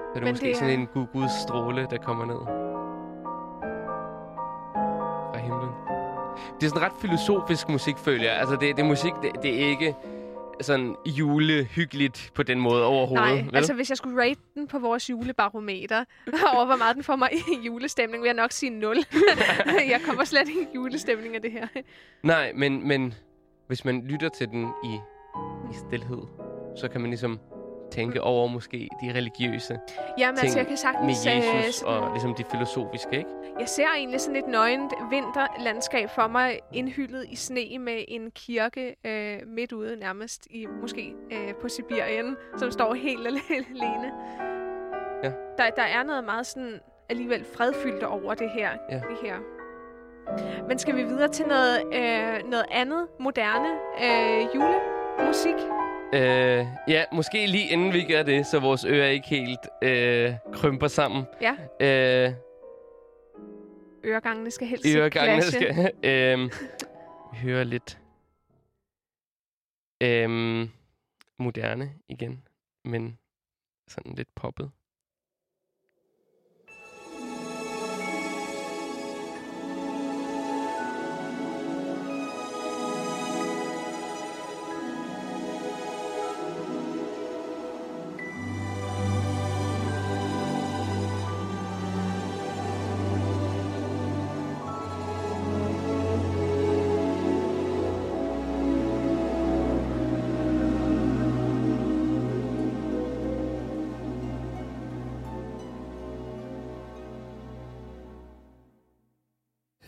så 0.03 0.09
er 0.11 0.15
det 0.15 0.23
Men 0.23 0.33
måske 0.33 0.47
det 0.49 0.57
sådan 0.57 0.71
er- 0.71 0.75
en 0.79 0.87
gud, 0.95 1.07
guds 1.13 1.33
stråle, 1.43 1.87
der 1.91 1.97
kommer 1.99 2.25
ned 2.25 2.41
fra 5.33 5.39
himlen. 5.39 5.69
Det 6.61 6.67
er 6.67 6.71
sådan 6.71 6.83
ret 6.83 6.93
filosofisk 7.01 7.69
musik, 7.69 7.97
føler 7.99 8.25
jeg. 8.25 8.33
Altså, 8.41 8.57
det, 8.57 8.77
det 8.77 8.83
er 8.83 8.87
musik, 8.89 9.13
det, 9.23 9.31
det 9.43 9.63
er 9.65 9.69
ikke 9.69 9.97
sådan 10.61 10.97
julehyggeligt 11.07 12.31
på 12.35 12.43
den 12.43 12.61
måde 12.61 12.85
overhovedet. 12.85 13.29
Nej, 13.29 13.43
vel? 13.43 13.57
altså 13.57 13.75
hvis 13.75 13.89
jeg 13.89 13.97
skulle 13.97 14.23
rate 14.23 14.41
den 14.55 14.69
på 14.69 14.79
vores 14.79 15.11
julebarometer, 15.11 16.05
over 16.55 16.65
hvor 16.67 16.77
meget 16.77 16.97
den 16.97 17.05
får 17.05 17.17
mig 17.17 17.29
i 17.33 17.59
julestemning, 17.67 18.23
vil 18.23 18.29
jeg 18.29 18.35
nok 18.37 18.53
sige 18.53 18.71
0. 18.71 18.97
jeg 19.89 20.01
kommer 20.07 20.25
slet 20.25 20.49
ikke 20.49 20.63
i 20.63 20.67
julestemning 20.75 21.35
af 21.35 21.43
det 21.43 21.53
her. 21.53 21.67
Nej, 22.23 22.53
men, 22.55 22.89
men 22.89 23.15
hvis 23.67 23.85
man 23.85 24.07
lytter 24.07 24.29
til 24.29 24.49
den 24.49 24.69
i, 24.85 24.95
i 25.73 25.75
stillhed, 25.89 26.23
så 26.77 26.89
kan 26.89 27.01
man 27.01 27.11
ligesom 27.11 27.41
tænke 27.93 28.21
over 28.21 28.47
måske 28.49 28.89
de 29.03 29.13
religiøse 29.15 29.79
Jamen 30.19 30.37
ting 30.37 30.45
altså, 30.45 30.59
jeg 30.59 30.67
kan 30.67 30.73
med 31.07 31.15
sagtens... 31.15 31.27
øh, 31.27 31.67
Jesus 31.67 31.83
og 31.83 32.11
ligesom 32.13 32.35
de 32.35 32.45
filosofiske, 32.51 33.17
ikke? 33.17 33.31
Jeg 33.59 33.69
ser 33.69 33.87
egentlig 33.97 34.21
sådan 34.21 34.37
et 34.37 34.47
nøgent 34.47 34.93
vinterlandskab 35.11 36.11
for 36.11 36.27
mig, 36.29 36.61
indhyldet 36.73 37.27
i 37.29 37.37
sne 37.37 37.79
med 37.79 38.05
en 38.09 38.31
kirke 38.31 38.97
øh, 39.05 39.39
midt 39.47 39.73
ude 39.73 39.97
nærmest, 39.97 40.47
i 40.51 40.67
måske 40.81 41.15
øh, 41.33 41.55
på 41.55 41.69
Sibirien, 41.69 42.37
som 42.57 42.71
står 42.71 42.95
helt 42.95 43.27
alene. 43.75 44.13
Ja. 45.25 45.31
Der, 45.59 45.71
der 45.77 45.83
er 45.83 46.03
noget 46.03 46.25
meget 46.25 46.47
sådan 46.47 46.81
alligevel 47.09 47.45
fredfyldt 47.57 48.03
over 48.03 48.35
det 48.35 48.51
her. 48.51 48.71
Ja. 48.91 48.95
Det 48.95 49.19
her. 49.23 49.37
Men 50.69 50.79
skal 50.79 50.97
vi 50.97 51.03
videre 51.03 51.29
til 51.29 51.47
noget, 51.47 51.83
øh, 51.95 52.51
noget 52.51 52.67
andet 52.71 53.07
moderne 53.21 53.69
øh, 54.05 54.47
julemusik? 54.55 55.82
Øh, 56.15 56.67
ja, 56.89 57.05
måske 57.13 57.47
lige 57.47 57.69
inden 57.69 57.93
vi 57.93 58.05
gør 58.05 58.23
det, 58.23 58.47
så 58.47 58.61
vores 58.61 58.85
ører 58.85 59.09
ikke 59.09 59.29
helt 59.29 59.61
øh, 59.83 60.35
krymper 60.53 60.89
sammen. 60.89 61.25
Ja. 61.41 61.57
Øh, 61.81 62.35
Øregangene 64.05 64.51
skal 64.51 64.67
helst 64.69 64.87
øregangene 64.87 65.43
skal... 65.43 65.93
øh, 66.11 66.51
vi 67.33 67.39
hører 67.39 67.65
lidt 67.65 67.99
øh, 70.03 70.29
moderne 71.39 71.93
igen, 72.09 72.43
men 72.85 73.19
sådan 73.89 74.15
lidt 74.15 74.29
poppet. 74.35 74.71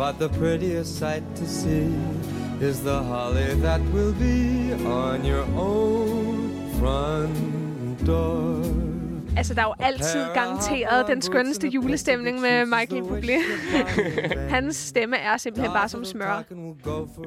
But 0.00 0.18
the 0.18 0.30
prettiest 0.38 0.98
sight 0.98 1.22
to 1.36 1.46
see 1.46 1.92
is 2.58 2.80
the 2.80 3.02
holly 3.02 3.54
that 3.60 3.80
will 3.92 4.14
be 4.14 4.72
on 4.86 5.26
your 5.26 5.44
own 5.54 6.70
front 6.78 8.06
door. 8.06 8.64
Altså, 9.36 9.54
der 9.54 9.60
er 9.60 9.66
jo 9.66 9.74
altid 9.78 10.24
garanteret 10.34 11.06
den 11.06 11.22
skønneste 11.22 11.68
julestemning 11.68 12.40
med 12.40 12.66
Michael 12.66 13.02
Bublé. 13.02 13.32
Hans 14.54 14.76
stemme 14.76 15.16
er 15.16 15.36
simpelthen 15.36 15.72
bare 15.72 15.88
som 15.88 16.04
smør. 16.04 16.42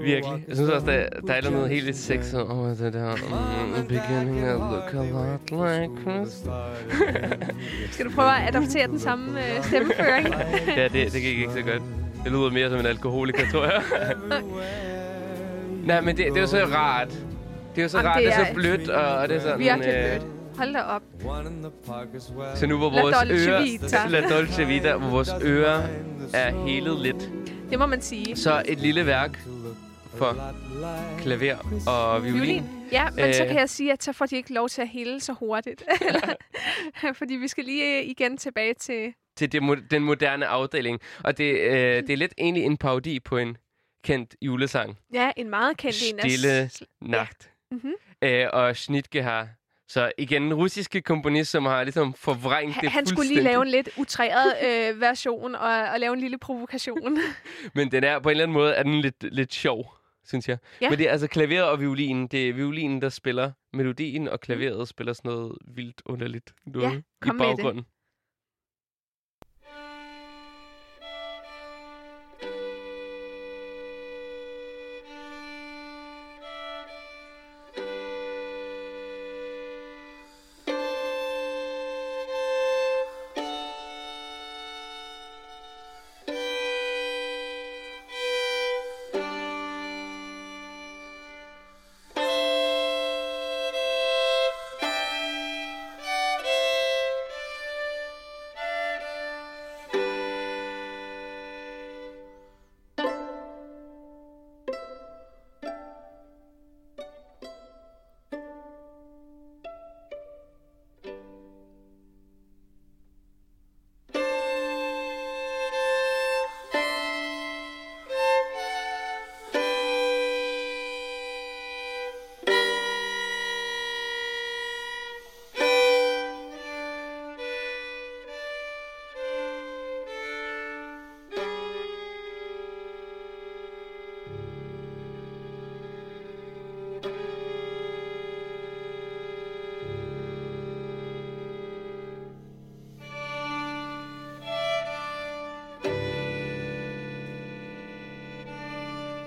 Virkelig. 0.02 0.46
Jeg 0.48 0.56
synes 0.56 0.70
også, 0.70 0.88
der, 0.88 1.10
der 1.28 1.34
er 1.34 1.50
noget 1.50 1.70
helt 1.70 1.86
lidt 1.86 1.98
sexet 1.98 2.42
over 2.42 2.68
det 2.68 2.94
der. 2.94 3.16
Mm, 3.16 3.88
beginning 3.88 4.50
of 4.50 4.60
look 4.72 4.94
a 4.94 5.12
lot 5.12 5.52
like 5.52 6.02
Christmas. 6.02 6.44
Skal 7.92 8.06
du 8.06 8.12
prøve 8.12 8.38
at 8.38 8.56
adoptere 8.56 8.88
den 8.88 9.00
samme 9.00 9.40
øh, 9.40 9.64
stemmeføring? 9.64 10.28
ja, 10.68 10.84
det, 10.84 11.14
det 11.14 11.22
gik 11.22 11.38
ikke 11.40 11.54
så 11.54 11.62
godt. 11.62 12.03
Det 12.24 12.32
lyder 12.32 12.50
mere 12.50 12.70
som 12.70 12.80
en 12.80 12.86
alkoholiker, 12.86 13.52
tror 13.52 13.64
jeg. 13.66 13.84
Nej, 15.84 16.02
men 16.02 16.18
det, 16.18 16.26
det 16.26 16.38
er 16.38 16.42
jo 16.42 16.48
så 16.48 16.66
rart. 16.66 17.08
Det 17.76 17.78
er 17.78 17.84
jo 17.84 17.90
så 17.90 17.98
Jamen, 17.98 18.10
rart, 18.12 18.18
det 18.18 18.26
det 18.26 18.34
er, 18.34 18.40
er 18.42 18.46
så 18.48 18.54
blødt, 18.54 18.90
og, 18.90 19.16
og 19.18 19.30
det 19.30 19.38
er 19.38 19.42
sådan... 19.42 19.60
Virkelig 19.60 19.88
øh, 19.88 20.20
blødt. 20.20 20.34
Hold 20.58 20.74
da 20.74 20.82
op. 20.82 21.02
Så 22.56 22.68
nu 22.68 22.78
hvor 22.78 22.90
La 22.92 23.02
vores 23.02 23.16
Dolce 23.18 23.50
ører... 23.50 23.62
Vita. 23.64 23.98
La 24.10 24.30
Dolce 24.30 24.66
Vita, 24.66 24.96
hvor 24.96 25.10
vores 25.10 25.30
ører 25.42 25.82
er 26.34 26.66
helet 26.68 27.00
lidt. 27.00 27.30
Det 27.70 27.80
må 27.80 27.86
man 27.86 28.02
sige. 28.02 28.36
Så 28.36 28.62
et 28.66 28.80
lille 28.80 29.06
værk 29.06 29.40
for 30.16 30.38
klaver 31.20 31.56
og 31.88 32.24
violin. 32.24 32.42
Violin. 32.42 32.64
Ja, 32.92 33.10
men 33.16 33.26
øh. 33.26 33.34
så 33.34 33.44
Øh. 33.44 33.50
kan 33.50 33.60
jeg 33.60 33.70
sige, 33.70 33.92
at 33.94 34.04
så 34.04 34.14
får 34.14 34.26
de 34.26 34.36
ikke 34.36 34.54
lov 34.54 34.70
til 34.70 34.82
at 34.82 34.88
hele 34.88 35.20
så 35.20 35.34
hurtigt. 35.34 35.84
Fordi 37.20 37.34
vi 37.34 37.48
skal 37.48 37.64
lige 37.64 38.04
igen 38.06 38.38
tilbage 38.38 38.74
til... 38.74 39.14
til 39.38 39.52
det, 39.52 39.92
den 39.92 40.04
moderne 40.04 40.46
afdeling. 40.48 41.00
Og 41.24 41.38
det, 41.38 41.60
øh, 41.60 41.74
det 42.04 42.10
er 42.10 42.18
lidt 42.18 42.34
egentlig 42.38 42.64
en 42.64 42.78
parodi 42.78 43.20
på 43.20 43.38
en 43.38 43.58
kendt 44.04 44.36
julesang. 44.42 44.98
Ja, 45.14 45.32
en 45.38 45.50
meget 45.50 45.78
kendt 45.78 46.14
en. 46.14 46.20
Stille 46.20 46.70
s- 46.70 46.84
Nacht. 47.02 47.50
Mhm. 47.72 47.94
Øh, 48.22 48.48
og 48.54 48.76
Schnitke 48.76 49.24
har 49.24 49.48
så 49.88 50.12
igen 50.18 50.44
en 50.44 50.54
russiske 50.54 51.02
komponist, 51.02 51.52
som 51.52 51.66
har 51.66 51.84
ligesom 51.84 52.14
forvrængt 52.14 52.74
Han, 52.74 52.84
det 52.84 52.92
han 52.92 53.06
skulle 53.06 53.28
lige 53.28 53.42
lave 53.42 53.62
en 53.62 53.68
lidt 53.68 53.90
utræret 53.98 54.54
øh, 54.94 55.02
version 55.02 55.56
og, 55.56 55.72
og 55.94 56.00
lave 56.00 56.14
en 56.14 56.20
lille 56.20 56.38
provokation. 56.38 57.18
Men 57.76 57.92
den 57.92 58.04
er 58.04 58.20
på 58.20 58.30
en 58.30 58.32
eller 58.32 58.44
anden 58.44 58.54
måde 58.54 58.74
er 58.74 58.84
den 58.84 59.02
lidt, 59.02 59.24
lidt 59.24 59.54
sjov, 59.54 59.94
synes 60.26 60.50
jeg. 60.50 60.58
Ja. 60.82 60.90
Men 60.90 61.00
det 61.00 61.08
er 61.08 61.12
altså 61.12 61.28
klaveret 61.28 61.64
og 61.70 61.80
violinen. 61.80 62.28
Det 62.28 62.50
er 62.50 62.54
violinen, 62.54 63.02
der 63.02 63.10
spiller 63.10 63.52
melodien, 63.74 64.28
og 64.28 64.40
klaveret 64.40 64.88
spiller 64.88 65.14
sådan 65.14 65.32
noget 65.32 65.58
vildt 65.68 66.02
underligt 66.06 66.54
noget 66.66 67.04
Ja, 67.26 67.30
i 67.34 67.38
baggrunden. 67.38 67.86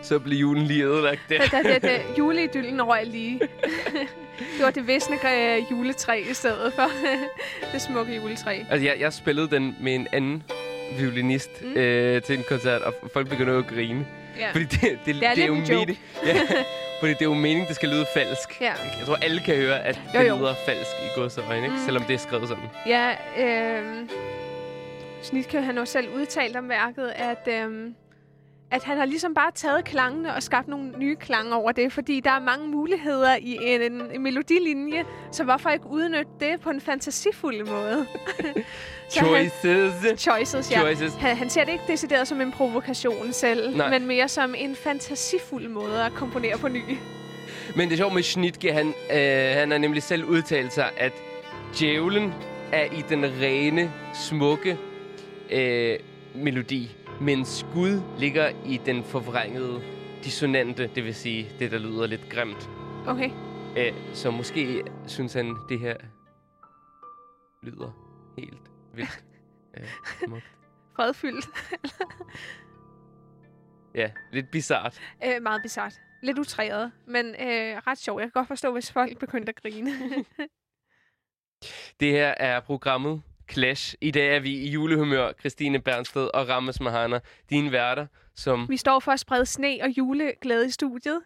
Så 0.07 0.19
blev 0.19 0.39
julen 0.39 0.65
lige 0.67 0.85
ødelagt 0.85 1.21
der. 1.29 1.39
Da, 1.53 1.63
da, 1.63 1.79
da, 1.79 2.01
juleidyllen 2.19 2.83
røg 2.83 3.07
lige. 3.07 3.41
det 4.39 4.65
var 4.65 4.71
det 4.71 4.87
visne 4.87 5.17
øh, 5.57 5.71
juletræ 5.71 6.23
i 6.31 6.35
stedet 6.35 6.73
for 6.73 6.91
det 7.73 7.83
smukke 7.83 8.17
juletræ. 8.17 8.59
Altså, 8.71 8.87
jeg, 8.87 8.97
jeg 9.01 9.13
spillede 9.13 9.51
den 9.51 9.77
med 9.81 9.95
en 9.95 10.07
anden 10.13 10.43
violinist 10.99 11.51
Mm. 11.63 11.77
øh, 11.77 12.23
til 12.23 12.39
en 12.39 12.45
koncert, 12.49 12.83
og 12.83 12.95
folk 13.13 13.29
begynder 13.29 13.59
at 13.59 13.67
grine. 13.67 14.07
Ja. 14.39 14.51
Fordi 14.51 14.65
det, 14.65 14.81
det, 14.81 14.99
det, 15.07 15.23
er 15.23 15.35
det 15.35 15.43
er 15.43 15.47
jo 15.47 15.55
mening, 15.55 15.99
ja, 16.27 16.37
fordi 17.01 17.13
det 17.13 17.21
er 17.21 17.25
jo 17.25 17.35
meningen, 17.35 17.67
det 17.67 17.77
skal 17.77 17.89
lyde 17.89 18.07
falsk. 18.15 18.61
Ja. 18.61 18.67
Jeg 18.99 19.07
tror, 19.07 19.17
alle 19.23 19.41
kan 19.41 19.57
høre, 19.57 19.85
at 19.85 20.01
Jo, 20.15 20.21
det 20.21 20.29
jo. 20.29 20.37
lyder 20.37 20.55
falsk 20.67 20.91
i 21.05 21.21
godsøjne, 21.21 21.57
ikke? 21.65 21.69
Mm. 21.77 21.85
Selvom 21.85 22.03
det 22.03 22.15
er 22.15 22.19
skrevet 22.19 22.49
sådan. 22.49 22.65
Ja, 22.87 23.11
øh, 23.45 24.09
Snitke 25.23 25.63
han 25.63 25.75
har 25.75 25.83
jo 25.83 25.87
selv 25.87 26.09
udtalt 26.15 26.57
om 26.57 26.69
værket, 26.69 27.13
at, 27.17 27.49
øh, 27.49 27.91
at 28.71 28.83
han 28.85 28.99
har 28.99 29.05
ligesom 29.05 29.35
bare 29.35 29.51
taget 29.55 29.85
klangene 29.85 30.35
og 30.35 30.43
skabt 30.43 30.69
nogle 30.69 30.93
nye 30.99 31.17
klange 31.17 31.55
over 31.55 31.73
det, 31.73 31.93
fordi 31.93 32.21
der 32.21 32.31
er 32.31 32.41
mange 32.41 32.69
muligheder 32.69 33.37
i 33.41 33.59
en, 33.61 33.83
en 34.15 34.23
melodilinje, 34.23 35.05
så 35.33 35.45
hvorfor 35.45 35.71
ikke 35.71 35.87
udnytte 35.87 36.31
det 36.41 36.61
på 36.61 36.71
en 36.71 36.81
fantasifuld 36.81 37.67
måde? 37.67 38.07
Så 39.09 39.21
han- 39.21 39.51
Choices. 39.51 40.21
Choices, 40.21 40.71
ja. 40.73 40.79
Choices. 40.81 41.15
Han, 41.15 41.37
han 41.37 41.51
ser 41.51 41.65
det 41.65 41.73
ikke 41.73 41.85
decideret 41.89 42.29
som 42.29 42.41
en 42.41 42.53
provokation 42.53 43.33
selv, 43.33 43.77
Nej. 43.77 43.91
men 43.91 44.07
mere 44.07 44.29
som 44.29 44.55
en 44.59 44.77
fantasifuld 44.77 45.69
måde 45.69 46.03
at 46.05 46.13
komponere 46.13 46.59
på 46.59 46.69
ny. 46.69 46.83
Men 47.77 47.89
det 47.89 47.93
er 47.93 47.97
sjovt 47.97 48.15
med 48.15 48.23
Schnitke, 48.23 48.73
han, 48.73 48.87
øh, 48.89 49.57
han 49.59 49.71
har 49.71 49.79
nemlig 49.79 50.03
selv 50.03 50.25
udtalt 50.25 50.73
sig, 50.73 50.91
at 50.97 51.13
djævlen 51.79 52.35
er 52.73 52.85
i 52.85 53.05
den 53.09 53.25
rene, 53.25 53.93
smukke 54.15 54.79
øh, 55.51 55.99
melodi, 56.35 56.97
mens 57.21 57.67
Gud 57.73 58.03
ligger 58.19 58.49
i 58.65 58.77
den 58.77 59.05
forvrængede, 59.05 59.83
dissonante, 60.25 60.91
det 60.95 61.05
vil 61.05 61.15
sige 61.15 61.51
det, 61.59 61.71
der 61.71 61.79
lyder 61.79 62.07
lidt 62.07 62.29
grimt. 62.31 62.71
Okay. 63.07 63.31
Øh, 63.77 64.15
så 64.15 64.31
måske 64.31 64.83
synes 65.07 65.33
han, 65.33 65.57
det 65.69 65.81
her 65.81 65.97
lyder 67.63 67.91
helt 68.39 68.71
vildt 68.95 69.25
øh, 69.77 69.85
smukt. 70.27 70.53
Fredfyldt. 70.97 71.47
Ja, 73.95 74.11
lidt 74.33 74.51
bizart. 74.51 75.01
Øh, 75.25 75.43
meget 75.43 75.63
bizart. 75.63 75.95
Lidt 76.23 76.39
utræret, 76.39 76.93
men 77.07 77.27
øh, 77.27 77.77
ret 77.87 77.99
sjovt. 77.99 78.21
Jeg 78.21 78.27
kan 78.27 78.41
godt 78.41 78.49
forstå, 78.49 78.73
hvis 78.73 78.93
folk 78.93 79.19
begyndte 79.19 79.49
at 79.49 79.63
grine. 79.63 79.91
Det 82.01 82.13
her 82.13 82.35
er 82.37 82.61
programmet 82.61 83.23
Clash. 83.53 83.95
I 84.01 84.11
dag 84.11 84.37
er 84.37 84.41
vi 84.41 84.51
i 84.51 84.71
julehumør, 84.71 85.33
Christine 85.41 85.81
Bernsted 85.81 86.31
og 86.35 86.49
Rammes 86.49 86.81
Mahana, 86.81 87.21
dine 87.51 87.73
værter, 87.73 88.07
som 88.35 88.67
Vi 88.69 88.77
står 88.77 89.01
for 89.01 89.13
at 89.13 89.21
sprede 89.21 89.47
sne 89.47 89.79
og 89.83 89.89
juleglæde 89.99 90.67
i 90.67 90.71
studiet. 90.71 91.23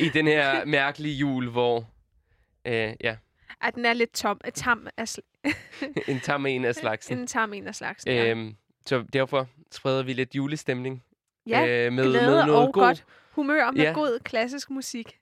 i 0.00 0.08
den 0.08 0.26
her 0.26 0.64
mærkelige 0.64 1.14
jul, 1.14 1.48
hvor 1.50 1.90
øh, 2.64 2.92
ja, 3.00 3.16
At 3.62 3.74
den 3.74 3.84
er 3.86 3.92
lidt 3.92 4.12
tom, 4.12 4.40
øh, 4.46 4.52
tam 4.52 4.86
af 4.96 5.18
sl- 5.18 5.52
en 6.12 6.20
tam 6.20 6.46
en 6.46 6.64
af 6.64 6.74
slagsen. 6.74 7.18
en 7.18 7.26
tam 7.26 7.52
en 7.52 7.66
af 7.66 7.74
slagsen. 7.74 8.10
Ja, 8.10 8.30
Øhm, 8.30 8.56
så 8.86 9.04
derfor 9.12 9.46
spreder 9.72 10.02
vi 10.02 10.12
lidt 10.12 10.34
julestemning. 10.34 11.04
ja 11.46 11.66
øh, 11.86 11.92
med, 11.92 12.04
glæde 12.04 12.26
med 12.26 12.34
noget 12.46 12.54
og 12.66 12.72
god. 12.72 12.82
godt 12.82 13.04
humør 13.30 13.70
med 13.70 13.82
Ja. 13.84 13.92
god 13.92 14.18
klassisk 14.24 14.70
musik. 14.70 15.18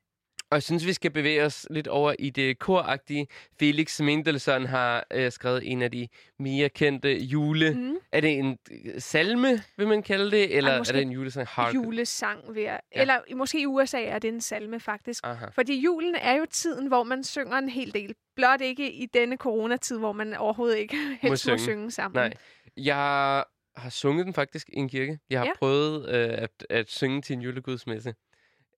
Og 0.50 0.54
jeg 0.54 0.62
synes, 0.62 0.86
vi 0.86 0.92
skal 0.92 1.10
bevæge 1.10 1.44
os 1.44 1.66
lidt 1.70 1.88
over 1.88 2.14
i 2.18 2.30
det 2.30 2.58
koragtige. 2.58 3.26
Felix 3.58 4.00
Mendelssohn 4.00 4.66
har 4.66 5.06
øh, 5.12 5.32
skrevet 5.32 5.72
en 5.72 5.82
af 5.82 5.90
de 5.90 6.08
mere 6.38 6.68
kendte 6.68 7.18
jule... 7.18 7.74
Mm. 7.74 7.96
Er 8.12 8.20
det 8.20 8.38
en 8.38 8.58
øh, 8.70 9.00
salme, 9.00 9.48
vil 9.76 9.88
man 9.88 10.02
kalde 10.02 10.30
det? 10.30 10.56
Eller 10.56 10.72
er 10.72 10.82
det 10.82 11.02
en 11.02 11.10
julesang? 11.10 11.46
Hark. 11.48 11.74
Julesang, 11.74 12.54
vil 12.54 12.62
jeg. 12.62 12.80
Ja. 12.94 13.00
Eller 13.00 13.20
måske 13.36 13.60
i 13.60 13.66
USA 13.66 14.02
er 14.04 14.18
det 14.18 14.28
en 14.28 14.40
salme, 14.40 14.80
faktisk. 14.80 15.26
Aha. 15.26 15.46
Fordi 15.54 15.80
julen 15.80 16.14
er 16.14 16.34
jo 16.34 16.46
tiden, 16.50 16.86
hvor 16.88 17.02
man 17.02 17.24
synger 17.24 17.58
en 17.58 17.68
hel 17.68 17.94
del. 17.94 18.14
Blot 18.36 18.60
ikke 18.60 18.92
i 18.92 19.06
denne 19.06 19.36
coronatid, 19.36 19.98
hvor 19.98 20.12
man 20.12 20.34
overhovedet 20.34 20.78
ikke 20.78 20.96
helst 21.22 21.30
må 21.30 21.36
synge. 21.36 21.58
synge 21.58 21.90
sammen. 21.90 22.14
Nej. 22.20 22.32
Jeg 22.76 23.44
har 23.76 23.90
sunget 23.90 24.26
den 24.26 24.34
faktisk 24.34 24.68
i 24.68 24.76
en 24.76 24.88
kirke. 24.88 25.18
Jeg 25.30 25.38
har 25.40 25.46
Ja. 25.46 25.52
prøvet 25.58 26.08
øh, 26.08 26.28
at, 26.42 26.66
at 26.70 26.90
synge 26.90 27.22
til 27.22 27.32
en 27.36 27.40
julegudsmesse. 27.42 28.14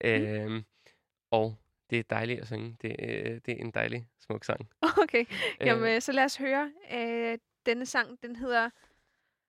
Mm. 0.04 0.10
Øhm, 0.10 0.62
og 1.30 1.56
det 1.90 1.98
er 1.98 2.02
dejligt 2.02 2.40
at 2.40 2.46
synge. 2.46 2.76
Det, 2.82 2.96
øh, 2.98 3.40
det 3.46 3.48
er 3.48 3.56
en 3.64 3.70
dejlig, 3.70 4.06
smuk 4.20 4.44
sang. 4.44 4.68
Okay, 5.02 5.24
Øh, 5.60 5.66
jamen 5.66 6.00
så 6.00 6.12
lad 6.12 6.24
os 6.24 6.36
høre. 6.36 6.72
Øh, 6.92 7.38
denne 7.66 7.86
sang, 7.86 8.22
den 8.22 8.36
hedder 8.36 8.70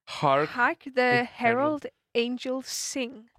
Hark. 0.07 0.47
Hark 0.47 0.79
the 0.79 1.25
Herald. 1.25 1.27
Herald 1.31 1.81
Angels 2.15 2.67
Sing. 2.67 3.29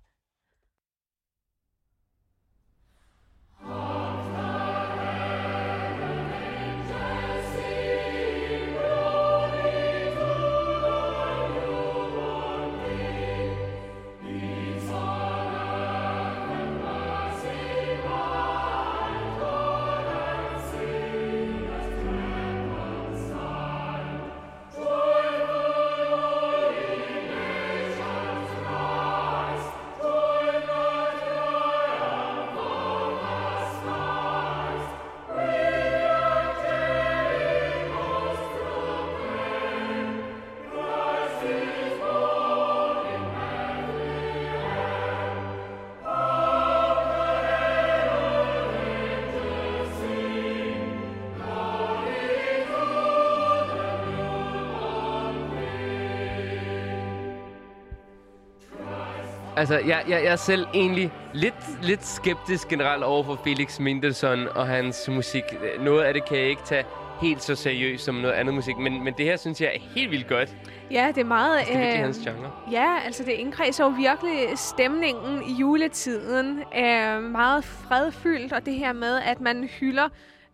Altså, 59.61 59.79
jeg, 59.79 60.05
jeg, 60.09 60.25
jeg 60.25 60.33
er 60.33 60.37
selv 60.37 60.67
egentlig 60.75 61.13
lidt, 61.33 61.83
lidt 61.83 62.07
skeptisk 62.07 62.69
generelt 62.69 63.03
over 63.05 63.25
for 63.25 63.41
Felix 63.45 63.81
Mendelssohn 63.81 64.49
og 64.49 64.67
hans 64.67 65.09
musik. 65.09 65.45
Noget 65.81 66.03
af 66.03 66.15
det 66.15 66.25
kan 66.25 66.37
jeg 66.39 66.47
ikke 66.47 66.63
tage 66.65 66.85
helt 67.23 67.43
så 67.43 67.55
seriøst 67.55 68.05
som 68.05 68.15
noget 68.15 68.35
andet 68.35 68.55
musik, 68.55 68.77
men, 68.77 69.05
men 69.05 69.15
det 69.19 69.25
her 69.25 69.37
synes 69.37 69.61
jeg 69.61 69.71
er 69.75 69.81
helt 69.95 70.11
vildt 70.11 70.29
godt. 70.29 70.49
Ja, 70.91 71.09
det 71.15 71.21
er 71.21 71.25
meget... 71.25 71.61
Det 71.67 71.75
er 71.75 71.79
virkelig 71.79 71.99
øh, 71.99 72.05
hans 72.05 72.19
genre. 72.19 72.51
Ja, 72.73 72.99
altså 73.05 73.25
det 73.25 73.33
indkredser 73.33 73.85
jo 73.85 73.91
virkelig 73.91 74.59
stemningen 74.59 75.43
i 75.43 75.53
juletiden. 75.53 76.63
Er 76.73 77.21
meget 77.21 77.65
fredfyldt, 77.65 78.53
og 78.53 78.67
det 78.67 78.75
her 78.75 78.93
med, 78.93 79.21
at 79.27 79.41
man 79.41 79.69
hylder 79.81 80.09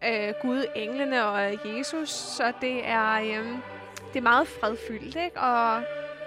øh, 0.04 0.32
Gud, 0.42 0.64
englene 0.76 1.26
og 1.26 1.40
Jesus, 1.64 2.08
så 2.08 2.52
det 2.60 2.88
er, 2.88 3.14
øh, 3.14 3.46
det 4.12 4.18
er 4.18 4.22
meget 4.22 4.48
fredfyldt, 4.48 5.16
ikke? 5.24 5.40
Og 5.40 5.82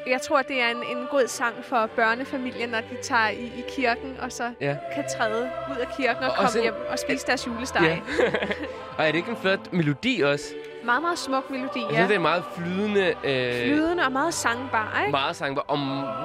jeg 0.10 0.22
tror, 0.22 0.42
det 0.42 0.62
er 0.62 0.70
en, 0.70 0.98
en 0.98 1.08
god 1.12 1.28
sang 1.28 1.56
for 1.64 1.90
børnefamilien, 1.96 2.70
når 2.70 2.78
de 2.82 2.98
tager 3.02 3.30
i, 3.30 3.44
i 3.46 3.64
kirken, 3.70 4.18
og 4.22 4.32
så 4.32 4.44
Ja. 4.62 4.76
kan 4.96 5.04
træde 5.18 5.50
ud 5.72 5.76
af 5.78 5.88
kirken 5.98 6.24
og, 6.24 6.30
Og 6.30 6.36
komme 6.36 6.50
en- 6.56 6.62
hjem 6.64 6.74
og 6.90 7.00
spise 7.00 7.28
deres 7.28 7.48
julesteg. 7.48 7.82
Ja. 7.82 7.98
og 8.98 9.04
er 9.08 9.12
det 9.12 9.16
ikke 9.16 9.32
en 9.32 9.38
flot 9.38 9.74
melodi 9.74 10.22
også? 10.22 10.46
Meget, 10.86 11.02
meget 11.02 11.20
smuk 11.20 11.50
melodi, 11.50 11.80
Jeg 11.82 11.90
ja. 11.92 11.96
synes, 11.96 12.08
det 12.08 12.16
er 12.16 12.20
meget 12.20 12.44
flydende. 12.58 13.08
Øh, 13.24 13.68
Flydende 13.74 14.04
og 14.06 14.12
meget 14.12 14.34
sangbar, 14.34 14.98
ikke? 15.02 15.12
meget 15.12 15.36
sangbar, 15.36 15.62
og 15.68 15.80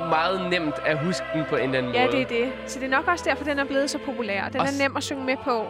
meget 0.09 0.51
nemt 0.51 0.75
at 0.87 0.99
huske 1.05 1.25
den 1.35 1.45
på 1.49 1.57
en 1.57 1.63
eller 1.65 1.79
anden 1.79 1.95
Ja, 1.95 2.05
måde. 2.07 2.17
det 2.17 2.23
er 2.23 2.27
det. 2.45 2.53
Så 2.71 2.79
det 2.81 2.87
er 2.87 2.91
nok 2.91 3.09
også 3.09 3.25
derfor, 3.29 3.45
den 3.45 3.59
er 3.59 3.65
blevet 3.65 3.91
så 3.91 3.99
populær. 3.99 4.49
Den 4.49 4.61
Også- 4.61 4.75
er 4.83 4.89
nem 4.89 4.97
at 4.97 5.03
synge 5.03 5.25
med 5.25 5.37
på. 5.45 5.67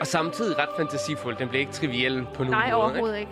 Og 0.00 0.06
samtidig 0.06 0.58
ret 0.58 0.68
fantasifuld. 0.76 1.36
Den 1.36 1.48
bliver 1.48 1.60
ikke 1.60 1.72
triviel 1.72 2.26
på 2.34 2.44
nogen 2.44 2.50
Nej, 2.50 2.70
måde. 2.70 2.82
overhovedet 2.82 3.18
ikke. 3.18 3.30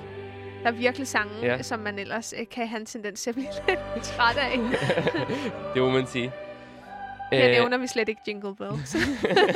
Der 0.63 0.67
er 0.67 0.71
virkelig 0.73 1.07
sange, 1.07 1.33
Ja. 1.43 1.47
ja. 1.47 1.63
som 1.63 1.81
man 1.81 1.99
ellers 1.99 2.35
øh, 2.41 2.47
kan 2.51 2.69
have 2.69 2.81
en 2.81 2.87
tendens 2.87 3.23
til 3.23 3.31
at 3.31 3.35
blive 3.37 3.49
lidt 3.95 4.05
træt 4.05 4.37
af. 4.37 4.59
Det 5.75 5.83
må 5.83 5.91
man 5.91 6.07
sige. 6.07 6.33
Her 7.33 7.45
Øh, 7.47 7.51
nævner 7.51 7.79
vi 7.79 7.87
slet 7.87 8.09
ikke 8.09 8.21
Jingle 8.29 8.57
Bells. 8.57 8.97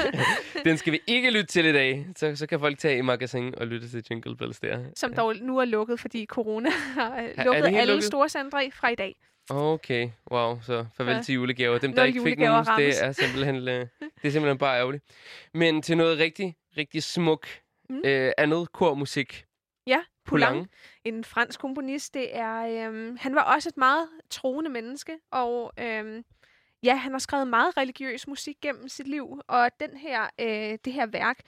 den 0.65 0.77
skal 0.79 0.93
vi 0.93 1.01
ikke 1.07 1.31
lytte 1.31 1.47
til 1.47 1.65
i 1.67 1.73
dag. 1.73 2.07
Så, 2.17 2.37
så 2.37 2.47
kan 2.47 2.61
folk 2.61 2.79
tage 2.79 2.99
i 2.99 3.01
magasin 3.01 3.55
og 3.59 3.67
lytte 3.67 3.89
til 3.89 4.05
Jingle 4.11 4.37
Bells 4.37 4.61
der. 4.61 4.79
som 4.97 5.15
dog 5.15 5.35
nu 5.37 5.59
er 5.59 5.65
lukket, 5.65 6.01
fordi 6.01 6.27
corona 6.27 6.71
har 6.71 7.17
øh, 7.39 7.45
lukket 7.45 7.65
alle 7.65 7.85
lukket? 7.93 8.05
store 8.05 8.29
centre 8.29 8.71
fra 8.75 8.89
i 8.89 8.95
dag. 8.95 9.15
Okay, 9.51 10.09
wow. 10.33 10.59
Så 10.63 10.85
farvel 10.97 11.15
Ja. 11.15 11.23
til 11.23 11.35
julegaver. 11.35 11.79
Dem, 11.79 11.93
der 11.93 12.01
Når 12.03 12.07
ikke 12.07 12.23
fik 12.23 12.39
nogen, 12.39 12.69
rammes. 12.69 12.97
det 12.99 13.05
er, 13.07 13.13
simpelthen, 13.13 13.57
øh, 13.57 13.65
det 13.65 13.89
er 14.25 14.31
simpelthen 14.31 14.59
bare 14.59 14.79
ærgerligt. 14.79 15.05
Men 15.55 15.83
til 15.83 15.97
noget 15.97 16.19
rigtig, 16.19 16.55
rigtig 16.77 17.03
smuk 17.03 17.47
Mm. 17.91 18.01
øh, 18.05 18.33
andet 18.39 18.73
kormusik. 18.73 19.45
Ja, 19.87 20.01
Poulenc, 20.25 20.51
Poulenc. 20.51 20.69
en 21.05 21.25
fransk 21.25 21.61
komponist, 21.61 22.15
det 22.15 22.37
er, 22.37 22.89
øhm, 22.89 23.17
han 23.21 23.35
var 23.35 23.43
også 23.43 23.69
et 23.69 23.77
meget 23.77 24.09
troende 24.31 24.71
menneske, 24.71 25.19
og 25.31 25.73
øhm, 25.79 26.25
ja, 26.83 26.97
han 26.97 27.13
har 27.13 27.19
skrevet 27.19 27.49
meget 27.49 27.77
religiøs 27.77 28.29
musik 28.29 28.57
gennem 28.63 28.89
sit 28.89 29.09
liv, 29.09 29.41
og 29.47 29.71
den 29.81 29.97
her, 29.97 30.23
øh, 30.41 30.79
det 30.85 30.93
her 30.93 31.07
værk, 31.07 31.39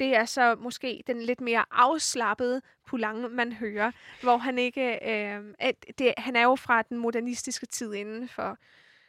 det 0.00 0.16
er 0.16 0.24
så 0.24 0.54
måske 0.54 1.02
den 1.06 1.22
lidt 1.22 1.40
mere 1.40 1.64
afslappede 1.70 2.62
Poulenc, 2.86 3.30
man 3.30 3.52
hører, 3.52 3.92
hvor 4.22 4.36
han 4.36 4.58
ikke... 4.58 4.98
Øh, 5.10 5.54
at 5.58 5.86
det, 5.98 6.14
han 6.18 6.36
er 6.36 6.42
jo 6.42 6.56
fra 6.56 6.82
den 6.82 6.98
modernistiske 6.98 7.66
tid 7.66 7.94
inden 7.94 8.28
for 8.28 8.58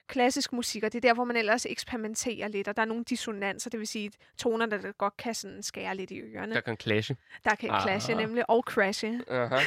klassisk 0.08 0.54
musik, 0.54 0.84
og 0.84 0.94
det 0.94 0.98
er 0.98 1.02
der, 1.10 1.14
hvor 1.14 1.24
man 1.24 1.36
ellers 1.36 1.66
eksperimenterer 1.66 2.48
lidt, 2.48 2.68
og 2.68 2.76
der 2.76 2.82
er 2.82 2.86
nogle 2.86 3.04
dissonanser, 3.04 3.70
det 3.70 3.80
vil 3.80 3.88
sige 3.88 4.12
toner, 4.38 4.66
der 4.66 4.92
godt 4.92 5.18
kan 5.18 5.34
sådan 5.36 5.64
skære 5.64 5.96
lidt 5.96 6.12
i 6.12 6.20
ørerne. 6.20 6.56
Der 6.56 6.62
kan 6.62 6.78
clashe. 6.80 7.18
Der 7.46 7.56
kan 7.56 7.70
Aha. 7.70 7.82
clashe 7.82 8.14
nemlig, 8.16 8.50
og 8.50 8.64
crashe. 8.64 9.22
Aha. 9.28 9.60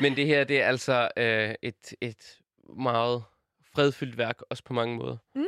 Men 0.00 0.16
det 0.16 0.26
her, 0.26 0.44
det 0.44 0.62
er 0.62 0.66
altså 0.66 1.08
øh, 1.16 1.54
et, 1.62 1.94
et 2.00 2.40
meget 2.76 3.24
fredfyldt 3.74 4.18
værk, 4.18 4.40
også 4.50 4.64
på 4.64 4.72
mange 4.72 4.96
måder. 4.96 5.16
Mm. 5.34 5.46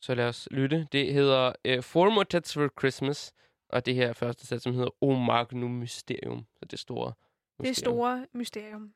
Så 0.00 0.14
lad 0.14 0.28
os 0.28 0.48
lytte. 0.50 0.88
Det 0.92 1.12
hedder 1.12 1.52
øh, 1.64 1.82
Four 1.82 2.10
Motets 2.10 2.54
for 2.54 2.70
Christmas, 2.78 3.32
og 3.68 3.86
det 3.86 3.94
her 3.94 4.08
er 4.08 4.12
første 4.12 4.46
sæt, 4.46 4.62
som 4.62 4.74
hedder 4.74 5.04
O 5.04 5.12
Magnum 5.14 5.70
Mysterium. 5.70 6.46
Så 6.56 6.64
det 6.64 6.78
store 6.78 7.12
Det 7.60 7.70
er 7.70 7.74
store 7.74 8.26
mysterium. 8.34 8.92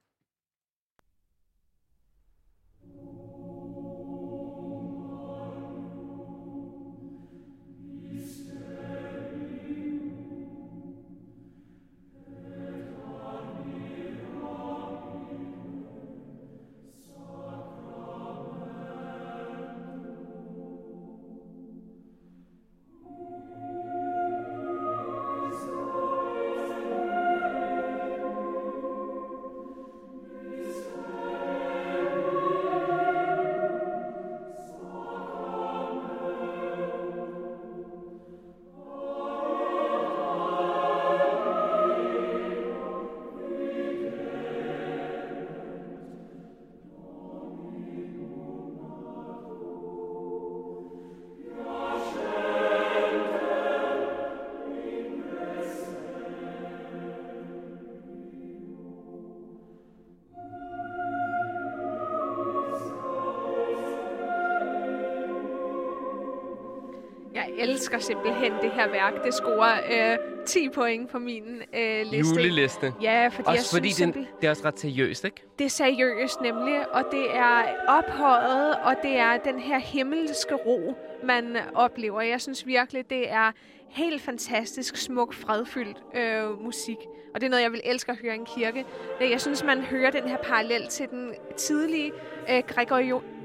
Elsker 67.59 67.99
simpelthen 67.99 68.53
det 68.63 68.71
her 68.71 68.89
værk. 68.91 69.25
Det 69.25 69.35
scorer 69.35 70.13
øh, 70.13 70.19
10 70.47 70.69
point 70.69 71.09
på 71.11 71.19
min 71.19 71.63
øh, 71.79 72.07
liste. 72.11 72.35
Juleliste. 72.35 72.93
Ja, 73.03 73.29
fordi 73.29 73.49
jeg 73.51 73.59
Også 73.59 73.71
fordi 73.77 73.93
synes 73.93 73.97
simpel- 73.97 74.27
det 74.41 74.47
er 74.47 74.51
også 74.51 74.63
ret 74.65 74.79
seriøst, 74.81 75.25
ikke? 75.25 75.43
det 75.59 75.65
er 75.65 75.69
seriøst 75.71 76.41
nemlig, 76.41 76.95
og 76.95 77.05
det 77.11 77.37
er 77.37 77.63
ophøjet, 77.89 78.75
og 78.75 78.95
det 79.03 79.17
er 79.19 79.37
den 79.37 79.59
her 79.59 79.79
himmelske 79.79 80.55
ro, 80.55 80.95
man 81.25 81.57
oplever. 81.75 82.21
Jeg 82.21 82.41
synes 82.41 82.67
virkelig, 82.67 83.11
det 83.11 83.31
er 83.31 83.53
helt 83.89 84.23
fantastisk, 84.23 84.97
smuk, 84.97 85.35
fredfyldt 85.35 85.97
øh, 86.15 86.65
musik. 86.65 86.97
Og 87.35 87.41
det 87.41 87.47
er 87.47 87.51
noget, 87.51 87.63
jeg 87.63 87.73
vil 87.73 87.81
elske 87.85 88.13
at 88.13 88.19
høre 88.23 88.35
i 88.35 88.39
en 88.39 88.47
kirke. 88.47 88.85
Øh, 89.21 89.31
Jeg 89.31 89.41
synes, 89.41 89.65
man 89.65 89.81
hører 89.81 90.11
den 90.11 90.29
her 90.29 90.37
parallel 90.37 90.89
til 90.89 91.09
den 91.09 91.35
tidlige 91.57 92.13
øh, 92.51 92.63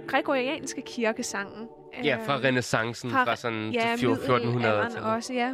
gregorianske 0.07 0.82
kirkesangen. 0.82 1.68
Ja, 2.03 2.17
fra 2.25 2.37
Øh, 2.37 2.43
renaissancen, 2.43 3.11
fra, 3.11 3.23
fra 3.23 3.35
sådan 3.35 3.71
ja, 3.71 3.79
til 3.97 4.09
1400 4.09 4.53
middelalderen 4.55 4.91
til 4.91 5.01
også, 5.01 5.33
ja. 5.33 5.51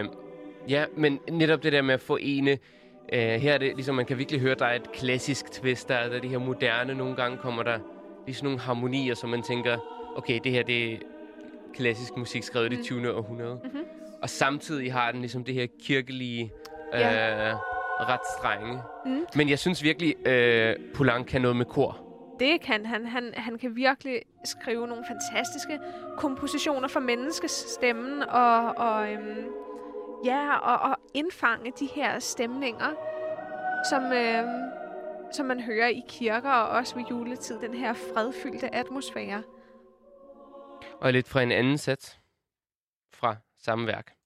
Øh, 0.00 0.04
ja, 0.68 0.84
men 0.96 1.18
netop 1.30 1.62
det 1.62 1.72
der 1.72 1.82
med 1.82 1.94
at 1.94 2.00
forene... 2.00 2.50
Øh, 3.12 3.20
her 3.20 3.54
er 3.54 3.58
det 3.58 3.74
ligesom, 3.74 3.94
man 3.94 4.06
kan 4.06 4.18
virkelig 4.18 4.40
høre, 4.40 4.54
der 4.54 4.66
er 4.66 4.74
et 4.74 4.92
klassisk 4.92 5.52
twist, 5.52 5.88
der 5.88 5.94
er, 5.94 6.08
der 6.08 6.16
er 6.16 6.20
det 6.20 6.30
her 6.30 6.38
moderne. 6.38 6.94
Nogle 6.94 7.16
gange 7.16 7.36
kommer 7.38 7.62
der 7.62 7.78
lige 8.26 8.34
sådan 8.34 8.44
nogle 8.46 8.60
harmonier, 8.60 9.14
som 9.14 9.30
man 9.30 9.42
tænker, 9.42 9.76
okay, 10.16 10.40
det 10.44 10.52
her 10.52 10.62
det 10.62 10.92
er 10.92 10.96
klassisk 11.74 12.16
musik 12.16 12.42
skrevet 12.42 12.72
i 12.72 12.76
det 12.76 12.84
20. 12.84 13.14
århundrede. 13.14 13.60
Mhm. 13.64 13.80
Og 14.22 14.30
samtidig 14.30 14.92
har 14.92 15.12
den 15.12 15.20
ligesom 15.20 15.44
det 15.44 15.54
her 15.54 15.66
kirkelige, 15.82 16.52
øh, 16.94 17.00
Ja. 17.00 17.54
ret 18.00 18.20
strenge. 18.38 18.78
Mm. 19.06 19.26
Men 19.34 19.48
jeg 19.48 19.58
synes 19.58 19.82
virkelig, 19.82 20.26
øh, 20.28 20.76
Poulenc 20.94 21.26
kan 21.26 21.40
noget 21.42 21.56
med 21.56 21.64
kor. 21.66 22.07
Det 22.40 22.60
kan 22.60 22.86
han. 22.86 23.06
han. 23.06 23.34
Han 23.36 23.58
kan 23.58 23.76
virkelig 23.76 24.22
skrive 24.44 24.86
nogle 24.86 25.04
fantastiske 25.08 25.80
kompositioner 26.16 26.88
for 26.88 27.00
menneskestemmen 27.00 28.22
og, 28.22 28.76
og, 28.76 29.12
øhm, 29.12 29.46
ja, 30.24 30.58
og, 30.58 30.90
og 30.90 30.96
indfange 31.14 31.72
de 31.78 31.86
her 31.86 32.18
stemninger, 32.18 32.94
som, 33.90 34.12
øhm, 34.12 34.70
som 35.32 35.46
man 35.46 35.60
hører 35.60 35.88
i 35.88 36.02
kirker 36.08 36.50
og 36.50 36.68
også 36.68 36.94
ved 36.94 37.04
juletid. 37.10 37.60
Den 37.60 37.74
her 37.74 37.92
fredfyldte 37.92 38.74
atmosfære. 38.74 39.42
Og 41.00 41.12
lidt 41.12 41.28
fra 41.28 41.42
en 41.42 41.52
anden 41.52 41.78
sats 41.78 42.20
fra 43.12 43.36
samme 43.58 43.86
værk. 43.86 44.17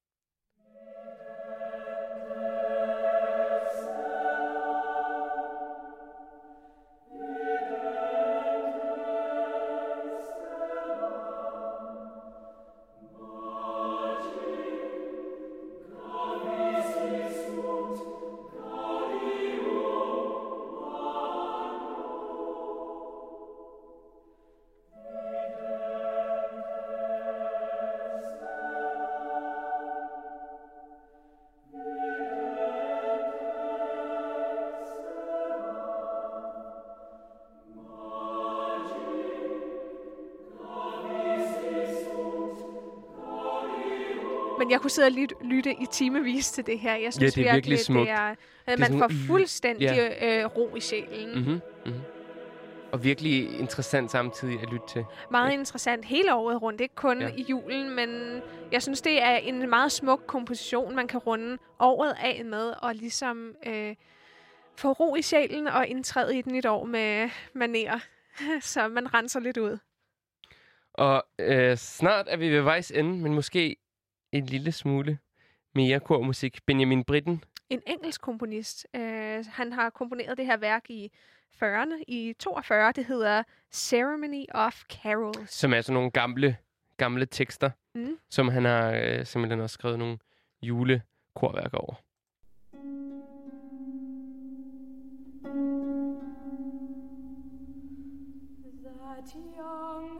Jeg 44.72 44.80
kunne 44.80 44.90
sidde 44.90 45.06
og 45.06 45.12
lytte, 45.12 45.34
lytte 45.44 45.72
i 45.72 45.86
timevis 45.92 46.50
til 46.52 46.66
det 46.66 46.78
her. 46.78 46.94
Jeg 46.96 47.12
synes 47.12 47.34
det 47.34 47.48
er 47.48 47.52
virkelig 47.54 47.78
smukt. 47.78 48.08
Det 48.08 48.10
er, 48.16 48.34
at 48.66 48.78
man 48.78 48.98
får 48.98 49.10
fuldstændig 49.26 49.84
Ja. 49.84 50.40
øh, 50.40 50.46
ro 50.56 50.76
i 50.76 50.80
sjælen. 50.80 51.34
Mm-hmm. 51.38 51.60
Mm-hmm. 51.86 52.00
Og 52.92 53.04
virkelig 53.04 53.58
interessant 53.60 54.10
samtidig 54.10 54.60
at 54.62 54.68
lytte 54.72 54.86
til. 54.88 55.04
Meget 55.30 55.52
interessant 55.52 56.04
hele 56.04 56.34
året 56.34 56.62
rundt, 56.62 56.80
ikke 56.80 56.94
kun 56.94 57.20
Ja. 57.20 57.26
ja. 57.28 57.34
i 57.36 57.46
julen, 57.50 57.96
men 57.96 58.40
jeg 58.72 58.82
synes, 58.82 59.00
det 59.02 59.22
er 59.22 59.36
en 59.36 59.70
meget 59.70 59.92
smuk 59.92 60.22
komposition, 60.26 60.96
man 60.96 61.06
kan 61.08 61.20
runde 61.20 61.58
året 61.78 62.14
af 62.22 62.44
med, 62.44 62.72
og 62.82 62.94
ligesom 62.94 63.54
øh, 63.66 63.94
få 64.76 64.92
ro 64.92 65.14
i 65.16 65.22
sjælen 65.22 65.68
og 65.68 65.86
indtræde 65.86 66.36
i 66.36 66.38
et 66.38 66.46
nyt 66.46 66.66
år 66.66 66.84
med 66.84 67.30
manerer, 67.54 67.98
så 68.60 68.88
man 68.88 69.14
renser 69.14 69.40
lidt 69.40 69.56
ud. 69.58 69.78
Og 70.94 71.24
øh, 71.38 71.76
snart 71.76 72.26
er 72.28 72.36
vi 72.36 72.48
ved 72.50 72.60
vejs 72.60 72.90
ende, 72.90 73.10
men 73.18 73.34
måske 73.34 73.76
en 74.32 74.46
lille 74.46 74.72
smule 74.72 75.18
mere 75.74 76.00
kormusik. 76.00 76.58
Benjamin 76.66 77.04
Britten. 77.04 77.44
En 77.70 77.82
engelsk 77.86 78.20
komponist, 78.20 78.86
øh, 78.94 79.44
han 79.48 79.72
har 79.72 79.90
komponeret 79.90 80.38
det 80.38 80.46
her 80.46 80.56
værk 80.56 80.90
i 80.90 81.10
40'erne, 81.62 82.02
i 82.08 82.34
42, 82.38 82.92
det 82.92 83.04
hedder 83.04 83.42
Ceremony 83.72 84.44
of 84.50 84.82
Carols. 84.90 85.52
som 85.52 85.72
er 85.72 85.80
sådan 85.80 85.94
nogle 85.94 86.10
gamle, 86.10 86.56
gamle 86.96 87.26
tekster, 87.26 87.70
Mm. 87.94 88.18
som 88.30 88.48
han 88.48 88.64
har 88.64 88.90
øh, 89.04 89.26
simpelthen 89.26 89.60
også 89.60 89.74
skrevet 89.74 89.98
nogle 89.98 90.18
julekorværker 90.62 91.78
over. 91.78 91.94
That 98.84 99.34
young 99.58 100.18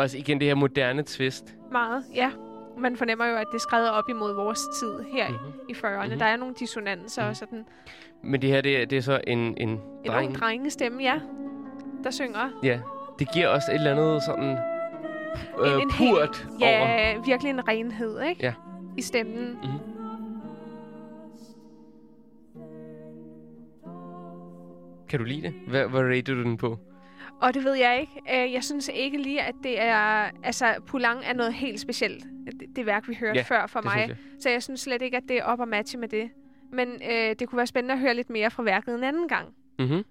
Også 0.00 0.18
igen 0.18 0.40
det 0.40 0.48
her 0.48 0.54
moderne 0.54 1.02
twist. 1.02 1.56
Meget, 1.72 2.04
ja. 2.14 2.30
Man 2.78 2.96
fornemmer 2.96 3.26
jo, 3.26 3.36
at 3.36 3.44
det 3.52 3.54
er 3.54 3.60
skrevet 3.60 3.90
op 3.90 4.04
imod 4.08 4.34
vores 4.34 4.60
tid 4.80 5.00
her 5.12 5.28
Mhm. 5.28 5.38
mm-hmm. 5.38 5.68
i 5.68 5.72
40'erne. 5.72 5.96
Mhm. 5.96 6.04
Mm-hmm. 6.04 6.18
Der 6.18 6.24
er 6.26 6.36
nogle 6.36 6.54
dissonanser 6.58 7.22
Mhm. 7.22 7.30
og 7.30 7.36
sådan. 7.36 7.64
Men 8.22 8.42
det 8.42 8.50
her, 8.50 8.60
det 8.60 8.82
er, 8.82 8.86
det 8.86 8.98
er 8.98 9.02
så 9.02 9.20
en, 9.26 9.38
en 9.38 9.68
En 9.68 9.80
dreng. 10.06 10.26
ung 10.26 10.34
drengestemme, 10.38 11.02
ja, 11.02 11.20
der 12.04 12.10
synger. 12.10 12.50
Ja, 12.62 12.80
det 13.18 13.32
giver 13.32 13.48
også 13.48 13.70
et 13.70 13.74
eller 13.74 13.90
andet 13.92 14.22
sådan 14.22 14.58
øh, 15.60 15.72
En- 15.72 15.80
en 15.82 15.90
helt- 15.90 16.14
purt 16.14 16.48
over. 16.62 16.70
Ja, 16.70 17.18
virkelig 17.26 17.50
en 17.50 17.68
renhed, 17.68 18.22
ikke? 18.22 18.42
Ja. 18.42 18.54
I 18.96 19.02
stemmen. 19.02 19.58
Mhm. 19.62 19.78
Kan 25.08 25.18
du 25.18 25.24
lide 25.24 25.42
det? 25.42 25.54
Hvad, 25.68 25.86
hvad 25.88 26.00
rater 26.02 26.34
du 26.34 26.42
den 26.42 26.56
på? 26.56 26.78
Og 27.40 27.54
det 27.54 27.64
ved 27.64 27.74
jeg 27.74 28.00
ikke. 28.00 28.44
Øh, 28.44 28.52
Jeg 28.52 28.64
synes 28.64 28.90
ikke 28.94 29.18
lige, 29.18 29.42
at 29.42 29.54
det 29.62 29.80
er... 29.80 30.30
Altså, 30.44 30.74
Poulang 30.86 31.20
er 31.24 31.32
noget 31.34 31.54
helt 31.54 31.80
specielt. 31.80 32.24
Det, 32.76 32.86
værk, 32.86 33.08
vi 33.08 33.14
hørte 33.20 33.36
Ja, 33.38 33.42
før 33.42 33.66
for 33.66 33.80
mig. 33.82 34.04
jeg. 34.08 34.16
Så 34.40 34.50
jeg 34.50 34.62
synes 34.62 34.80
slet 34.80 35.02
ikke, 35.02 35.16
at 35.16 35.22
det 35.28 35.38
er 35.38 35.42
op 35.44 35.60
at 35.60 35.68
matche 35.68 35.98
med 35.98 36.08
det. 36.08 36.30
Men 36.72 36.88
øh, 37.10 37.34
det 37.38 37.48
kunne 37.48 37.56
være 37.56 37.66
spændende 37.66 37.92
at 37.94 38.00
høre 38.00 38.14
lidt 38.14 38.30
mere 38.30 38.50
fra 38.50 38.62
værket 38.62 38.94
en 38.94 39.04
anden 39.04 39.28
gang. 39.28 39.48
Mm-hmm. 39.78 40.04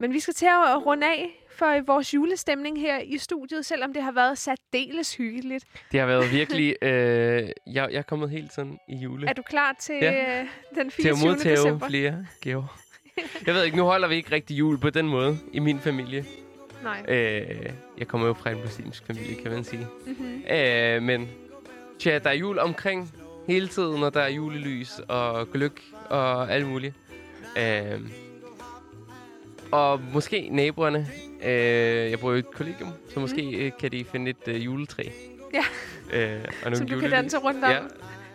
Men 0.00 0.12
vi 0.12 0.20
skal 0.20 0.34
til 0.34 0.46
at 0.46 0.86
runde 0.86 1.06
af 1.06 1.44
for 1.58 1.80
vores 1.86 2.14
julestemning 2.14 2.80
her 2.80 2.98
i 2.98 3.18
studiet, 3.18 3.66
selvom 3.66 3.92
det 3.92 4.02
har 4.02 4.12
været 4.12 4.38
særdeles 4.38 5.16
hyggeligt. 5.16 5.64
Det 5.92 6.00
har 6.00 6.06
været 6.06 6.32
virkelig... 6.38 6.76
Øh, 6.82 6.88
jeg, 6.88 7.48
jeg 7.66 7.88
er 7.92 8.02
kommet 8.02 8.30
helt 8.30 8.52
sådan 8.52 8.78
i 8.88 8.96
jule. 8.96 9.28
Er 9.28 9.32
du 9.32 9.42
klar 9.42 9.76
til 9.80 9.94
Ja. 10.02 10.40
øh, 10.42 10.48
den 10.74 10.90
til 10.90 11.02
24. 11.02 11.10
at 11.30 11.34
modtage 11.36 11.56
december? 11.56 11.88
flere 11.88 12.26
gaver. 12.40 12.78
Jeg 13.46 13.54
ved 13.54 13.64
ikke, 13.64 13.76
nu 13.76 13.82
holder 13.82 14.08
vi 14.08 14.14
ikke 14.14 14.32
rigtig 14.32 14.58
jul 14.58 14.78
på 14.78 14.90
den 14.90 15.08
måde 15.08 15.38
i 15.52 15.58
min 15.58 15.80
familie. 15.80 16.24
Nej. 16.82 17.04
Øh, 17.08 17.70
jeg 17.98 18.08
kommer 18.08 18.26
jo 18.26 18.34
fra 18.34 18.50
en 18.50 18.60
muslimsk 18.64 19.06
familie, 19.06 19.42
kan 19.42 19.50
man 19.52 19.64
sige. 19.64 19.86
Mm-hmm. 20.06 20.42
Øh, 20.50 21.02
men 21.02 21.28
tja, 21.98 22.18
der 22.18 22.30
er 22.30 22.34
jul 22.34 22.58
omkring 22.58 23.12
hele 23.46 23.68
tiden, 23.68 24.02
og 24.02 24.14
der 24.14 24.20
er 24.20 24.28
julelys 24.28 25.00
og 25.08 25.52
gløk 25.52 25.80
og 26.08 26.52
alt 26.52 26.66
muligt. 26.66 26.94
Øh, 27.58 28.00
og 29.72 30.00
måske 30.12 30.48
naboerne. 30.52 31.06
Øh, 31.44 32.10
jeg 32.10 32.20
bor 32.20 32.30
jo 32.30 32.36
i 32.36 32.38
et 32.38 32.50
kollegium, 32.50 32.88
så 33.14 33.20
måske 33.20 33.50
øh, 33.50 33.72
kan 33.80 33.92
de 33.92 34.04
finde 34.04 34.30
et 34.30 34.48
øh, 34.48 34.64
juletræ. 34.64 35.02
Ja. 35.54 35.64
Øh, 36.12 36.40
og 36.44 36.70
nogle 36.70 36.76
Som 36.76 36.86
du 36.86 37.00
kan 37.00 37.10
danse 37.10 37.38
rundt 37.38 37.64
om. 37.64 37.70
Ja. 37.70 37.78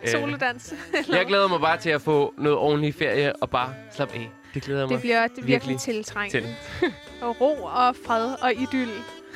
Ja. 0.02 0.10
Solodans. 0.10 0.74
Jeg 1.08 1.26
glæder 1.26 1.48
mig 1.48 1.60
bare 1.60 1.76
til 1.78 1.90
at 1.90 2.02
få 2.02 2.34
noget 2.38 2.58
ordentlig 2.58 2.94
ferie 2.94 3.36
og 3.36 3.50
bare 3.50 3.74
slappe 3.92 4.14
af. 4.14 4.30
Det 4.54 4.62
glæder 4.62 4.80
jeg 4.80 4.88
mig 4.88 4.94
Det 4.94 5.00
bliver 5.02 5.22
det 5.22 5.30
er 5.30 5.34
virkelig, 5.34 5.48
virkelig 5.48 5.78
tiltrængende. 5.80 6.54
til. 6.80 6.92
Og 7.22 7.40
ro 7.40 7.62
og 7.64 7.96
fred 8.06 8.34
og 8.42 8.52
idyll. 8.54 8.90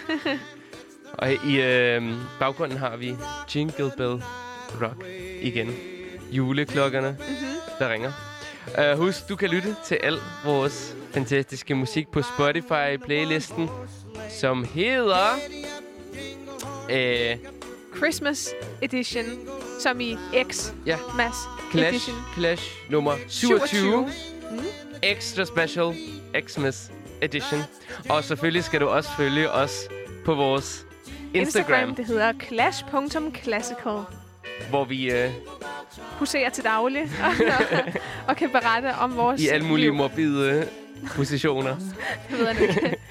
Og 1.19 1.33
i 1.33 1.61
øh, 1.63 2.13
baggrunden 2.39 2.79
har 2.79 2.97
vi 2.97 3.17
Jingle 3.55 3.91
Bell 3.97 4.23
Rock 4.83 5.05
igen. 5.43 5.75
Juleklokkerne, 6.31 7.09
Mm-hmm. 7.09 7.47
der 7.79 7.93
ringer. 7.93 8.13
Uh, 8.93 8.99
husk, 8.99 9.29
du 9.29 9.37
kan 9.37 9.49
lytte 9.51 9.77
til 9.87 9.95
al 9.95 10.19
vores 10.45 10.97
fantastiske 11.13 11.75
musik 11.75 12.09
på 12.09 12.21
Spotify-playlisten, 12.21 13.69
som 14.41 14.65
hedder... 14.75 15.33
Uh, 16.85 17.39
Christmas 17.97 18.49
Edition, 18.83 19.25
som 19.81 20.01
i 20.01 20.17
X 20.53 20.73
Ja. 20.87 20.97
Mass 21.17 21.37
Clash, 21.71 21.89
Edition. 21.89 22.17
Clash 22.35 22.71
nummer 22.91 23.13
27. 23.29 23.69
27. 23.69 24.09
Extra 25.03 25.45
Special 25.45 25.95
Xmas 26.49 26.91
Edition. 27.23 27.61
Og 28.09 28.25
selvfølgelig 28.25 28.65
skal 28.65 28.81
du 28.81 28.87
også 28.89 29.11
følge 29.17 29.51
os 29.51 29.89
på 30.25 30.35
vores 30.35 30.87
Instagram, 31.35 31.41
Instagram, 31.81 31.95
det 31.95 32.07
hedder 32.07 32.33
clash.classical. 32.49 33.99
hvor 34.71 34.85
vi 34.85 35.11
øh, 35.13 35.31
Huserer 36.19 36.51
til 36.51 36.65
daglig 36.65 37.03
og, 37.03 37.33
og 38.29 38.37
kan 38.37 38.51
berette 38.51 38.95
om 38.95 39.17
vores 39.17 39.41
i 39.43 39.49
alle 39.49 39.67
mulige 39.67 39.87
liv. 39.87 39.95
morbide 39.95 40.69
positioner. 41.17 41.77
Det 42.31 42.39
ved 42.39 42.47
jeg 42.49 42.61
ikke. 42.63 42.97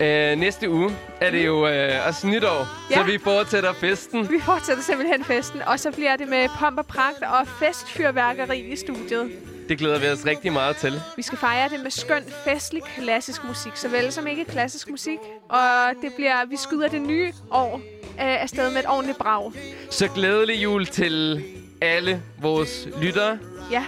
Øh, 0.00 0.38
næste 0.38 0.70
uge 0.70 0.96
er 1.20 1.30
det 1.30 1.46
jo 1.46 1.68
øh, 1.68 2.06
også 2.06 2.26
nytår, 2.26 2.66
Ja. 2.90 2.96
så 2.96 3.02
vi 3.02 3.18
fortsætter 3.18 3.72
festen. 3.72 4.30
Vi 4.30 4.40
fortsætter 4.40 4.82
simpelthen 4.82 5.24
festen, 5.24 5.62
og 5.62 5.80
så 5.80 5.90
bliver 5.92 6.16
det 6.16 6.28
med 6.28 6.48
pomp 6.58 6.78
og 6.78 6.86
pragt 6.86 7.22
og 7.22 7.48
festfyrværkeri 7.48 8.60
i 8.72 8.76
studiet. 8.76 9.30
Det 9.68 9.78
glæder 9.78 9.98
vi 9.98 10.06
os 10.08 10.26
rigtig 10.26 10.52
meget 10.52 10.76
til. 10.76 11.00
Vi 11.16 11.22
skal 11.22 11.38
fejre 11.38 11.68
det 11.68 11.80
med 11.80 11.90
skøn, 11.90 12.24
festlig, 12.44 12.82
klassisk 12.98 13.44
musik, 13.44 13.72
såvel 13.76 14.12
som 14.12 14.26
ikke 14.26 14.44
klassisk 14.44 14.90
musik. 14.90 15.18
Og 15.48 15.90
det 16.02 16.12
bliver, 16.16 16.46
vi 16.46 16.56
skyder 16.56 16.88
det 16.88 17.02
nye 17.02 17.32
år 17.50 17.76
øh, 18.04 18.42
afsted 18.42 18.70
med 18.70 18.80
et 18.80 18.86
ordentligt 18.88 19.18
brag. 19.18 19.52
Så 19.90 20.08
glædelig 20.08 20.62
jul 20.62 20.86
til 20.86 21.44
alle 21.80 22.22
vores 22.40 22.88
lyttere. 23.00 23.38
Ja, 23.70 23.84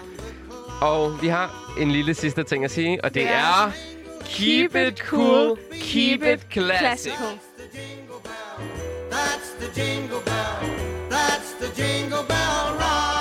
Og 0.81 1.23
vi 1.23 1.29
har 1.29 1.75
en 1.81 1.91
lille 1.91 2.15
sidste 2.15 2.43
ting 2.43 2.65
at 2.65 2.71
sige, 2.71 3.05
og 3.05 3.15
det 3.15 3.21
Ja. 3.21 3.29
er... 3.67 3.71
Keep 4.25 4.75
it 4.75 4.99
cool, 4.99 5.59
keep 5.81 6.23
it 6.23 6.41
classic. 6.53 6.79
classical. 6.79 7.39
That's 9.11 9.49
the 9.61 9.83
jingle 9.83 10.21
bell. 10.25 10.71
That's 11.11 11.51
the 11.61 11.83
jingle 11.83 12.25
bell 12.29 12.77
ride. 12.79 13.16